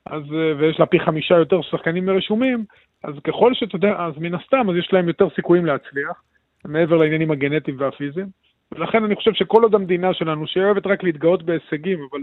אז, 0.05 0.23
אה, 0.33 0.53
ויש 0.57 0.79
לה 0.79 0.85
פי 0.85 0.99
חמישה 0.99 1.35
יותר 1.35 1.61
שחקנים 1.61 2.09
רשומים, 2.09 2.65
אז 3.03 3.13
ככל 3.23 3.53
שאתה 3.53 3.75
יודע, 3.75 3.95
אז 3.99 4.13
מן 4.17 4.35
הסתם, 4.35 4.69
אז 4.69 4.75
יש 4.75 4.93
להם 4.93 5.07
יותר 5.07 5.27
סיכויים 5.35 5.65
להצליח, 5.65 6.23
מעבר 6.65 6.97
לעניינים 6.97 7.31
הגנטיים 7.31 7.77
והפיזיים. 7.79 8.27
ולכן 8.71 9.03
אני 9.03 9.15
חושב 9.15 9.33
שכל 9.33 9.63
עוד 9.63 9.75
המדינה 9.75 10.13
שלנו, 10.13 10.47
שאוהבת 10.47 10.87
רק 10.87 11.03
להתגאות 11.03 11.43
בהישגים, 11.43 11.99
אבל 12.11 12.21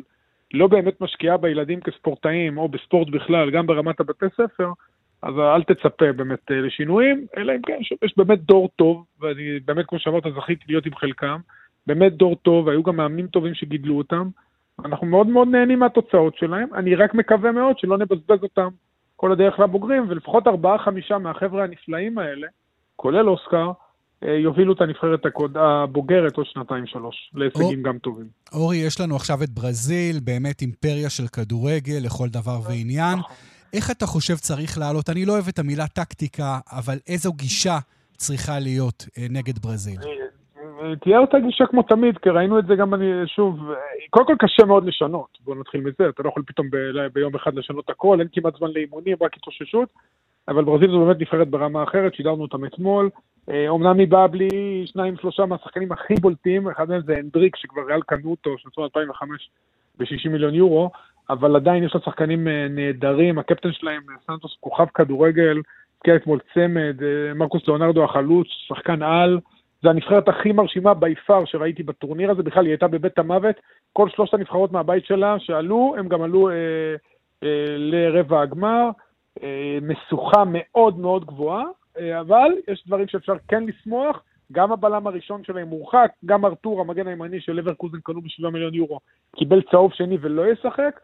לא 0.54 0.66
באמת 0.66 1.00
משקיעה 1.00 1.36
בילדים 1.36 1.80
כספורטאים, 1.80 2.58
או 2.58 2.68
בספורט 2.68 3.08
בכלל, 3.10 3.50
גם 3.50 3.66
ברמת 3.66 4.00
הבתי 4.00 4.26
ספר, 4.36 4.72
אז 5.22 5.34
אל 5.38 5.62
תצפה 5.62 6.12
באמת 6.12 6.50
אה, 6.50 6.60
לשינויים, 6.60 7.26
אלא 7.36 7.52
אם 7.52 7.62
כן 7.62 7.78
יש 8.02 8.14
באמת 8.16 8.42
דור 8.42 8.68
טוב, 8.76 9.04
ואני 9.20 9.60
באמת, 9.64 9.86
כמו 9.88 9.98
שאמרת, 9.98 10.22
זכיתי 10.36 10.64
להיות 10.68 10.86
עם 10.86 10.94
חלקם, 10.94 11.38
באמת 11.86 12.12
דור 12.12 12.36
טוב, 12.36 12.66
והיו 12.66 12.82
גם 12.82 12.96
מאמנים 12.96 13.26
טובים 13.26 13.54
שגידלו 13.54 13.98
אותם. 13.98 14.28
אנחנו 14.84 15.06
מאוד 15.06 15.26
מאוד 15.26 15.48
נהנים 15.48 15.78
מהתוצאות 15.78 16.36
שלהם, 16.36 16.68
אני 16.74 16.94
רק 16.94 17.14
מקווה 17.14 17.52
מאוד 17.52 17.78
שלא 17.78 17.98
נבזבז 17.98 18.42
אותם 18.42 18.68
כל 19.16 19.32
הדרך 19.32 19.60
לבוגרים, 19.60 20.06
ולפחות 20.08 20.46
ארבעה-חמישה 20.46 21.18
מהחבר'ה 21.18 21.64
הנפלאים 21.64 22.18
האלה, 22.18 22.46
כולל 22.96 23.28
אוסקר, 23.28 23.70
אה, 24.24 24.32
יובילו 24.34 24.72
את 24.72 24.80
הנבחרת 24.80 25.26
הקוד, 25.26 25.56
הבוגרת 25.56 26.36
עוד 26.36 26.46
שנתיים-שלוש, 26.46 27.30
להישגים 27.34 27.64
אור, 27.64 27.74
גם 27.82 27.98
טובים. 27.98 28.26
אורי, 28.52 28.76
יש 28.76 29.00
לנו 29.00 29.16
עכשיו 29.16 29.42
את 29.42 29.50
ברזיל, 29.50 30.20
באמת 30.24 30.62
אימפריה 30.62 31.10
של 31.10 31.26
כדורגל 31.26 31.98
לכל 32.04 32.28
דבר 32.28 32.60
ועניין. 32.68 33.18
נכון. 33.18 33.36
איך 33.72 33.90
אתה 33.90 34.06
חושב 34.06 34.34
צריך 34.34 34.78
לעלות? 34.78 35.10
אני 35.10 35.26
לא 35.26 35.32
אוהב 35.32 35.48
את 35.48 35.58
המילה 35.58 35.86
טקטיקה, 35.86 36.58
אבל 36.72 36.98
איזו 37.08 37.32
גישה 37.32 37.78
צריכה 38.16 38.58
להיות 38.58 39.06
אה, 39.18 39.26
נגד 39.30 39.58
ברזיל? 39.58 40.00
תהיה 41.00 41.18
אותה 41.18 41.38
גישה 41.38 41.66
כמו 41.66 41.82
תמיד, 41.82 42.18
כי 42.18 42.30
ראינו 42.30 42.58
את 42.58 42.66
זה 42.66 42.74
גם, 42.74 42.94
אני, 42.94 43.04
שוב, 43.26 43.58
קודם 44.10 44.26
כל 44.26 44.34
קשה 44.38 44.64
מאוד 44.64 44.84
לשנות, 44.84 45.38
בואו 45.44 45.60
נתחיל 45.60 45.80
מזה, 45.80 46.08
אתה 46.08 46.22
לא 46.22 46.28
יכול 46.28 46.42
פתאום 46.46 46.70
ב, 46.70 46.76
ביום 47.12 47.34
אחד 47.34 47.54
לשנות 47.54 47.90
הכל, 47.90 48.20
אין 48.20 48.28
כמעט 48.32 48.56
זמן 48.58 48.70
לאימונים, 48.70 49.16
רק 49.20 49.36
התאוששות, 49.36 49.88
אבל 50.48 50.64
ברזיל 50.64 50.90
זו 50.90 50.98
באמת 50.98 51.20
נבחרת 51.20 51.48
ברמה 51.48 51.84
אחרת, 51.84 52.14
שידרנו 52.14 52.42
אותם 52.42 52.64
אתמול, 52.64 53.10
אומנם 53.68 53.98
היא 53.98 54.08
באה 54.08 54.26
בלי 54.26 54.82
שניים 54.86 55.16
שלושה 55.16 55.46
מהשחקנים 55.46 55.92
הכי 55.92 56.14
בולטים, 56.14 56.68
אחד 56.68 56.88
מהם 56.88 57.02
זה 57.06 57.16
הנדריק 57.16 57.56
שכבר 57.56 57.82
ריאל 57.86 58.02
קנו 58.02 58.30
אותו, 58.30 58.58
שנתנו 58.58 58.84
2005 58.84 59.50
ב-60 59.98 60.28
מיליון 60.28 60.54
יורו, 60.54 60.90
אבל 61.32 61.56
עדיין 61.56 61.84
יש 61.84 61.94
לה 61.94 62.00
שחקנים 62.00 62.48
אה, 62.48 62.66
נהדרים, 62.70 63.38
הקפטן 63.38 63.72
שלהם, 63.72 64.02
סנטוס 64.26 64.56
כוכב 64.60 64.86
כדורגל, 64.94 65.60
הזכיר 65.96 66.16
אתמול 66.16 66.38
צמד, 66.54 67.02
אה, 67.02 67.34
מרקוס 67.34 67.66
ליאונרדו 67.66 68.04
החלוץ, 68.04 68.46
שחקן 68.68 69.02
על, 69.02 69.38
זה 69.82 69.90
הנבחרת 69.90 70.28
הכי 70.28 70.52
מרשימה 70.52 70.94
בי 70.94 71.14
פאר 71.14 71.44
שראיתי 71.44 71.82
בטורניר 71.82 72.30
הזה, 72.30 72.42
בכלל 72.42 72.64
היא 72.64 72.70
הייתה 72.70 72.88
בבית 72.88 73.18
המוות, 73.18 73.56
כל 73.92 74.08
שלושת 74.08 74.34
הנבחרות 74.34 74.72
מהבית 74.72 75.04
שלה 75.06 75.36
שעלו, 75.38 75.94
הם 75.98 76.08
גם 76.08 76.22
עלו 76.22 76.50
אה, 76.50 76.54
אה, 77.42 77.76
לרבע 77.76 78.40
הגמר, 78.40 78.90
אה, 79.42 79.78
משוכה 79.82 80.44
מאוד 80.46 80.98
מאוד 80.98 81.24
גבוהה, 81.24 81.64
אה, 81.98 82.20
אבל 82.20 82.52
יש 82.68 82.84
דברים 82.86 83.08
שאפשר 83.08 83.34
כן 83.48 83.64
לשמוח, 83.64 84.22
גם 84.52 84.72
הבלם 84.72 85.06
הראשון 85.06 85.44
שלהם 85.44 85.68
מורחק, 85.68 86.12
גם 86.24 86.44
ארתור, 86.44 86.80
המגן 86.80 87.06
הימני 87.06 87.40
של 87.40 87.52
לברקוזן 87.52 87.98
קנו 88.00 88.20
ב-7 88.20 88.50
מיליון 88.50 88.74
יורו, 88.74 89.00
קיבל 89.36 89.62
צהוב 89.70 89.92
שני 89.92 90.18
ולא 90.20 90.52
ישחק, 90.52 91.00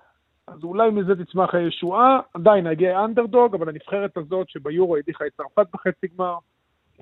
אז 0.49 0.65
אולי 0.65 0.91
מזה 0.91 1.25
תצמח 1.25 1.55
הישועה, 1.55 2.21
עדיין 2.35 2.67
הגיע 2.67 3.05
אנדרדוג, 3.05 3.55
אבל 3.55 3.69
הנבחרת 3.69 4.17
הזאת 4.17 4.49
שביורו 4.49 4.97
הדיחה 4.97 5.27
את 5.27 5.33
צרפת 5.37 5.67
בחצי 5.73 6.07
גמר, 6.19 6.35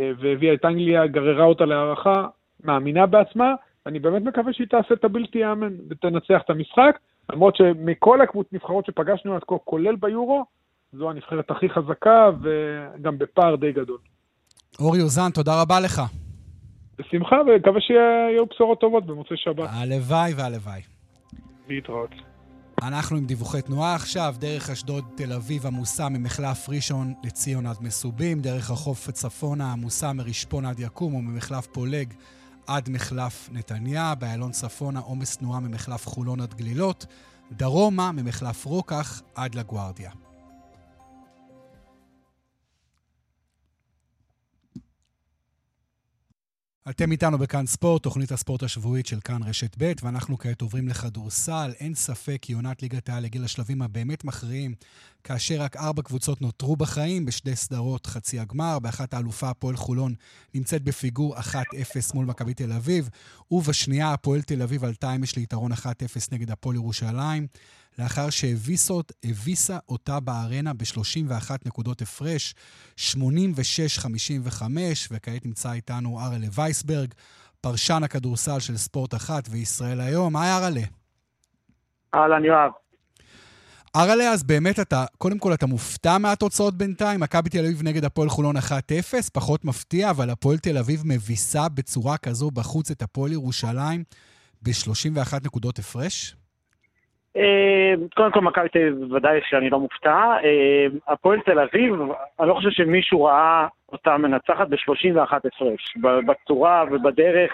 אה, 0.00 0.10
והביאה 0.18 0.54
את 0.54 0.64
אנגליה, 0.64 1.06
גררה 1.06 1.44
אותה 1.44 1.64
להערכה, 1.64 2.26
מאמינה 2.64 3.06
בעצמה, 3.06 3.54
אני 3.86 3.98
באמת 3.98 4.22
מקווה 4.22 4.52
שהיא 4.52 4.66
תעשה 4.66 4.94
את 4.94 5.04
הבלתי 5.04 5.38
יאמן 5.38 5.72
ותנצח 5.88 6.40
את 6.44 6.50
המשחק, 6.50 6.98
למרות 7.32 7.56
שמכל 7.56 8.18
הנבחרות 8.52 8.86
שפגשנו 8.86 9.34
עד 9.34 9.42
כה, 9.48 9.54
כולל 9.64 9.96
ביורו, 9.96 10.44
זו 10.92 11.10
הנבחרת 11.10 11.50
הכי 11.50 11.68
חזקה 11.68 12.30
וגם 12.42 13.18
בפער 13.18 13.56
די 13.56 13.72
גדול. 13.72 13.98
אורי 14.80 15.00
אוזן, 15.00 15.30
תודה 15.30 15.62
רבה 15.62 15.80
לך. 15.80 16.02
בשמחה, 16.98 17.36
ומקווה 17.46 17.80
שיהיו 17.80 18.46
בשורות 18.46 18.80
טובות 18.80 19.06
במוצאי 19.06 19.36
שבת. 19.36 19.68
הלוואי 19.72 20.32
והלוואי. 20.36 20.80
להתראות. 21.68 22.33
אנחנו 22.82 23.16
עם 23.16 23.26
דיווחי 23.26 23.62
תנועה 23.62 23.94
עכשיו, 23.94 24.34
דרך 24.38 24.70
אשדוד 24.70 25.04
תל 25.14 25.32
אביב 25.32 25.66
עמוסה 25.66 26.08
ממחלף 26.08 26.68
ראשון 26.68 27.14
לציון 27.24 27.66
עד 27.66 27.76
מסובים, 27.80 28.40
דרך 28.40 28.70
החוף 28.70 29.10
צפונה 29.10 29.72
עמוסה 29.72 30.12
מרשפון 30.12 30.66
עד 30.66 30.80
יקום 30.80 31.14
וממחלף 31.14 31.66
פולג 31.66 32.14
עד 32.66 32.90
מחלף 32.90 33.48
נתניה, 33.52 34.14
באיילון 34.14 34.52
צפונה 34.52 35.00
עומס 35.00 35.36
תנועה 35.36 35.60
ממחלף 35.60 36.06
חולון 36.06 36.40
עד 36.40 36.54
גלילות, 36.54 37.06
דרומה 37.52 38.12
ממחלף 38.12 38.64
רוקח 38.64 39.22
עד 39.34 39.54
לגוארדיה. 39.54 40.23
אתם 46.90 47.12
איתנו 47.12 47.38
בכאן 47.38 47.66
ספורט, 47.66 48.02
תוכנית 48.02 48.32
הספורט 48.32 48.62
השבועית 48.62 49.06
של 49.06 49.20
כאן 49.24 49.42
רשת 49.42 49.76
ב', 49.78 49.92
ואנחנו 50.02 50.38
כעת 50.38 50.60
עוברים 50.60 50.88
לכדורסל. 50.88 51.72
אין 51.80 51.94
ספק 51.94 52.38
כי 52.42 52.52
עונת 52.52 52.82
ליגת 52.82 53.08
העל 53.08 53.24
הגיע 53.24 53.40
לשלבים 53.40 53.82
הבאמת 53.82 54.24
מכריעים, 54.24 54.74
כאשר 55.24 55.60
רק 55.60 55.76
ארבע 55.76 56.02
קבוצות 56.02 56.42
נותרו 56.42 56.76
בחיים 56.76 57.24
בשתי 57.24 57.56
סדרות 57.56 58.06
חצי 58.06 58.40
הגמר. 58.40 58.78
באחת 58.78 59.14
האלופה 59.14 59.48
הפועל 59.48 59.76
חולון 59.76 60.14
נמצאת 60.54 60.82
בפיגור 60.82 61.36
1-0 61.36 61.44
מול 62.14 62.26
מכבי 62.26 62.54
תל 62.54 62.72
אביב, 62.72 63.08
ובשנייה 63.50 64.12
הפועל 64.12 64.42
תל 64.42 64.62
אביב 64.62 64.84
עלתה 64.84 65.14
אמש 65.14 65.36
ליתרון 65.36 65.72
1-0 65.72 65.76
נגד 66.32 66.50
הפועל 66.50 66.76
ירושלים. 66.76 67.46
לאחר 67.98 68.30
שהביסה 68.30 69.78
אותה 69.88 70.20
בארנה 70.20 70.72
ב-31 70.72 71.50
נקודות 71.66 72.02
הפרש, 72.02 72.54
86-55, 72.96 74.62
וכעת 75.10 75.46
נמצא 75.46 75.72
איתנו 75.72 76.20
ארלה 76.20 76.46
וייסברג, 76.52 77.14
פרשן 77.60 78.02
הכדורסל 78.04 78.60
של 78.60 78.76
ספורט 78.76 79.14
אחת 79.14 79.48
וישראל 79.50 80.00
היום. 80.00 80.36
היי 80.36 80.52
ארלה. 80.52 80.80
אהלן 82.14 82.44
יואב. 82.44 82.70
ארלה, 83.96 84.30
אז 84.30 84.42
באמת 84.42 84.80
אתה, 84.80 85.04
קודם 85.18 85.38
כל 85.38 85.54
אתה 85.54 85.66
מופתע 85.66 86.18
מהתוצאות 86.18 86.74
בינתיים? 86.74 87.20
מכבי 87.20 87.50
תל 87.50 87.58
אביב 87.58 87.82
נגד 87.82 88.04
הפועל 88.04 88.28
חולון 88.28 88.56
1-0, 88.56 88.60
פחות 89.32 89.64
מפתיע, 89.64 90.10
אבל 90.10 90.30
הפועל 90.30 90.58
תל 90.58 90.78
אביב 90.78 91.02
מביסה 91.04 91.68
בצורה 91.68 92.16
כזו 92.16 92.50
בחוץ 92.50 92.90
את 92.90 93.02
הפועל 93.02 93.32
ירושלים 93.32 94.04
ב-31 94.62 95.34
נקודות 95.44 95.78
הפרש? 95.78 96.36
אה, 97.36 97.94
קודם 98.14 98.32
כל, 98.32 98.40
מכבי 98.40 98.68
תל 98.68 98.78
אביב, 98.78 99.12
ודאי 99.12 99.40
שאני 99.48 99.70
לא 99.70 99.80
מופתע. 99.80 100.36
אה, 100.44 100.86
הפועל 101.08 101.40
תל 101.40 101.58
אביב, 101.58 101.94
אני 102.40 102.48
לא 102.48 102.54
חושב 102.54 102.70
שמישהו 102.70 103.24
ראה 103.24 103.66
אותה 103.92 104.16
מנצחת 104.16 104.68
ב-31 104.68 105.36
הפרש. 105.36 105.96
בצורה 106.26 106.84
ובדרך 106.90 107.52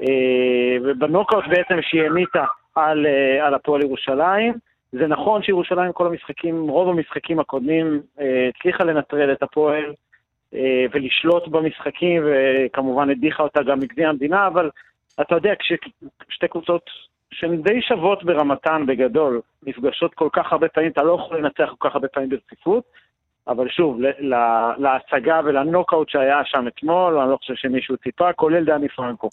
אה, 0.00 0.76
ובנוקאוט 0.84 1.44
בעצם 1.48 1.82
שהיא 1.82 2.02
המיתה 2.02 2.44
על, 2.74 3.06
על 3.42 3.54
הפועל 3.54 3.82
ירושלים. 3.82 4.54
זה 4.92 5.06
נכון 5.06 5.42
שירושלים 5.42 5.92
כל 5.92 6.06
המשחקים, 6.06 6.68
רוב 6.68 6.88
המשחקים 6.88 7.40
הקודמים, 7.40 8.00
הצליחה 8.48 8.84
לנטרל 8.84 9.32
את 9.32 9.42
הפועל 9.42 9.92
ולשלוט 10.92 11.48
במשחקים, 11.48 12.22
וכמובן 12.26 13.10
הדיחה 13.10 13.42
אותה 13.42 13.62
גם 13.62 13.80
מגביע 13.80 14.08
המדינה, 14.08 14.46
אבל 14.46 14.70
אתה 15.20 15.34
יודע, 15.34 15.52
כששתי 15.58 16.48
קבוצות 16.48 16.90
שהן 17.40 17.62
די 17.62 17.82
שוות 17.82 18.24
ברמתן 18.24 18.84
בגדול, 18.86 19.40
נפגשות 19.66 20.14
כל 20.14 20.28
כך 20.32 20.52
הרבה 20.52 20.68
פעמים, 20.68 20.90
אתה 20.90 21.02
לא 21.02 21.18
יכול 21.20 21.38
לנצח 21.38 21.74
כל 21.78 21.88
כך 21.88 21.94
הרבה 21.94 22.08
פעמים 22.08 22.28
ברציפות, 22.28 22.84
אבל 23.48 23.68
שוב, 23.68 23.98
להצגה 24.78 25.40
ולנוקאוט 25.44 26.08
שהיה 26.08 26.40
שם 26.44 26.64
אתמול, 26.68 27.18
אני 27.18 27.30
לא 27.30 27.36
חושב 27.36 27.54
שמישהו 27.56 27.96
ציפה, 27.96 28.32
כולל 28.32 28.64
דני 28.64 28.88
פרנקו. 28.88 29.28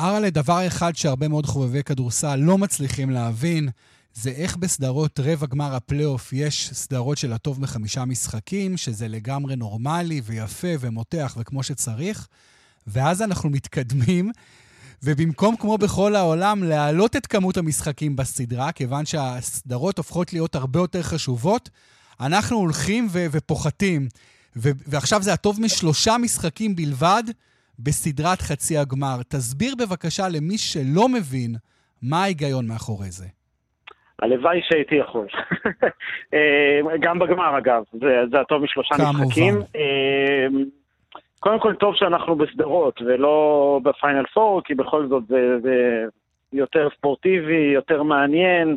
ארלה, 0.00 0.26
לדבר 0.26 0.66
אחד 0.66 0.92
שהרבה 0.94 1.28
מאוד 1.28 1.46
חובבי 1.46 1.82
כדורסל 1.82 2.36
לא 2.36 2.58
מצליחים 2.58 3.10
להבין, 3.10 3.68
זה 4.12 4.30
איך 4.30 4.56
בסדרות 4.56 5.20
רבע 5.20 5.46
גמר 5.46 5.74
הפלייאוף 5.76 6.32
יש 6.32 6.70
סדרות 6.72 7.18
של 7.18 7.32
הטוב 7.32 7.60
מחמישה 7.62 8.04
משחקים, 8.04 8.76
שזה 8.76 9.08
לגמרי 9.08 9.56
נורמלי 9.56 10.20
ויפה 10.24 10.68
ומותח 10.80 11.36
וכמו 11.40 11.62
שצריך, 11.62 12.28
ואז 12.86 13.22
אנחנו 13.22 13.50
מתקדמים 13.50 14.30
ובמקום, 15.04 15.56
כמו 15.56 15.78
בכל 15.78 16.14
העולם, 16.14 16.62
להעלות 16.62 17.16
את 17.16 17.26
כמות 17.26 17.56
המשחקים 17.56 18.16
בסדרה, 18.16 18.72
כיוון 18.72 19.04
שהסדרות 19.04 19.98
הופכות 19.98 20.32
להיות 20.32 20.54
הרבה 20.54 20.78
יותר 20.78 21.02
חשובות, 21.02 21.70
אנחנו 22.20 22.56
הולכים 22.56 23.06
ו- 23.10 23.26
ופוחתים. 23.32 24.02
ו- 24.56 24.76
ועכשיו 24.86 25.22
זה 25.22 25.32
הטוב 25.32 25.60
משלושה 25.60 26.12
משחקים 26.22 26.76
בלבד 26.76 27.22
בסדרת 27.78 28.40
חצי 28.40 28.78
הגמר. 28.78 29.16
תסביר 29.28 29.74
בבקשה 29.78 30.28
למי 30.28 30.58
שלא 30.58 31.08
מבין 31.08 31.54
מה 32.02 32.22
ההיגיון 32.22 32.66
מאחורי 32.68 33.10
זה. 33.10 33.26
הלוואי 34.22 34.60
שהייתי 34.68 34.94
יכול. 34.94 35.26
אה, 36.34 36.80
גם 37.00 37.18
בגמר, 37.18 37.58
אגב, 37.58 37.82
זה, 37.92 38.06
זה 38.30 38.40
הטוב 38.40 38.62
משלושה 38.62 38.94
כמובן. 38.94 39.24
משחקים. 39.24 39.54
אה, 39.76 40.46
קודם 41.40 41.60
כל 41.60 41.74
טוב 41.74 41.94
שאנחנו 41.94 42.36
בסדרות 42.36 43.02
ולא 43.02 43.80
בפיינל 43.82 44.26
פור, 44.26 44.62
כי 44.62 44.74
בכל 44.74 45.06
זאת 45.06 45.26
זה, 45.26 45.58
זה 45.62 46.04
יותר 46.52 46.88
ספורטיבי, 46.96 47.70
יותר 47.74 48.02
מעניין, 48.02 48.76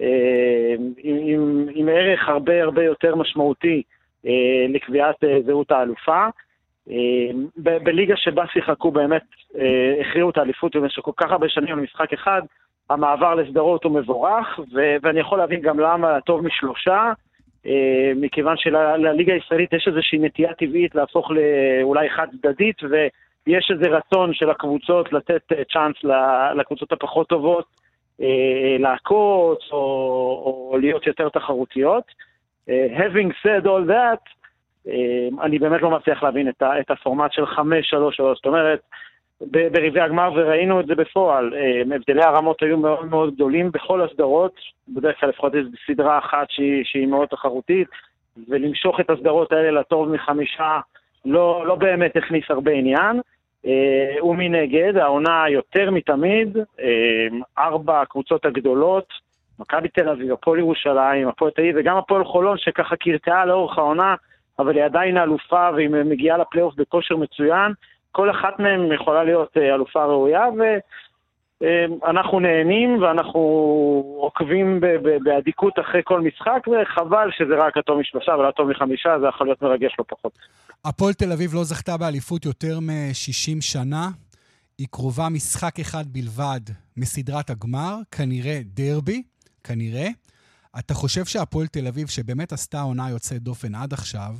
אה, 0.00 0.74
עם, 0.98 1.16
עם, 1.22 1.66
עם 1.74 1.88
ערך 1.88 2.28
הרבה 2.28 2.62
הרבה 2.62 2.84
יותר 2.84 3.14
משמעותי 3.14 3.82
אה, 4.26 4.66
לקביעת 4.68 5.24
אה, 5.24 5.38
זהות 5.46 5.70
האלופה. 5.70 6.26
ב- 7.56 7.84
בליגה 7.84 8.16
שבה 8.16 8.44
שיחקו 8.52 8.90
באמת, 8.90 9.22
הכריעו 10.00 10.30
את 10.30 10.38
האליפות 10.38 10.76
במשך 10.76 11.02
כל 11.02 11.10
כך 11.16 11.30
הרבה 11.30 11.48
שנים 11.48 11.78
למשחק 11.78 12.12
אחד, 12.12 12.42
המעבר 12.90 13.34
לסדרות 13.34 13.84
הוא 13.84 13.92
מבורך, 13.92 14.60
ו- 14.74 14.96
ואני 15.02 15.20
יכול 15.20 15.38
להבין 15.38 15.60
גם 15.60 15.80
למה 15.80 16.20
טוב 16.20 16.46
משלושה. 16.46 17.12
אה, 17.66 18.12
מכיוון 18.16 18.56
שלליגה 18.56 19.32
הישראלית 19.34 19.72
יש 19.72 19.88
איזושהי 19.88 20.18
נטייה 20.18 20.54
טבעית 20.54 20.94
להפוך 20.94 21.30
לאולי 21.30 22.10
חד 22.10 22.26
צדדית, 22.42 22.76
ויש 22.82 23.70
איזה 23.70 23.96
רצון 23.96 24.34
של 24.34 24.50
הקבוצות 24.50 25.12
לתת 25.12 25.42
אה, 25.52 25.62
צ'אנס 25.72 25.96
לקבוצות 26.54 26.92
הפחות 26.92 27.28
טובות 27.28 27.64
אה, 28.20 28.76
לעקוץ 28.78 29.58
או, 29.72 29.78
או 30.72 30.78
להיות 30.80 31.06
יותר 31.06 31.28
תחרותיות. 31.28 32.04
having 32.68 33.30
said 33.42 33.64
all 33.64 33.88
that, 33.88 34.22
אני 35.42 35.58
באמת 35.58 35.82
לא 35.82 35.90
מצליח 35.90 36.22
להבין 36.22 36.48
את, 36.48 36.62
את 36.80 36.90
הפורמט 36.90 37.32
של 37.32 37.44
5-3-3, 37.44 37.58
זאת 38.18 38.46
אומרת, 38.46 38.80
ברבעי 39.50 40.00
הגמר, 40.00 40.30
וראינו 40.34 40.80
את 40.80 40.86
זה 40.86 40.94
בפועל. 40.94 41.54
הבדלי 41.94 42.22
הרמות 42.22 42.62
היו 42.62 42.78
מאוד 42.78 43.06
מאוד 43.06 43.34
גדולים 43.34 43.70
בכל 43.70 44.02
הסדרות, 44.02 44.54
בדרך 44.88 45.20
כלל 45.20 45.28
לפחות 45.28 45.54
איזו 45.54 45.68
סדרה 45.86 46.18
אחת 46.18 46.46
שהיא, 46.50 46.84
שהיא 46.84 47.06
מאוד 47.06 47.28
תחרותית, 47.28 47.88
ולמשוך 48.48 49.00
את 49.00 49.10
הסדרות 49.10 49.52
האלה 49.52 49.80
לטוב 49.80 50.08
מחמישה 50.08 50.80
לא, 51.24 51.66
לא 51.66 51.74
באמת 51.74 52.16
הכניס 52.16 52.44
הרבה 52.48 52.72
עניין. 52.72 53.20
אה, 53.66 54.24
ומנגד, 54.24 54.96
העונה 54.96 55.44
יותר 55.48 55.90
מתמיד, 55.90 56.56
אה, 56.80 57.26
ארבע 57.58 58.00
הקבוצות 58.00 58.44
הגדולות, 58.44 59.08
מכבי 59.58 59.88
תל 59.88 60.08
אביב, 60.08 60.32
הפועל 60.32 60.58
ירושלים, 60.58 61.28
הפועל 61.28 61.50
תל 61.50 61.62
אביב 61.62 61.76
וגם 61.78 61.96
הפועל 61.96 62.24
חולון 62.24 62.58
שככה 62.58 62.96
קרטעה 62.96 63.46
לאורך 63.46 63.78
העונה, 63.78 64.14
אבל 64.58 64.76
היא 64.76 64.84
עדיין 64.84 65.18
אלופה 65.18 65.68
והיא 65.74 65.88
מגיעה 65.88 66.38
לפלייאוף 66.38 66.74
בכושר 66.74 67.16
מצוין. 67.16 67.72
כל 68.12 68.30
אחת 68.30 68.58
מהן 68.58 68.92
יכולה 68.92 69.24
להיות 69.24 69.56
אה, 69.56 69.74
אלופה 69.74 70.04
ראויה, 70.04 70.44
ואנחנו 71.60 72.40
נהנים 72.40 73.02
ואנחנו 73.02 73.40
עוקבים 74.20 74.80
באדיקות 75.24 75.72
אחרי 75.78 76.00
כל 76.04 76.20
משחק, 76.20 76.60
וחבל 76.66 77.28
שזה 77.38 77.54
רק 77.58 77.76
הטוב 77.76 78.00
משלושה 78.00 78.32
ולא 78.32 78.48
הטוב 78.48 78.70
מחמישה, 78.70 79.10
זה 79.20 79.26
יכול 79.26 79.46
להיות 79.46 79.62
מרגש 79.62 79.96
לא 79.98 80.04
פחות. 80.08 80.32
הפועל 80.84 81.12
תל 81.12 81.32
אביב 81.32 81.54
לא 81.54 81.64
זכתה 81.64 81.96
באליפות 81.96 82.44
יותר 82.44 82.80
מ-60 82.80 83.60
שנה. 83.60 84.08
היא 84.78 84.86
קרובה 84.90 85.28
משחק 85.28 85.80
אחד 85.80 86.04
בלבד 86.06 86.60
מסדרת 86.96 87.50
הגמר, 87.50 87.94
כנראה 88.10 88.60
דרבי, 88.64 89.22
כנראה. 89.64 90.08
אתה 90.78 90.94
חושב 90.94 91.24
שהפועל 91.24 91.66
תל 91.66 91.86
אביב, 91.86 92.08
שבאמת 92.08 92.52
עשתה 92.52 92.80
עונה 92.80 93.10
יוצאת 93.10 93.42
דופן 93.42 93.74
עד 93.74 93.92
עכשיו, 93.92 94.34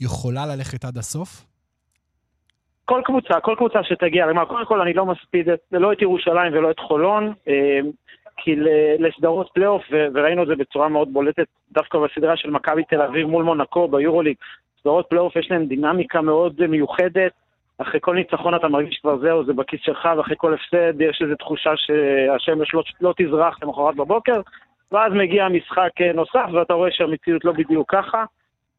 יכולה 0.00 0.46
ללכת 0.46 0.84
עד 0.84 0.98
הסוף? 0.98 1.44
כל 2.84 3.00
קבוצה, 3.04 3.40
כל 3.40 3.54
קבוצה 3.56 3.84
שתגיע, 3.84 4.26
למה, 4.26 4.46
קודם 4.46 4.64
כל 4.64 4.80
אני 4.80 4.92
לא 4.92 5.06
מספיד 5.06 5.48
לא 5.72 5.92
את 5.92 6.02
ירושלים 6.02 6.52
ולא 6.52 6.70
את 6.70 6.78
חולון, 6.78 7.32
אה, 7.48 7.80
כי 8.36 8.56
לסדרות 8.98 9.50
פלייאוף, 9.54 9.82
וראינו 10.14 10.42
את 10.42 10.48
זה 10.48 10.56
בצורה 10.56 10.88
מאוד 10.88 11.12
בולטת 11.12 11.46
דווקא 11.72 11.98
בסדרה 11.98 12.36
של 12.36 12.50
מכבי 12.50 12.84
תל 12.84 13.02
אביב 13.02 13.26
מול 13.26 13.44
מונקו 13.44 13.88
ביורוליג, 13.88 14.36
סדרות 14.80 15.06
פלייאוף 15.08 15.36
יש 15.36 15.50
להן 15.50 15.66
דינמיקה 15.66 16.20
מאוד 16.20 16.66
מיוחדת, 16.66 17.32
אחרי 17.78 18.00
כל 18.02 18.14
ניצחון 18.14 18.54
אתה 18.54 18.68
מרגיש 18.68 18.98
כבר 18.98 19.18
זהו, 19.18 19.44
זה 19.44 19.52
בכיס 19.52 19.80
שלך, 19.84 20.08
ואחרי 20.16 20.36
כל 20.38 20.54
הפסד 20.54 21.00
יש 21.00 21.22
איזו 21.22 21.34
תחושה 21.34 21.70
שהשמש 21.76 22.74
לא, 22.74 22.82
לא 23.00 23.14
תזרח 23.16 23.58
למחרת 23.62 23.96
בבוקר, 23.96 24.40
ואז 24.92 25.12
מגיע 25.12 25.48
משחק 25.48 25.90
אה, 26.00 26.12
נוסף 26.12 26.46
ואתה 26.52 26.74
רואה 26.74 26.90
שהמציאות 26.92 27.44
לא 27.44 27.52
בדיוק 27.52 27.90
ככה. 27.94 28.24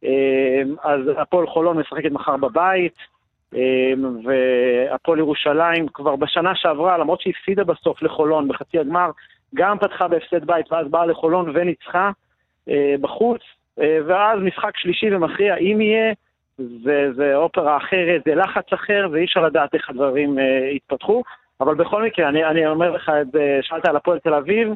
אה, 0.04 0.62
אז 0.84 1.00
הפועל 1.18 1.48
חולון 1.48 1.78
משחקת 1.78 2.12
מחר 2.12 2.38
בבית, 2.38 2.94
אמ, 2.94 3.15
והפועל 4.24 5.20
ירושלים 5.20 5.88
כבר 5.88 6.16
בשנה 6.16 6.56
שעברה, 6.56 6.98
למרות 6.98 7.22
שהיא 7.22 7.34
הפסידה 7.38 7.64
בסוף 7.64 8.02
לחולון 8.02 8.48
בחצי 8.48 8.80
הגמר, 8.80 9.10
גם 9.56 9.78
פתחה 9.80 10.08
בהפסד 10.08 10.46
בית 10.46 10.72
ואז 10.72 10.88
באה 10.88 11.06
לחולון 11.06 11.52
וניצחה 11.54 12.12
אה, 12.70 12.96
בחוץ, 13.02 13.42
אה, 13.80 13.98
ואז 14.08 14.40
משחק 14.40 14.78
שלישי 14.78 15.16
ומכריע, 15.16 15.56
אם 15.56 15.82
יהיה, 15.82 16.14
זה, 16.58 17.08
זה 17.16 17.36
אופרה 17.36 17.78
אחרת, 17.78 18.22
זה 18.26 18.36
לחץ 18.36 18.74
אחר, 18.74 19.08
ואי 19.12 19.26
אפשר 19.26 19.42
לדעת 19.42 19.74
איך 19.74 19.90
הדברים 19.90 20.40
אה, 20.40 20.70
יתפתחו. 20.72 21.24
אבל 21.62 21.76
בכל 21.76 22.04
מקרה, 22.04 22.30
אני, 22.30 22.46
אני 22.46 22.68
אומר 22.68 22.92
לך 22.92 23.12
שאלת 23.62 23.86
על 23.88 23.96
הפועל 23.96 24.20
תל 24.20 24.34
אביב, 24.34 24.70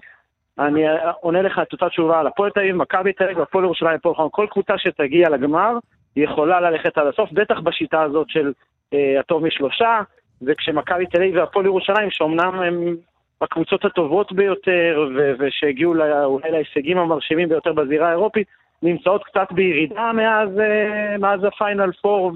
אני 0.60 0.84
עונה 1.22 1.42
לך 1.42 1.60
את 1.62 1.74
אותה 1.74 1.90
תשובה 1.90 2.20
על 2.20 2.28
הפועל 2.28 2.52
תל 2.52 2.60
אביב, 2.60 2.76
מכבי 2.76 3.14
תל 3.14 3.24
אביב, 3.24 3.40
הפועל 3.40 3.64
ירושלים, 3.64 3.96
הפועל 3.96 4.16
חולון, 4.16 4.30
כל 4.32 4.48
קבוצה 4.50 4.78
שתגיע 4.78 5.30
לגמר, 5.30 5.78
היא 6.16 6.24
יכולה 6.24 6.60
ללכת 6.60 6.98
עד 6.98 7.08
הסוף, 7.08 7.32
בטח 7.32 7.60
בשיטה 7.60 8.02
הזאת 8.02 8.30
של 8.30 8.54
אה, 8.94 9.20
הטוב 9.20 9.46
משלושה, 9.46 10.02
וכשמכבי 10.42 11.06
תל 11.06 11.18
אביב 11.18 11.36
והפועל 11.36 11.66
ירושלים, 11.66 12.12
שאומנם 12.12 12.60
הם 12.60 12.96
הקבוצות 13.42 13.86
הטובות 13.86 14.32
ביותר, 14.32 15.08
ו- 15.16 15.34
ושהגיעו 15.40 15.94
לה, 15.94 16.26
אולי 16.26 16.52
להישגים 16.52 16.98
המרשימים 16.98 17.50
ביותר 17.50 17.74
בזירה 17.74 18.08
האירופית, 18.08 18.48
נמצאות 18.84 19.24
קצת 19.24 19.48
בירידה 19.52 20.12
מאז, 20.14 20.60
אה, 20.60 21.18
מאז 21.18 21.44
הפיינל 21.44 21.92
פור 22.02 22.32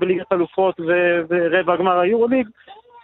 בליגת 0.00 0.32
אלופות 0.32 0.80
ורבע 1.28 1.76
גמר 1.76 1.98
היורוליג. 1.98 2.48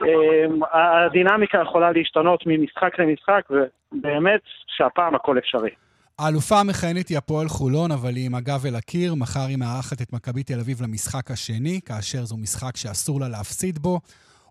אה, 0.02 0.46
הדינמיקה 0.72 1.59
יכולה 1.62 1.92
להשתנות 1.92 2.42
ממשחק 2.46 2.98
למשחק, 2.98 3.42
ובאמת 3.50 4.40
שהפעם 4.66 5.14
הכל 5.14 5.38
אפשרי. 5.38 5.70
האלופה 6.20 6.61
המכהנת 6.61 7.09
היא 7.09 7.18
הפועל 7.18 7.48
חולון, 7.48 7.92
אבל 7.92 8.16
היא 8.16 8.26
עם 8.26 8.35
הגב 8.35 8.66
אל 8.66 8.76
הקיר. 8.76 9.14
מחר 9.14 9.46
היא 9.46 9.56
מארחת 9.56 10.02
את 10.02 10.12
מכבי 10.12 10.42
תל 10.42 10.61
אביב 10.61 10.83
למשחק 10.83 11.30
השני, 11.30 11.80
כאשר 11.85 12.24
זהו 12.24 12.37
משחק 12.37 12.76
שאסור 12.76 13.20
לה 13.20 13.28
להפסיד 13.28 13.78
בו. 13.78 14.00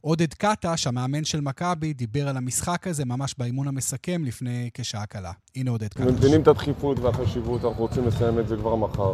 עודד 0.02 0.34
קטש, 0.34 0.88
המאמן 0.88 1.24
של 1.24 1.42
מכבי, 1.42 1.94
דיבר 1.94 2.28
על 2.28 2.38
המשחק 2.38 2.88
הזה 2.88 3.06
ממש 3.06 3.36
באימון 3.38 3.68
המסכם 3.68 4.24
לפני 4.26 4.70
כשעה 4.74 5.06
קלה. 5.06 5.32
הנה 5.56 5.72
עודד 5.72 5.88
קטש. 5.88 6.02
מבינים 6.02 6.42
את 6.42 6.48
הדחיפות 6.48 7.00
והחשיבות, 7.00 7.66
אנחנו 7.66 7.82
רוצים 7.82 8.08
לסיים 8.08 8.40
את 8.40 8.48
זה 8.48 8.56
כבר 8.56 8.76
מחר. 8.76 9.14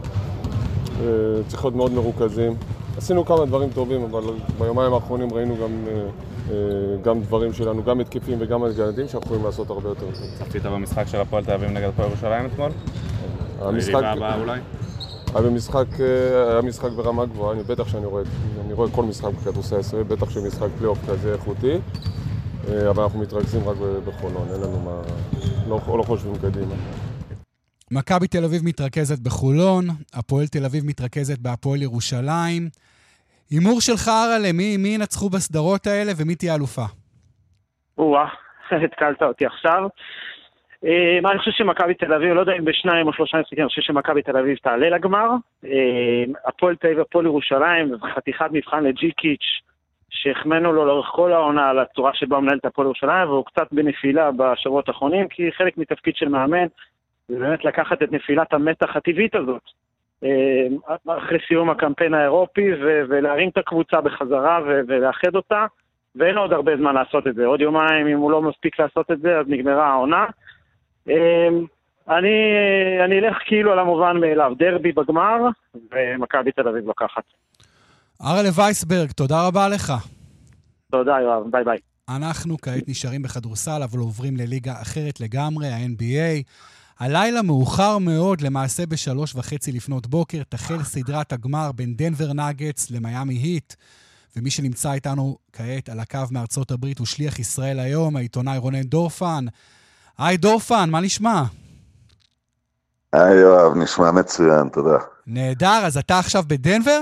אה, 1.02 1.44
צריך 1.48 1.66
להיות 1.66 1.76
מאוד 1.76 1.92
מרוכזים. 1.92 2.56
עשינו 2.98 3.26
כמה 3.26 3.46
דברים 3.46 3.70
טובים, 3.70 4.04
אבל 4.04 4.24
ביומיים 4.60 4.94
האחרונים 4.94 5.34
ראינו 5.34 5.56
גם, 5.56 5.72
אה, 5.88 5.94
אה, 6.52 6.56
גם 7.02 7.22
דברים 7.22 7.54
שלנו, 7.54 7.84
גם 7.84 8.00
התקפים 8.00 8.38
וגם 8.42 8.64
הגנדים, 8.64 9.08
שאנחנו 9.08 9.28
יכולים 9.28 9.46
לעשות 9.46 9.70
הרבה 9.70 9.90
יותר 9.90 10.06
טוב. 10.12 10.26
צפית 10.40 10.64
במשחק 10.64 11.08
של 11.08 11.22
הפועל 11.22 11.46
תל 11.46 11.52
אביב 11.52 11.70
נגד 11.70 11.88
הפועל 11.88 12.08
ירושלים 12.08 12.46
אתמול? 12.46 12.72
המשחק... 13.62 14.04
הבאה 14.04 14.40
אולי? 14.40 14.60
היה 15.34 15.44
במשחק, 15.44 15.86
אה, 16.00 16.52
היה 16.52 16.62
משחק 16.62 16.92
ברמה 16.92 17.26
גבוהה, 17.26 17.54
אני 17.54 17.64
בטח 17.64 17.88
שאני 17.88 18.06
רואה, 18.06 18.24
אני 18.66 18.74
רואה 18.74 18.90
כל 18.92 19.04
משחק 19.04 19.34
בכדורסל 19.34 19.76
הישראלי, 19.76 20.04
בטח 20.04 20.30
שמשחק 20.30 20.68
פלייאוף 20.78 21.00
כזה 21.10 21.34
איכותי, 21.34 21.78
אבל 22.90 23.04
אנחנו 23.04 23.20
מתרכזים 23.20 23.70
רק 23.70 23.76
בחולון, 24.06 24.48
אין 24.54 24.62
לנו 24.62 24.80
מה, 24.80 25.02
לא, 25.68 25.98
לא 25.98 26.04
חושבים 26.04 26.36
קדימה. 26.36 26.76
מכבי 27.92 28.28
תל 28.28 28.44
אביב 28.46 28.62
מתרכזת 28.66 29.20
בחולון, 29.20 29.84
הפועל 30.14 30.46
תל 30.48 30.66
אביב 30.66 30.84
מתרכזת 30.86 31.40
בהפועל 31.40 31.82
ירושלים. 31.82 32.70
הימור 33.50 33.82
שלך, 33.82 34.08
אראלה, 34.08 34.54
מי, 34.54 34.96
ינצחו 34.96 35.30
בסדרות 35.30 35.88
האלה 35.88 36.12
ומי 36.18 36.36
תהיה 36.36 36.56
אלופה? 36.56 36.86
או-אה, 37.98 38.28
התקלת 38.86 39.24
אותי 39.24 39.46
עכשיו. 39.46 39.88
אה, 40.86 41.20
מה 41.22 41.32
אני 41.32 41.40
חושב 41.40 41.52
שמכבי 41.52 41.94
תל 41.94 42.14
אביב, 42.14 42.34
לא 42.34 42.40
יודע 42.40 42.54
אם 42.60 42.66
בשניים 42.66 43.08
או 43.08 43.14
שלושה 43.14 43.38
משחקים, 43.38 43.60
אני 43.60 43.70
חושב 43.70 43.82
שמכבי 43.82 44.22
תל 44.22 44.38
אביב 44.38 44.58
תעלה 44.58 44.90
לגמר. 44.90 45.30
אה, 45.66 46.24
הפועל 46.46 46.76
תל 46.76 46.88
אביב, 46.88 47.00
הפועל 47.00 47.26
ירושלים, 47.26 47.92
חתיכת 48.16 48.50
מבחן 48.52 48.84
לג'יקיץ', 48.84 49.62
שהחמאנו 50.10 50.74
לו 50.74 50.86
לאורך 50.86 51.08
כל 51.12 51.34
העונה 51.34 51.70
על 51.70 51.80
הצורה 51.80 52.12
שבה 52.14 52.40
מנהל 52.40 52.58
את 52.58 52.66
הפועל 52.66 52.86
ירושלים, 52.86 53.30
והוא 53.30 53.46
קצת 53.46 53.68
בנפילה 53.72 54.32
בשבועות 54.32 54.88
האחרונים, 54.88 55.28
כי 55.28 55.52
חלק 55.52 55.78
מתפקיד 55.78 56.16
של 56.16 56.30
מאמן 56.30 56.68
זה 57.28 57.40
באמת 57.40 57.66
לקחת 57.66 58.04
את 58.04 58.12
נפילת 58.12 58.54
המתח 58.54 58.96
הטבעית 58.96 59.36
הזאת. 59.36 59.62
אה, 60.24 60.68
אחרי 61.18 61.38
סיום 61.48 61.70
הקמפיין 61.70 62.14
האירופי 62.14 62.72
ולהרים 63.10 63.50
את 63.50 63.58
הקבוצה 63.58 64.02
בחזרה 64.02 64.60
ולאחד 64.88 65.36
אותה, 65.36 65.66
ואין 66.16 66.38
עוד 66.38 66.54
הרבה 66.54 66.78
זמן 66.78 66.96
לעשות 66.96 67.28
את 67.28 67.36
זה. 67.36 67.46
עוד 67.46 67.62
יומיים, 67.62 68.08
אם 68.08 68.18
הוא 68.18 68.32
לא 68.32 68.42
מספיק 68.42 68.80
לעשות 68.80 69.12
את 69.12 69.22
זה, 69.22 69.40
אז 69.40 69.46
נגמרה 69.48 69.88
העונה. 69.88 70.26
אה, 71.10 71.48
אני, 72.10 72.38
אני 73.06 73.20
אלך 73.20 73.38
כאילו 73.46 73.72
על 73.72 73.80
המובן 73.80 74.18
מאליו, 74.18 74.54
דרבי 74.58 74.92
בגמר, 74.92 75.38
ומכבי 75.92 76.52
תל 76.52 76.68
אביב 76.68 76.90
לקחת. 76.90 77.24
ארלה 78.22 78.50
וייסברג, 78.56 79.12
תודה 79.12 79.48
רבה 79.48 79.70
לך. 79.70 79.94
תודה, 80.92 81.18
יואב, 81.22 81.44
ביי 81.52 81.64
ביי. 81.64 81.78
אנחנו 82.10 82.58
כעת 82.58 82.88
נשארים 82.88 83.22
בכדורסל, 83.22 83.84
אבל 83.84 84.00
עוברים 84.00 84.34
לליגה 84.38 84.74
אחרת 84.82 85.20
לגמרי, 85.20 85.68
ה-NBA. 85.68 86.44
הלילה 87.00 87.42
מאוחר 87.42 87.98
מאוד, 87.98 88.42
למעשה 88.42 88.86
בשלוש 88.86 89.36
וחצי 89.36 89.72
לפנות 89.72 90.08
בוקר, 90.08 90.42
תחל 90.50 90.84
סדרת 90.84 91.34
הגמר 91.34 91.72
בין 91.72 91.96
דנבר 91.96 92.34
נגטס 92.34 92.92
למיאמי 92.92 93.34
היט. 93.34 93.74
ומי 94.36 94.52
שנמצא 94.52 94.94
איתנו 94.94 95.38
כעת 95.54 95.90
על 95.90 96.00
הקו 96.00 96.20
מארצות 96.32 96.72
הברית 96.72 97.00
הוא 97.00 97.08
שליח 97.08 97.40
ישראל 97.40 97.80
היום, 97.80 98.16
העיתונאי 98.16 98.58
רונן 98.58 98.84
דורפן. 98.84 99.46
היי 100.18 100.38
דורפן, 100.38 100.90
מה 100.90 101.02
נשמע? 101.02 101.44
היי 103.14 103.36
יואב, 103.36 103.78
נשמע 103.78 104.12
מצוין, 104.12 104.70
תודה. 104.70 104.98
נהדר, 105.28 105.82
אז 105.86 105.98
אתה 105.98 106.20
עכשיו 106.20 106.44
בדנבר? 106.48 107.02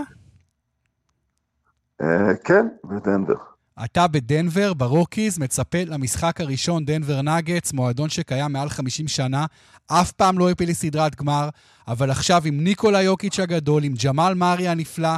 אה, 2.02 2.36
כן, 2.44 2.68
בדנבר. 2.84 3.53
אתה 3.86 4.08
בדנבר, 4.08 4.74
ב 4.74 4.81
Rockies, 4.81 5.39
מצפה 5.40 5.78
למשחק 5.88 6.42
הראשון, 6.42 6.86
דנבר 6.86 7.22
נגטס, 7.22 7.74
מועדון 7.74 8.10
שקיים 8.10 8.54
מעל 8.54 8.70
50 8.70 9.08
שנה, 9.08 9.46
אף 9.88 10.12
פעם 10.12 10.40
לא 10.40 10.50
הפיל 10.50 10.70
לסדרת 10.70 11.16
גמר, 11.16 11.50
אבל 11.88 12.12
עכשיו 12.12 12.42
עם 12.46 12.64
ניקולה 12.64 13.02
יוקיץ' 13.02 13.40
הגדול, 13.40 13.84
עם 13.84 13.94
ג'מאל 14.06 14.34
מארי 14.34 14.68
הנפלא, 14.68 15.16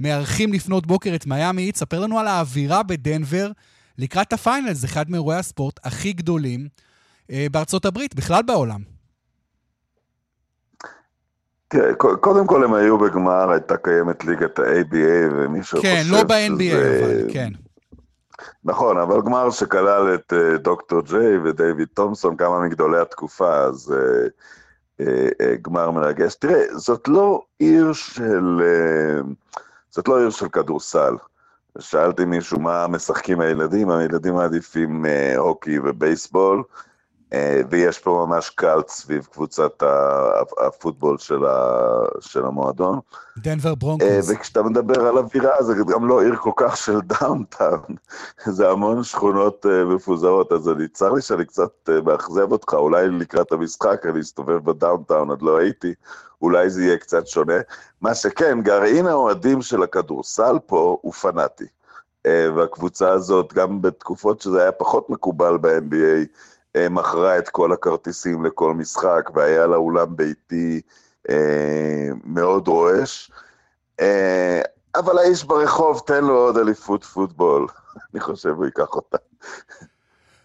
מארחים 0.00 0.52
לפנות 0.52 0.86
בוקר 0.86 1.14
את 1.14 1.26
מיאמי, 1.26 1.72
תספר 1.72 2.00
לנו 2.00 2.18
על 2.18 2.26
האווירה 2.26 2.82
בדנבר 2.82 3.50
לקראת 3.98 4.32
הפיינל, 4.32 4.72
זה 4.72 4.86
אחד 4.86 5.10
מאירועי 5.10 5.38
הספורט 5.38 5.80
הכי 5.84 6.12
גדולים 6.12 6.68
אה, 7.30 7.46
בארצות 7.52 7.84
הברית, 7.84 8.14
בכלל 8.14 8.42
בעולם. 8.42 8.80
תראה, 11.68 11.94
קודם 11.94 12.46
כל 12.46 12.64
הם 12.64 12.74
היו 12.74 12.98
בגמר, 12.98 13.50
הייתה 13.50 13.76
קיימת 13.76 14.24
ליגת 14.24 14.58
ה-ABA, 14.58 15.32
ומי 15.32 15.62
שחושב 15.62 15.82
כן, 15.82 16.02
לא 16.08 16.22
ב-NBA, 16.22 16.74
אבל 16.74 17.32
כן. 17.32 17.52
נכון, 18.64 18.98
אבל 18.98 19.20
גמר 19.20 19.50
שכלל 19.50 20.14
את 20.14 20.32
uh, 20.32 20.58
דוקטור 20.58 21.00
ג'יי 21.02 21.38
ודייוויד 21.38 21.88
תומסון, 21.94 22.36
כמה 22.36 22.60
מגדולי 22.60 23.00
התקופה, 23.00 23.56
אז 23.56 23.94
uh, 23.94 25.02
uh, 25.02 25.04
גמר 25.62 25.90
מרגש. 25.90 26.34
תראה, 26.34 26.62
זאת 26.78 27.08
לא 27.08 27.42
עיר 27.58 27.92
של... 27.92 28.62
זאת 29.90 30.08
לא 30.08 30.18
עיר 30.18 30.30
של 30.30 30.48
כדורסל. 30.48 31.14
שאלתי 31.78 32.24
מישהו 32.24 32.60
מה 32.60 32.86
משחקים 32.86 33.40
הילדים, 33.40 33.90
הילדים 33.90 34.34
מעדיפים 34.34 35.04
הוקי 35.36 35.78
ובייסבול. 35.78 36.62
אה, 37.32 37.60
ויש 37.70 37.98
פה 37.98 38.26
ממש 38.26 38.50
cult 38.50 38.88
סביב 38.88 39.28
קבוצת 39.32 39.82
הפוטבול 40.66 41.18
של, 41.18 41.44
ה, 41.46 41.86
של 42.20 42.46
המועדון. 42.46 42.98
דנבר 43.38 43.74
ברונקוס. 43.74 44.30
וכשאתה 44.30 44.62
מדבר 44.62 45.06
על 45.06 45.18
אווירה, 45.18 45.62
זה 45.62 45.74
גם 45.86 46.08
לא 46.08 46.22
עיר 46.22 46.36
כל 46.36 46.50
כך 46.56 46.76
של 46.76 47.00
downtown, 47.00 47.94
זה 48.56 48.70
המון 48.70 49.04
שכונות 49.04 49.66
אה, 49.66 49.84
מפוזרות, 49.84 50.52
אז 50.52 50.68
אני, 50.68 50.88
צר 50.88 51.12
לי 51.12 51.22
שאני 51.22 51.44
קצת 51.44 51.88
אה, 51.88 52.00
מאכזב 52.00 52.52
אותך, 52.52 52.74
אולי 52.74 53.08
לקראת 53.08 53.52
המשחק 53.52 54.06
אני 54.06 54.20
אסתובב 54.20 54.64
ב 54.64 54.71
downtown, 54.71 55.30
עוד 55.30 55.42
לא 55.42 55.58
הייתי, 55.58 55.94
אולי 56.42 56.70
זה 56.70 56.84
יהיה 56.84 56.96
קצת 56.96 57.26
שונה. 57.26 57.58
מה 58.00 58.14
שכן, 58.14 58.60
גרעין 58.62 59.06
האוהדים 59.06 59.62
של 59.62 59.82
הכדורסל 59.82 60.58
פה 60.66 60.98
הוא 61.02 61.12
פנאטי. 61.12 61.64
והקבוצה 62.56 63.10
הזאת, 63.10 63.52
גם 63.52 63.82
בתקופות 63.82 64.40
שזה 64.40 64.62
היה 64.62 64.72
פחות 64.72 65.10
מקובל 65.10 65.58
ב-NBA, 65.58 65.94
אה, 65.94 66.22
מכרה 66.76 67.38
את 67.38 67.48
כל 67.48 67.72
הכרטיסים 67.72 68.44
לכל 68.44 68.74
משחק, 68.74 69.30
והיה 69.34 69.66
לה 69.66 69.76
אולם 69.76 70.16
ביתי 70.16 70.80
אה, 71.30 72.08
מאוד 72.24 72.68
רועש. 72.68 73.30
אה, 74.00 74.60
אבל 74.94 75.18
האיש 75.18 75.44
ברחוב, 75.44 76.02
תן 76.06 76.24
לו 76.24 76.36
עוד 76.38 76.56
אליפות 76.56 77.04
פוטבול. 77.04 77.66
אני 78.12 78.20
חושב 78.20 78.48
הוא 78.48 78.64
ייקח 78.64 78.94
אותה. 78.94 79.16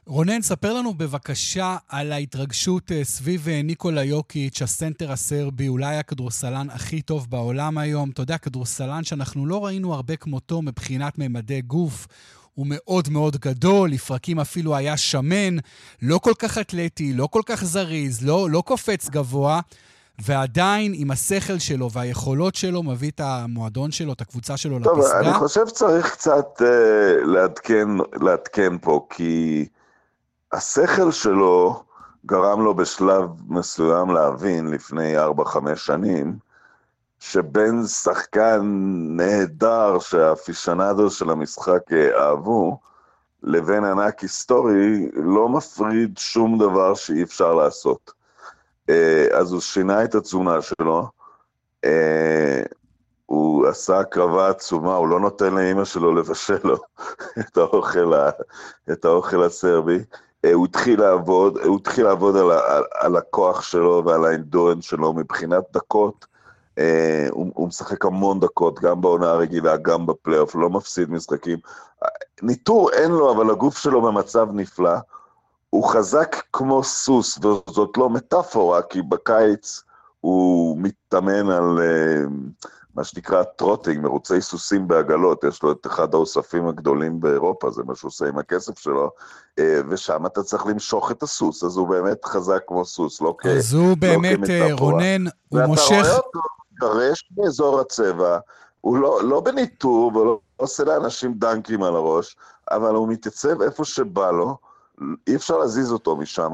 רונן, 0.05 0.41
ספר 0.41 0.73
לנו 0.73 0.93
בבקשה 0.93 1.77
על 1.89 2.11
ההתרגשות 2.11 2.91
אה, 2.91 3.03
סביב 3.03 3.47
אה, 3.49 3.61
ניקולה 3.63 4.03
יוקיץ', 4.03 4.61
הסנטר 4.61 5.11
הסרבי, 5.11 5.67
אולי 5.67 5.95
הכדורסלן 5.95 6.67
הכי 6.69 7.01
טוב 7.01 7.27
בעולם 7.29 7.77
היום. 7.77 8.09
אתה 8.09 8.21
יודע, 8.21 8.37
כדורסלן 8.37 9.03
שאנחנו 9.03 9.45
לא 9.45 9.65
ראינו 9.65 9.93
הרבה 9.93 10.15
כמותו 10.15 10.61
מבחינת 10.61 11.17
ממדי 11.17 11.61
גוף. 11.61 12.07
הוא 12.53 12.65
מאוד 12.69 13.09
מאוד 13.09 13.37
גדול, 13.37 13.89
לפרקים 13.89 14.39
אפילו 14.39 14.75
היה 14.75 14.97
שמן, 14.97 15.57
לא 16.01 16.17
כל 16.17 16.33
כך 16.39 16.57
אתלטי, 16.57 17.13
לא 17.13 17.27
כל 17.27 17.41
כך 17.45 17.63
זריז, 17.63 18.25
לא, 18.25 18.49
לא 18.49 18.63
קופץ 18.65 19.09
גבוה, 19.09 19.59
ועדיין 20.21 20.91
עם 20.95 21.11
השכל 21.11 21.59
שלו 21.59 21.91
והיכולות 21.91 22.55
שלו 22.55 22.83
מביא 22.83 23.11
את 23.11 23.19
המועדון 23.19 23.91
שלו, 23.91 24.13
את 24.13 24.21
הקבוצה 24.21 24.57
שלו 24.57 24.79
טוב, 24.83 24.99
לפסגה. 24.99 25.17
טוב, 25.17 25.27
אני 25.27 25.33
חושב 25.33 25.67
שצריך 25.67 26.11
קצת 26.11 26.61
uh, 26.61 26.63
לעדכן, 27.25 27.87
לעדכן 28.21 28.77
פה, 28.77 29.07
כי 29.09 29.65
השכל 30.51 31.11
שלו 31.11 31.83
גרם 32.25 32.61
לו 32.61 32.73
בשלב 32.73 33.29
מסוים 33.47 34.09
להבין, 34.09 34.67
לפני 34.67 35.17
4-5 35.17 35.75
שנים, 35.75 36.37
שבין 37.25 37.85
שחקן 37.85 38.61
נהדר 39.17 39.99
שהאפישנדו 39.99 41.09
של 41.09 41.29
המשחק 41.29 41.91
אהבו, 42.17 42.79
לבין 43.43 43.83
ענק 43.83 44.19
היסטורי, 44.19 45.09
לא 45.13 45.49
מפריד 45.49 46.17
שום 46.17 46.57
דבר 46.57 46.95
שאי 46.95 47.23
אפשר 47.23 47.53
לעשות. 47.53 48.11
אה, 48.89 49.27
אז 49.33 49.51
הוא 49.51 49.61
שינה 49.61 50.03
את 50.03 50.15
התזונה 50.15 50.61
שלו, 50.61 51.07
אה, 51.85 52.63
הוא 53.25 53.67
עשה 53.67 53.99
הקרבה 53.99 54.49
עצומה, 54.49 54.95
הוא 54.95 55.07
לא 55.07 55.19
נותן 55.19 55.53
לאימא 55.53 55.85
שלו 55.85 56.15
לבשל 56.15 56.59
לו 56.63 56.77
את 57.39 57.57
האוכל, 57.57 58.13
את 58.91 59.05
האוכל 59.05 59.43
הסרבי. 59.43 59.99
אה, 60.45 60.53
הוא 60.53 60.65
התחיל 60.65 61.01
לעבוד, 61.01 61.57
הוא 61.57 61.77
התחיל 61.77 62.05
לעבוד 62.05 62.37
על, 62.37 62.51
על, 62.51 62.83
על 62.99 63.15
הכוח 63.15 63.61
שלו 63.61 64.03
ועל 64.05 64.25
האינדורנס 64.25 64.83
שלו 64.85 65.13
מבחינת 65.13 65.63
דקות. 65.73 66.32
אה, 66.79 67.27
הוא, 67.31 67.51
הוא 67.53 67.67
משחק 67.67 68.05
המון 68.05 68.39
דקות, 68.39 68.79
גם 68.79 69.01
בעונה 69.01 69.31
הרגילה, 69.31 69.77
גם 69.77 70.05
בפלייאוף, 70.05 70.55
לא 70.55 70.69
מפסיד 70.69 71.11
משחקים. 71.11 71.59
ניתור 72.41 72.91
אין 72.91 73.11
לו, 73.11 73.31
אבל 73.31 73.49
הגוף 73.49 73.77
שלו 73.77 74.01
במצב 74.01 74.47
נפלא. 74.53 74.95
הוא 75.69 75.87
חזק 75.87 76.35
כמו 76.53 76.83
סוס, 76.83 77.37
וזאת 77.37 77.97
לא 77.97 78.09
מטאפורה, 78.09 78.81
כי 78.81 79.01
בקיץ 79.01 79.83
הוא 80.19 80.77
מתאמן 80.79 81.49
על 81.49 81.79
אה, 81.79 82.29
מה 82.95 83.03
שנקרא 83.03 83.43
trotting, 83.43 83.99
מרוצי 83.99 84.41
סוסים 84.41 84.87
בעגלות, 84.87 85.43
יש 85.43 85.63
לו 85.63 85.71
את 85.71 85.87
אחד 85.87 86.13
האוספים 86.13 86.67
הגדולים 86.67 87.19
באירופה, 87.19 87.71
זה 87.71 87.83
מה 87.83 87.95
שהוא 87.95 88.09
עושה 88.09 88.27
עם 88.27 88.37
הכסף 88.37 88.79
שלו, 88.79 89.11
אה, 89.59 89.63
ושם 89.89 90.25
אתה 90.25 90.43
צריך 90.43 90.65
למשוך 90.65 91.11
את 91.11 91.23
הסוס, 91.23 91.63
אז 91.63 91.77
הוא 91.77 91.87
באמת 91.87 92.25
חזק 92.25 92.61
כמו 92.67 92.85
סוס, 92.85 93.21
לא 93.21 93.35
כמטאפורה. 93.37 93.59
אז 93.59 93.73
הוא 93.73 93.89
לא 93.89 93.95
באמת, 93.95 94.37
כמטאפורה. 94.37 94.91
רונן, 94.91 95.25
הוא 95.49 95.61
מושך... 95.61 95.91
ואתה 95.91 96.01
רואה 96.01 96.17
אותו, 96.17 96.39
מתגרש 96.73 97.29
באזור 97.31 97.79
הצבע, 97.79 98.37
הוא 98.81 98.97
לא, 98.97 99.23
לא 99.23 99.39
בניטור 99.41 100.11
ולא 100.15 100.39
עושה 100.57 100.83
לאנשים 100.83 101.33
דנקים 101.33 101.83
על 101.83 101.95
הראש, 101.95 102.35
אבל 102.71 102.95
הוא 102.95 103.07
מתייצב 103.07 103.61
איפה 103.61 103.85
שבא 103.85 104.31
לו, 104.31 104.57
אי 105.27 105.35
אפשר 105.35 105.57
להזיז 105.57 105.91
אותו 105.91 106.15
משם, 106.15 106.51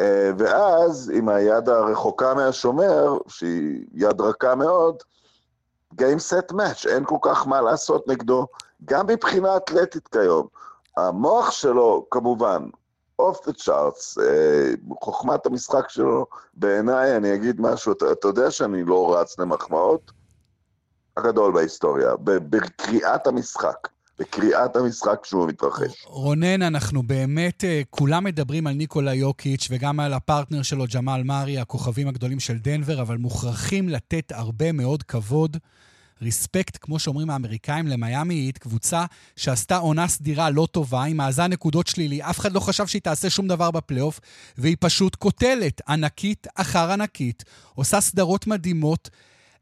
אה, 0.00 0.30
ואז 0.38 1.12
עם 1.14 1.28
היד 1.28 1.68
הרחוקה 1.68 2.34
מהשומר, 2.34 3.18
שהיא 3.28 3.86
יד 3.94 4.20
רכה 4.20 4.54
מאוד, 4.54 4.96
Game 5.92 6.20
set 6.30 6.52
match, 6.52 6.88
אין 6.88 7.04
כל 7.04 7.18
כך 7.22 7.46
מה 7.46 7.60
לעשות 7.60 8.08
נגדו, 8.08 8.46
גם 8.84 9.06
מבחינה 9.06 9.56
אתלטית 9.56 10.08
כיום. 10.08 10.46
המוח 10.96 11.50
שלו, 11.50 12.06
כמובן, 12.10 12.68
אוף 13.22 13.46
דה 13.46 13.52
צ'ארטס, 13.52 14.18
חוכמת 15.00 15.46
המשחק 15.46 15.88
שלו, 15.88 16.26
בעיניי, 16.54 17.16
אני 17.16 17.34
אגיד 17.34 17.60
משהו, 17.60 17.92
אתה, 17.92 18.12
אתה 18.12 18.28
יודע 18.28 18.50
שאני 18.50 18.84
לא 18.84 19.16
רץ 19.16 19.38
למחמאות? 19.38 20.12
הגדול 21.16 21.52
בהיסטוריה, 21.52 22.10
בקריאת 22.24 23.26
המשחק. 23.26 23.88
בקריאת 24.18 24.76
המשחק 24.76 25.18
כשהוא 25.22 25.48
מתרחש. 25.48 26.04
רונן, 26.06 26.62
אנחנו 26.62 27.02
באמת, 27.02 27.64
אה, 27.64 27.82
כולם 27.90 28.24
מדברים 28.24 28.66
על 28.66 28.74
ניקולה 28.74 29.14
יוקיץ' 29.14 29.68
וגם 29.70 30.00
על 30.00 30.12
הפרטנר 30.12 30.62
שלו, 30.62 30.84
ג'מאל 30.94 31.22
מארי, 31.22 31.58
הכוכבים 31.58 32.08
הגדולים 32.08 32.40
של 32.40 32.58
דנבר, 32.58 33.02
אבל 33.02 33.16
מוכרחים 33.16 33.88
לתת 33.88 34.32
הרבה 34.32 34.72
מאוד 34.72 35.02
כבוד 35.02 35.56
ריספקט, 36.22 36.78
כמו 36.80 36.98
שאומרים 36.98 37.30
האמריקאים, 37.30 37.86
למיאמי 37.86 38.34
היט, 38.34 38.58
קבוצה 38.58 39.04
שעשתה 39.36 39.76
עונה 39.76 40.08
סדירה 40.08 40.50
לא 40.50 40.68
טובה, 40.70 41.04
עם 41.04 41.16
מאזן 41.16 41.52
נקודות 41.52 41.86
שלילי, 41.86 42.22
אף 42.22 42.38
אחד 42.38 42.52
לא 42.52 42.60
חשב 42.60 42.86
שהיא 42.86 43.02
תעשה 43.02 43.30
שום 43.30 43.48
דבר 43.48 43.70
בפלייאוף, 43.70 44.20
והיא 44.58 44.76
פשוט 44.80 45.14
קוטלת, 45.14 45.80
ענקית 45.88 46.46
אחר 46.54 46.92
ענקית, 46.92 47.44
עושה 47.74 48.00
סדרות 48.00 48.46
מדהימות. 48.46 49.10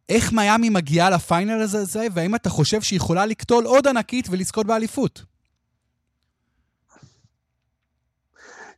איך 0.08 0.32
מיאמי 0.32 0.68
מגיעה 0.68 1.10
לפיינל 1.10 1.62
הזה, 1.62 2.06
והאם 2.14 2.34
אתה 2.34 2.50
חושב 2.50 2.80
שהיא 2.80 2.96
יכולה 2.96 3.26
לקטול 3.26 3.64
עוד 3.64 3.86
ענקית 3.86 4.26
ולזכות 4.30 4.66
באליפות? 4.66 5.22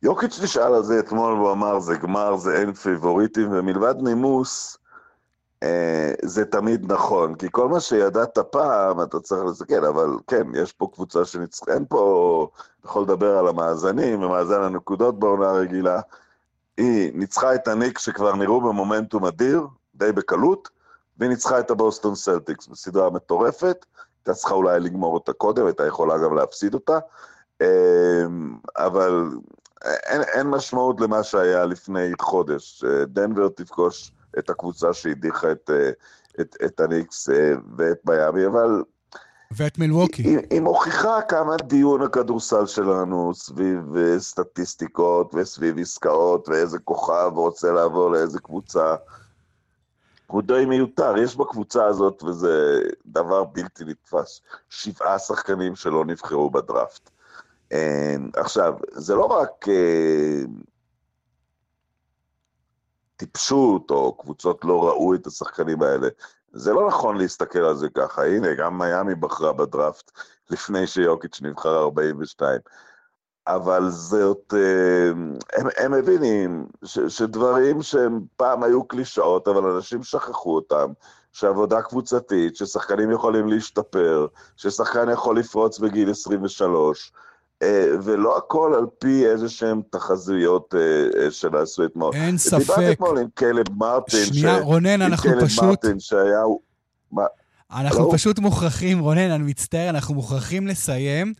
יוקיץ' 0.03 0.39
נשאל 0.43 0.73
על 0.73 0.83
זה 0.83 0.99
אתמול, 0.99 1.33
והוא 1.33 1.51
אמר, 1.51 1.79
זה 1.79 1.95
גמר, 1.95 2.37
זה 2.37 2.55
אין 2.59 2.73
פיבוריטים, 2.73 3.51
ומלבד 3.51 3.95
נימוס, 4.01 4.77
זה 6.21 6.45
תמיד 6.45 6.91
נכון, 6.91 7.35
כי 7.35 7.47
כל 7.51 7.67
מה 7.67 7.79
שידעת 7.79 8.37
פעם, 8.37 9.01
אתה 9.01 9.19
צריך 9.19 9.43
לסתכל, 9.43 9.85
אבל 9.85 10.09
כן, 10.27 10.47
יש 10.53 10.73
פה 10.73 10.89
קבוצה 10.93 11.25
שניצחה, 11.25 11.73
אין 11.73 11.85
פה, 11.89 12.47
יכול 12.85 13.03
לדבר 13.03 13.37
על 13.37 13.47
המאזנים 13.47 14.23
ומאזן 14.23 14.61
הנקודות 14.61 15.19
בעונה 15.19 15.49
הרגילה. 15.49 16.01
היא 16.77 17.11
ניצחה 17.15 17.55
את 17.55 17.67
הניק 17.67 17.99
שכבר 17.99 18.35
נראו 18.35 18.61
במומנטום 18.61 19.25
אדיר, 19.25 19.67
די 19.95 20.11
בקלות, 20.11 20.69
והיא 21.17 21.29
ניצחה 21.29 21.59
את 21.59 21.71
הבוסטון 21.71 22.15
סלטיקס 22.15 22.67
בסדרה 22.67 23.09
מטורפת, 23.09 23.85
הייתה 24.19 24.33
צריכה 24.33 24.55
אולי 24.55 24.79
לגמור 24.79 25.13
אותה 25.13 25.33
קודם, 25.33 25.65
הייתה 25.65 25.87
יכולה 25.87 26.17
גם 26.17 26.35
להפסיד 26.35 26.73
אותה, 26.73 26.99
אה, 27.61 28.25
אבל 28.77 29.29
אין, 29.83 30.21
אין 30.21 30.47
משמעות 30.47 31.01
למה 31.01 31.23
שהיה 31.23 31.65
לפני 31.65 32.11
חודש. 32.21 32.83
אה, 32.83 33.05
דנבר 33.05 33.49
תפגוש 33.49 34.11
את 34.39 34.49
הקבוצה 34.49 34.93
שהדיחה 34.93 35.51
את, 35.51 35.69
אה, 35.73 35.89
את, 36.41 36.55
את 36.65 36.79
הניקס 36.79 37.29
אה, 37.29 37.53
ואת 37.77 37.97
מיאמי, 38.05 38.45
אבל... 38.45 38.83
ואת 39.51 39.77
מלווקי. 39.77 40.21
היא, 40.23 40.37
היא 40.49 40.61
מוכיחה 40.61 41.21
כמה 41.21 41.57
דיון 41.57 42.01
הכדורסל 42.01 42.65
שלנו 42.65 43.31
סביב 43.35 43.97
אה, 43.97 44.19
סטטיסטיקות 44.19 45.35
וסביב 45.35 45.79
עסקאות 45.79 46.49
ואיזה 46.49 46.79
כוכב 46.79 47.31
רוצה 47.35 47.71
לעבור 47.71 48.11
לאיזה 48.11 48.39
קבוצה. 48.39 48.95
הוא 50.27 50.41
די 50.41 50.65
מיותר, 50.65 51.17
יש 51.17 51.35
בקבוצה 51.35 51.85
הזאת, 51.85 52.23
וזה 52.23 52.81
דבר 53.05 53.43
בלתי 53.43 53.83
נתפס, 53.85 54.41
שבעה 54.69 55.19
שחקנים 55.19 55.75
שלא 55.75 56.05
נבחרו 56.05 56.49
בדראפט. 56.49 57.09
עכשיו, 58.35 58.73
זה 58.91 59.15
לא 59.15 59.25
רק 59.25 59.65
טיפשות, 63.17 63.91
או 63.91 64.17
קבוצות 64.17 64.65
לא 64.65 64.87
ראו 64.87 65.15
את 65.15 65.27
השחקנים 65.27 65.81
האלה. 65.81 66.07
זה 66.53 66.73
לא 66.73 66.87
נכון 66.87 67.17
להסתכל 67.17 67.59
על 67.59 67.75
זה 67.75 67.89
ככה. 67.89 68.25
הנה, 68.25 68.53
גם 68.53 68.77
מיאמי 68.77 69.15
בחרה 69.15 69.53
בדראפט 69.53 70.11
לפני 70.49 70.87
שיוקיץ' 70.87 71.41
נבחר 71.41 71.83
42. 71.83 72.59
אבל 73.47 73.89
זאת, 73.89 74.53
אה, 74.57 75.09
הם, 75.53 75.67
הם 75.77 75.91
מבינים 75.91 76.67
ש, 76.83 76.99
שדברים 76.99 77.81
שהם 77.81 78.21
פעם 78.37 78.63
היו 78.63 78.83
קלישאות, 78.83 79.47
אבל 79.47 79.69
אנשים 79.69 80.03
שכחו 80.03 80.55
אותם, 80.55 80.91
שעבודה 81.31 81.81
קבוצתית, 81.81 82.55
ששחקנים 82.55 83.11
יכולים 83.11 83.47
להשתפר, 83.47 84.27
ששחקן 84.57 85.09
יכול 85.09 85.37
לפרוץ 85.39 85.79
בגיל 85.79 86.11
23, 86.11 87.11
אה, 87.15 87.32
ולא 88.03 88.37
הכל 88.37 88.73
על 88.77 88.85
פי 88.99 89.25
איזה 89.25 89.49
שהן 89.49 89.81
תחזיות 89.89 90.75
אה, 90.75 91.31
שנעשו 91.31 91.85
אתמול. 91.85 92.13
אין 92.15 92.37
ספק. 92.37 92.59
דיברתי 92.59 92.91
אתמול 92.91 93.17
עם 93.17 93.27
קלב 93.33 93.65
מרטין. 93.77 94.25
שנייה, 94.25 94.57
ש... 94.57 94.61
רונן, 94.61 95.01
אנחנו 95.01 95.31
פשוט... 95.41 95.63
מרטין 95.63 95.99
שהיה... 95.99 96.39
מה? 97.11 97.23
אנחנו 97.71 98.07
לא? 98.07 98.13
פשוט 98.13 98.39
מוכרחים, 98.39 98.99
רונן, 98.99 99.31
אני 99.31 99.43
מצטער, 99.43 99.89
אנחנו 99.89 100.15
מוכרחים 100.15 100.67
לסיים. 100.67 101.33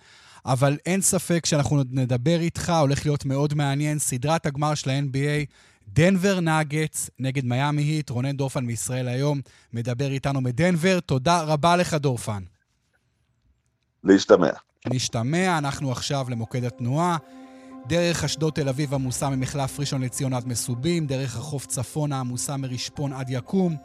אבל 0.46 0.78
אין 0.86 1.02
ספק 1.02 1.46
שאנחנו 1.46 1.84
נדבר 1.92 2.40
איתך, 2.40 2.74
הולך 2.80 3.06
להיות 3.06 3.26
מאוד 3.26 3.54
מעניין. 3.54 4.00
סדרת 4.00 4.46
הגמר 4.46 4.76
של 4.76 4.90
ה-NBA, 4.90 5.46
דנבר 5.88 6.40
נאגץ 6.40 7.10
נגד 7.20 7.46
מיאמי 7.46 7.82
היט, 7.82 8.10
רונן 8.10 8.38
דורפן 8.38 8.66
מישראל 8.66 9.08
היום 9.08 9.42
מדבר 9.74 10.12
איתנו 10.12 10.42
מדנבר. 10.42 11.00
תודה 11.00 11.42
רבה 11.42 11.76
לך, 11.76 11.94
דורפן. 11.94 12.44
להשתמע. 14.04 14.50
נשתמע, 14.90 15.58
אנחנו 15.58 15.92
עכשיו 15.92 16.26
למוקד 16.30 16.64
התנועה. 16.64 17.18
דרך 17.88 18.24
אשדוד 18.24 18.54
תל 18.54 18.70
אביב 18.70 18.94
עמוסה 18.94 19.30
ממחלף 19.30 19.80
ראשון 19.80 20.02
לציון 20.02 20.34
עד 20.34 20.48
מסובים, 20.48 21.08
דרך 21.08 21.36
החוף 21.38 21.66
צפונה 21.66 22.20
עמוסה 22.20 22.58
מרשפון 22.58 23.14
עד 23.14 23.30
יקום, 23.30 23.76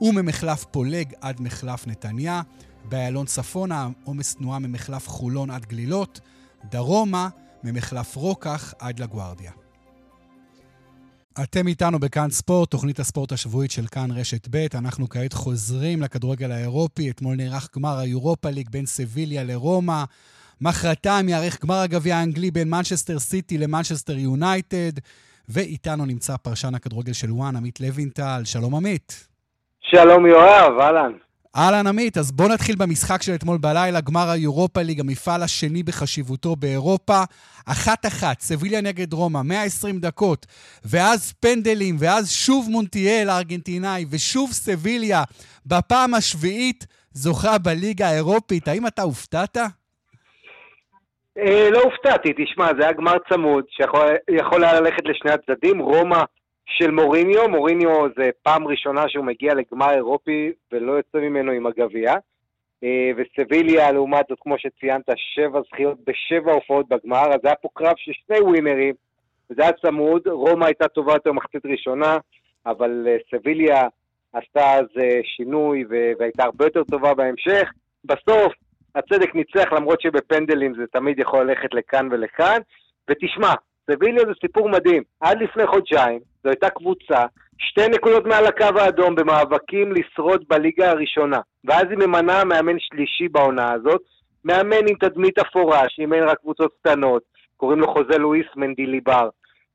וממחלף 0.00 0.64
פולג 0.64 1.12
עד 1.20 1.40
מחלף 1.40 1.86
נתניה. 1.86 2.42
באיילון 2.84 3.26
צפונה, 3.26 3.88
עומס 4.04 4.34
תנועה 4.34 4.58
ממחלף 4.58 5.08
חולון 5.08 5.50
עד 5.50 5.66
גלילות, 5.66 6.20
דרומה, 6.70 7.28
ממחלף 7.64 8.16
רוקח 8.16 8.74
עד 8.78 9.00
לגוארדיה. 9.00 9.52
אתם 11.42 11.66
איתנו 11.66 11.98
בכאן 11.98 12.30
ספורט, 12.30 12.70
תוכנית 12.70 13.00
הספורט 13.00 13.32
השבועית 13.32 13.70
של 13.70 13.86
כאן 13.86 14.10
רשת 14.10 14.48
ב'. 14.50 14.66
אנחנו 14.74 15.08
כעת 15.08 15.32
חוזרים 15.32 16.02
לכדורגל 16.02 16.52
האירופי. 16.52 17.10
אתמול 17.10 17.36
נערך 17.36 17.68
גמר 17.76 17.98
היורופה 17.98 18.50
ליג 18.50 18.68
בין 18.70 18.86
סביליה 18.86 19.44
לרומא. 19.44 20.04
מחרתיים 20.60 21.28
יארך 21.28 21.64
גמר 21.64 21.74
הגביע 21.74 22.16
האנגלי 22.16 22.50
בין 22.50 22.70
מנצ'סטר 22.70 23.18
סיטי 23.18 23.58
למנצ'סטר 23.58 24.18
יונייטד. 24.18 24.92
ואיתנו 25.48 26.06
נמצא 26.06 26.36
פרשן 26.36 26.74
הכדורגל 26.74 27.12
של 27.12 27.32
ONE, 27.32 27.56
עמית 27.56 27.80
לוינטל. 27.80 28.42
שלום 28.44 28.74
עמית. 28.74 29.28
שלום 29.80 30.26
יואב, 30.26 30.72
אהלן. 30.80 31.12
אהלן 31.56 31.86
עמית, 31.86 32.18
אז 32.18 32.32
בואו 32.32 32.48
נתחיל 32.48 32.76
במשחק 32.76 33.22
של 33.22 33.34
אתמול 33.34 33.58
בלילה, 33.58 34.00
גמר 34.00 34.30
היורופה 34.30 34.82
ליג, 34.82 35.00
המפעל 35.00 35.42
השני 35.42 35.82
בחשיבותו 35.82 36.56
באירופה. 36.56 37.22
אחת-אחת, 37.66 38.40
סביליה 38.40 38.80
נגד 38.80 39.12
רומא, 39.12 39.42
120 39.42 40.00
דקות, 40.00 40.46
ואז 40.84 41.32
פנדלים, 41.40 41.96
ואז 41.98 42.30
שוב 42.30 42.68
מונטיאל 42.70 43.28
הארגנטינאי, 43.28 44.04
ושוב 44.10 44.52
סביליה, 44.52 45.24
בפעם 45.66 46.14
השביעית 46.14 46.86
זוכה 47.12 47.58
בליגה 47.58 48.08
האירופית. 48.08 48.68
האם 48.68 48.86
אתה 48.86 49.02
הופתעת? 49.02 49.56
אה, 51.38 51.70
לא 51.70 51.80
הופתעתי, 51.82 52.32
תשמע, 52.36 52.66
זה 52.78 52.82
היה 52.82 52.92
גמר 52.92 53.16
צמוד, 53.28 53.64
שיכול 53.70 54.64
היה 54.64 54.80
ללכת 54.80 55.04
לשני 55.04 55.30
הצדדים. 55.30 55.78
רומא 55.78 56.22
של 56.66 56.90
מוריניו, 56.90 57.48
מוריניו 57.48 58.06
זה 58.16 58.30
פעם 58.42 58.66
ראשונה 58.66 59.08
שהוא 59.08 59.24
מגיע 59.24 59.54
לגמר 59.54 59.90
אירופי 59.90 60.52
ולא 60.72 60.92
יוצא 60.92 61.18
ממנו 61.18 61.52
עם 61.52 61.66
הגביע. 61.66 62.14
אה, 62.84 63.10
וסביליה, 63.16 63.92
לעומת 63.92 64.26
זאת, 64.28 64.38
כמו 64.40 64.58
שציינת, 64.58 65.04
שבע 65.16 65.60
זכיות 65.66 65.98
בשבע 66.06 66.52
הופעות 66.52 66.88
בגמר, 66.88 67.26
אז 67.34 67.40
היה 67.44 67.54
פה 67.54 67.68
קרב 67.74 67.94
של 67.96 68.12
שני 68.26 68.40
ווינרים, 68.40 68.94
וזה 69.50 69.62
היה 69.62 69.72
צמוד, 69.72 70.28
רומא 70.28 70.64
הייתה 70.64 70.88
טובה 70.88 71.12
יותר 71.12 71.32
מחצית 71.32 71.66
ראשונה, 71.66 72.16
אבל 72.66 73.06
אה, 73.08 73.16
סביליה 73.30 73.88
עשתה 74.32 74.74
אז 74.74 74.86
שינוי 75.36 75.84
והייתה 76.18 76.44
הרבה 76.44 76.64
יותר 76.64 76.84
טובה 76.84 77.14
בהמשך. 77.14 77.70
בסוף, 78.04 78.52
הצדק 78.94 79.34
ניצח, 79.34 79.72
למרות 79.72 80.00
שבפנדלים 80.00 80.74
זה 80.74 80.86
תמיד 80.92 81.18
יכול 81.18 81.42
ללכת 81.42 81.74
לכאן 81.74 82.08
ולכאן. 82.10 82.58
ותשמע, 83.10 83.52
סביליה 83.90 84.22
זה 84.26 84.32
סיפור 84.40 84.68
מדהים. 84.68 85.02
עד 85.20 85.42
לפני 85.42 85.66
חודשיים, 85.66 86.20
זו 86.42 86.48
הייתה 86.48 86.70
קבוצה, 86.70 87.26
שתי 87.58 87.88
נקודות 87.88 88.26
מעל 88.26 88.46
הקו 88.46 88.78
האדום 88.80 89.14
במאבקים 89.14 89.92
לשרוד 89.92 90.44
בליגה 90.48 90.90
הראשונה. 90.90 91.40
ואז 91.64 91.84
היא 91.90 91.98
ממנה 91.98 92.44
מאמן 92.44 92.78
שלישי 92.78 93.28
בעונה 93.28 93.72
הזאת, 93.72 94.02
מאמן 94.44 94.88
עם 94.88 94.96
תדמית 95.00 95.38
אפורה, 95.38 95.84
שאימן 95.88 96.22
רק 96.22 96.38
קבוצות 96.38 96.72
קטנות, 96.80 97.22
קוראים 97.56 97.80
לו 97.80 97.92
חוזה 97.92 98.18
לואיס 98.18 98.46
מנדיליבר. 98.56 99.28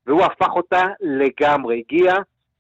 והוא 0.07 0.23
הפך 0.23 0.49
אותה 0.55 0.85
לגמרי. 1.01 1.79
הגיע, 1.79 2.13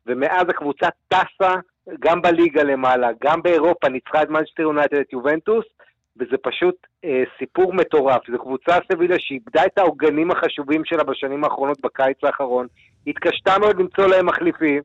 ומאז 0.07 0.43
הקבוצה 0.49 0.87
טסה 1.07 1.53
גם 1.99 2.21
בליגה 2.21 2.63
למעלה, 2.63 3.09
גם 3.23 3.41
באירופה, 3.41 3.89
ניצחה 3.89 4.23
את 4.23 4.29
מנצ'סטר 4.29 4.63
יונייטד, 4.63 4.97
את 4.97 5.13
יובנטוס, 5.13 5.65
וזה 6.17 6.37
פשוט 6.41 6.75
אה, 7.05 7.23
סיפור 7.39 7.73
מטורף. 7.73 8.21
זו 8.31 8.39
קבוצה 8.39 8.77
סבילה 8.91 9.15
שאיבדה 9.19 9.65
את 9.65 9.77
העוגנים 9.77 10.31
החשובים 10.31 10.85
שלה 10.85 11.03
בשנים 11.03 11.43
האחרונות 11.43 11.81
בקיץ 11.81 12.17
האחרון, 12.23 12.67
התקשתה 13.07 13.59
מאוד 13.59 13.79
למצוא 13.79 14.07
להם 14.07 14.25
מחליפים, 14.25 14.81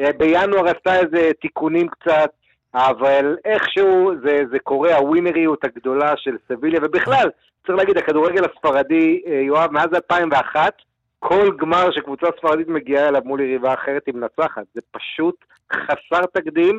אה, 0.00 0.12
בינואר 0.12 0.66
עשתה 0.66 0.96
איזה 0.96 1.30
תיקונים 1.40 1.88
קצת, 1.88 2.30
אבל 2.74 3.36
איכשהו 3.44 4.12
זה, 4.24 4.42
זה 4.50 4.58
קורה, 4.58 4.96
הווינריות 4.96 5.64
הגדולה 5.64 6.16
של 6.16 6.36
סביליה, 6.48 6.80
ובכלל, 6.82 7.28
צריך 7.66 7.78
להגיד, 7.78 7.98
הכדורגל 7.98 8.44
הספרדי, 8.44 9.22
אה, 9.26 9.32
יואב, 9.32 9.72
מאז 9.72 9.88
2001, 9.94 10.72
כל 11.18 11.50
גמר 11.58 11.90
שקבוצה 11.90 12.26
ספרדית 12.38 12.68
מגיעה 12.68 13.08
אליו 13.08 13.22
מול 13.24 13.40
יריבה 13.40 13.74
אחרת 13.74 14.02
היא 14.06 14.14
מנצחת. 14.14 14.62
זה 14.74 14.80
פשוט 14.90 15.44
חסר 15.72 16.26
תקדים, 16.32 16.78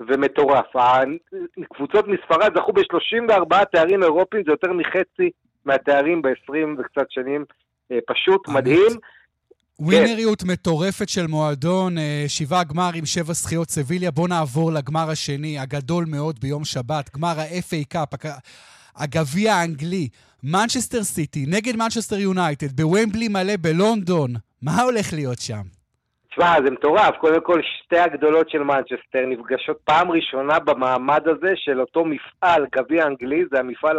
ומטורף. 0.00 0.76
הקבוצות 1.64 2.04
מספרד 2.08 2.50
זכו 2.56 2.72
ב-34 2.72 3.64
תארים 3.64 4.02
אירופיים, 4.02 4.42
זה 4.46 4.52
יותר 4.52 4.72
מחצי 4.72 5.30
מהתארים 5.64 6.22
ב-20 6.22 6.80
וקצת 6.80 7.06
שנים. 7.10 7.44
אה, 7.92 7.98
פשוט 8.06 8.48
מדהים. 8.48 8.92
ווינריות 9.80 10.42
כן. 10.42 10.50
מטורפת 10.50 11.08
של 11.08 11.26
מועדון, 11.26 11.98
אה, 11.98 12.24
שבעה 12.28 12.64
גמרים, 12.64 13.06
שבע 13.06 13.32
זכיות 13.32 13.70
סביליה. 13.70 14.10
בואו 14.10 14.26
נעבור 14.26 14.72
לגמר 14.72 15.10
השני, 15.10 15.58
הגדול 15.58 16.04
מאוד 16.08 16.40
ביום 16.40 16.64
שבת, 16.64 17.16
גמר 17.16 17.40
ה- 17.40 17.62
FA 17.62 17.84
Cup, 17.88 18.08
הגביע 18.96 19.54
האנגלי. 19.54 20.08
מנצ'סטר 20.42 21.02
סיטי 21.02 21.44
נגד 21.48 21.76
מנצ'סטר 21.76 22.18
יונייטד, 22.18 22.72
בוומבלי 22.72 23.28
מלא 23.28 23.52
בלונדון. 23.60 24.34
מה 24.62 24.82
הולך 24.82 25.12
להיות 25.12 25.38
שם? 25.38 25.81
תשמע, 26.32 26.54
זה 26.64 26.70
מטורף. 26.70 27.16
קודם 27.16 27.40
כל, 27.40 27.60
שתי 27.62 27.98
הגדולות 27.98 28.50
של 28.50 28.62
מנצ'סטר 28.62 29.26
נפגשות 29.26 29.76
פעם 29.84 30.10
ראשונה 30.10 30.58
במעמד 30.58 31.28
הזה 31.28 31.52
של 31.54 31.80
אותו 31.80 32.04
מפעל, 32.04 32.66
גביע 32.74 33.06
אנגלי, 33.06 33.44
זה 33.52 33.58
המפעל 33.58 33.98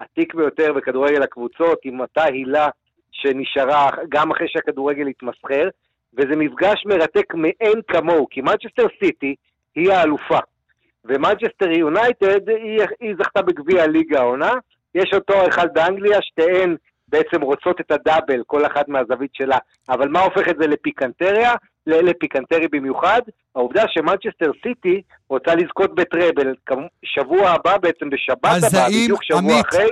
העתיק 0.00 0.34
ביותר 0.34 0.72
בכדורגל 0.72 1.22
הקבוצות, 1.22 1.78
עם 1.84 2.00
אותה 2.00 2.24
הילה 2.24 2.68
שנשארה 3.12 3.90
גם 4.08 4.30
אחרי 4.30 4.46
שהכדורגל 4.48 5.06
התמסחר, 5.06 5.68
וזה 6.14 6.36
מפגש 6.36 6.86
מרתק 6.86 7.34
מאין 7.34 7.80
כמוהו, 7.88 8.26
כי 8.30 8.40
מנצ'סטר 8.40 8.86
סיטי 9.04 9.34
היא 9.74 9.92
האלופה, 9.92 10.38
ומנצ'סטר 11.04 11.70
יונייטד 11.70 12.48
היא, 12.48 12.80
היא 13.00 13.14
זכתה 13.18 13.42
בגביע 13.42 13.82
הליגה 13.82 14.20
העונה, 14.20 14.52
יש 14.94 15.10
אותו 15.14 15.48
אחד 15.48 15.66
באנגליה, 15.74 16.18
שתיהן 16.22 16.76
בעצם 17.12 17.40
רוצות 17.40 17.80
את 17.80 17.90
הדאבל, 17.90 18.42
כל 18.46 18.66
אחת 18.66 18.88
מהזווית 18.88 19.30
שלה. 19.34 19.58
אבל 19.88 20.08
מה 20.08 20.20
הופך 20.20 20.48
את 20.50 20.56
זה 20.60 20.66
לפיקנטריה? 20.66 21.54
לפיקנטרי 21.86 22.68
במיוחד? 22.68 23.20
העובדה 23.56 23.82
שמנצ'סטר 23.88 24.50
סיטי 24.62 25.02
רוצה 25.28 25.54
לזכות 25.54 25.94
בטראבל, 25.94 26.54
שבוע 27.04 27.50
הבא 27.50 27.76
בעצם 27.76 28.10
בשבת 28.10 28.44
הבאה, 28.44 28.88
בדיוק 28.88 29.24
שבוע 29.24 29.40
עמית, 29.40 29.66
אחרי. 29.68 29.88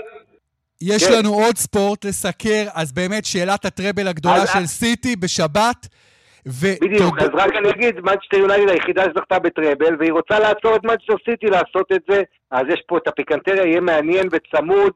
יש 0.80 1.04
כן. 1.04 1.12
לנו 1.18 1.34
עוד 1.34 1.56
ספורט 1.56 2.04
לסקר, 2.04 2.64
אז 2.74 2.92
באמת 2.92 3.24
שאלת 3.24 3.64
הטראבל 3.64 4.08
הגדולה 4.08 4.42
אז... 4.42 4.52
של 4.52 4.66
סיטי 4.66 5.16
בשבת. 5.16 5.86
ו... 6.48 6.66
בדיוק, 6.80 7.18
אז 7.22 7.28
רק 7.32 7.56
אני 7.56 7.70
אגיד, 7.70 8.00
מנצ'סטר 8.00 8.36
יונייטד 8.36 8.68
היחידה 8.68 9.04
שזכתה 9.04 9.38
בטראבל, 9.38 9.96
והיא 9.98 10.12
רוצה 10.12 10.38
לעצור 10.38 10.76
את 10.76 10.84
מנצ'סטר 10.84 11.14
סיטי 11.30 11.46
לעשות 11.46 11.92
את 11.92 12.00
זה, 12.10 12.22
אז 12.50 12.62
יש 12.68 12.80
פה 12.86 12.98
את 12.98 13.08
הפיקנטריה, 13.08 13.64
יהיה 13.64 13.80
מעניין 13.80 14.26
וצמוד, 14.32 14.92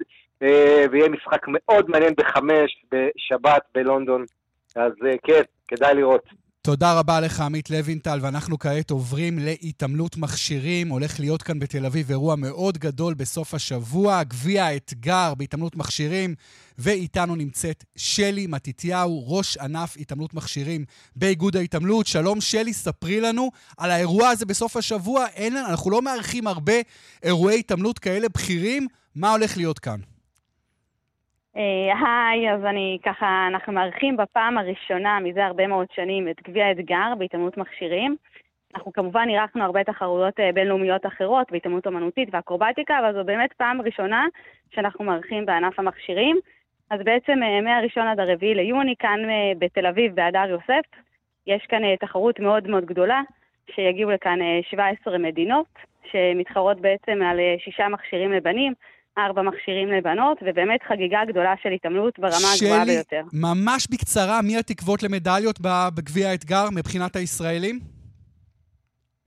ויהיה 0.93 1.09
משחק 1.09 1.41
מאוד 1.49 1.91
מעניין 1.91 2.15
בחמש 2.19 2.85
בשבת 2.93 3.63
בלונדון. 3.75 4.25
אז 4.77 4.93
אה, 5.07 5.15
כן, 5.23 5.43
כדאי 5.69 5.95
לראות. 5.95 6.23
תודה 6.63 6.99
רבה 6.99 7.21
לך, 7.21 7.41
עמית 7.41 7.71
לוינטל, 7.71 8.19
ואנחנו 8.23 8.59
כעת 8.59 8.91
עוברים 8.91 9.39
להתעמלות 9.39 10.17
מכשירים. 10.17 10.89
הולך 10.89 11.21
להיות 11.21 11.43
כאן 11.43 11.59
בתל 11.59 11.87
אביב 11.87 12.11
אירוע 12.11 12.37
מאוד 12.37 12.79
גדול 12.79 13.15
בסוף 13.15 13.55
השבוע, 13.55 14.23
גביע 14.23 14.65
האתגר 14.65 15.35
בהתעמלות 15.37 15.77
מכשירים, 15.77 16.35
ואיתנו 16.79 17.37
נמצאת 17.37 17.85
שלי 17.97 18.47
מתתיהו, 18.47 19.25
ראש 19.27 19.57
ענף 19.57 19.97
התעמלות 20.01 20.35
מכשירים 20.35 20.85
באיגוד 21.17 21.57
ההתעמלות. 21.57 22.07
שלום 22.07 22.41
שלי, 22.41 22.73
ספרי 22.73 23.21
לנו 23.21 23.51
על 23.79 23.91
האירוע 23.91 24.29
הזה 24.29 24.47
בסוף 24.47 24.77
השבוע. 24.77 25.27
אין, 25.27 25.57
אנחנו 25.57 25.91
לא 25.91 26.03
מארחים 26.03 26.47
הרבה 26.47 26.77
אירועי 27.23 27.59
התעמלות 27.59 27.99
כאלה 27.99 28.29
בכירים. 28.29 28.87
מה 29.15 29.33
הולך 29.33 29.57
להיות 29.57 29.79
כאן? 29.79 30.12
אה, 31.57 32.31
היי, 32.31 32.53
אז 32.53 32.65
אני 32.65 32.99
ככה, 33.03 33.47
אנחנו 33.49 33.73
מארחים 33.73 34.17
בפעם 34.17 34.59
הראשונה 34.59 35.21
מזה 35.21 35.47
הרבה 35.47 35.67
מאוד 35.67 35.87
שנים 35.95 36.29
את 36.29 36.43
גביע 36.43 36.67
האתגר 36.67 37.13
בהתעמלות 37.19 37.57
מכשירים. 37.57 38.17
אנחנו 38.75 38.93
כמובן 38.93 39.27
אירחנו 39.29 39.65
הרבה 39.65 39.85
תחרויות 39.85 40.41
אה, 40.41 40.51
בינלאומיות 40.55 41.07
אחרות 41.07 41.53
בהתעמלות 41.53 41.87
אמנותית 41.87 42.29
ואקרובטיקה, 42.33 42.99
אבל 42.99 43.13
זו 43.13 43.25
באמת 43.25 43.53
פעם 43.53 43.81
ראשונה 43.81 44.27
שאנחנו 44.75 45.05
מארחים 45.05 45.47
בענף 45.47 45.79
המכשירים. 45.79 46.39
אז 46.91 47.01
בעצם 47.05 47.43
אה, 47.43 47.61
מהראשון 47.61 48.07
עד 48.07 48.21
הרביעי 48.21 48.55
ליוני, 48.55 48.95
כאן 48.99 49.21
בתל 49.59 49.87
אביב, 49.87 50.15
בהדר 50.15 50.49
יוסף, 50.49 50.85
יש 51.47 51.67
כאן 51.67 51.97
תחרות 51.97 52.41
מאוד 52.41 52.69
מאוד 52.69 52.85
גדולה, 52.85 53.21
שיגיעו 53.75 54.11
לכאן 54.11 54.39
17 54.63 55.19
מדינות, 55.19 55.67
שמתחרות 56.11 56.81
בעצם 56.81 57.23
על 57.23 57.39
שישה 57.59 57.89
מכשירים 57.89 58.33
לבנים, 58.33 58.73
ארבע 59.19 59.43
מכשירים 59.43 59.89
לבנות, 59.89 60.39
ובאמת 60.43 60.81
חגיגה 60.89 61.21
גדולה 61.29 61.55
של 61.63 61.69
התעמלות 61.69 62.19
ברמה 62.19 62.53
הגבוהה 62.55 62.85
ביותר. 62.85 63.23
שלי, 63.31 63.41
ממש 63.41 63.87
בקצרה, 63.91 64.43
מי 64.43 64.57
התקוות 64.57 65.03
למדליות 65.03 65.59
בגביע 65.95 66.29
האתגר 66.29 66.65
מבחינת 66.77 67.17
הישראלים? 67.17 67.79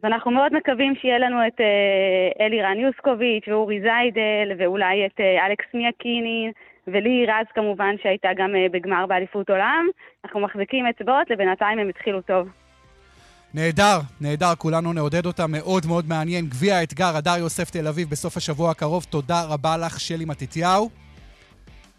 ואנחנו 0.04 0.32
מאוד 0.32 0.54
מקווים 0.54 0.96
שיהיה 1.02 1.20
לנו 1.20 1.48
את 1.48 1.62
אה, 1.62 2.46
אלירן 2.46 2.78
יוסקוביץ' 2.80 3.48
ואורי 3.48 3.82
זיידל, 3.82 4.52
ואולי 4.58 5.06
את 5.06 5.20
אה, 5.20 5.46
אלכס 5.46 5.66
מיאקיני, 5.74 6.52
ולי 6.88 7.26
רז 7.26 7.46
כמובן, 7.56 7.96
שהייתה 8.04 8.30
גם 8.38 8.56
אה, 8.56 8.66
בגמר 8.72 9.06
באליפות 9.06 9.50
עולם. 9.50 9.88
אנחנו 10.26 10.40
מחזיקים 10.40 10.86
אצבעות, 10.88 11.30
לבינתיים 11.30 11.80
הם 11.80 11.90
התחילו 11.90 12.22
טוב. 12.22 12.48
נהדר, 13.56 14.00
נהדר, 14.22 14.54
כולנו 14.58 14.94
נעודד 14.94 15.26
אותה, 15.26 15.48
מאוד 15.48 15.86
מאוד 15.86 16.08
מעניין. 16.08 16.48
גביע 16.48 16.78
האתגר, 16.78 17.18
הדר 17.18 17.38
יוסף 17.38 17.70
תל 17.70 17.88
אביב 17.88 18.10
בסוף 18.10 18.38
השבוע 18.38 18.72
הקרוב. 18.72 19.06
תודה 19.10 19.44
רבה 19.44 19.78
לך, 19.78 20.00
שלי 20.00 20.26
מתתיהו. 20.26 20.90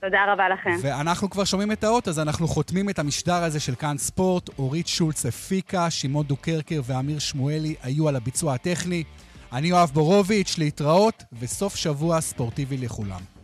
תודה 0.00 0.18
רבה 0.32 0.48
לכם. 0.48 0.76
ואנחנו 0.82 1.30
כבר 1.30 1.44
שומעים 1.44 1.72
את 1.72 1.84
האות, 1.84 2.08
אז 2.08 2.18
אנחנו 2.18 2.48
חותמים 2.48 2.90
את 2.90 2.98
המשדר 2.98 3.44
הזה 3.44 3.60
של 3.60 3.74
כאן 3.74 3.98
ספורט. 3.98 4.50
אורית 4.58 4.86
שולץ 4.86 5.26
הפיקה, 5.26 5.90
שמעון 5.90 6.26
דוקרקר 6.26 6.80
ואמיר 6.84 7.18
שמואלי 7.18 7.74
היו 7.82 8.08
על 8.08 8.16
הביצוע 8.16 8.54
הטכני. 8.54 9.04
אני 9.52 9.68
יואב 9.68 9.90
בורוביץ', 9.94 10.58
להתראות, 10.58 11.24
וסוף 11.40 11.76
שבוע 11.76 12.20
ספורטיבי 12.20 12.76
לכולם. 12.76 13.35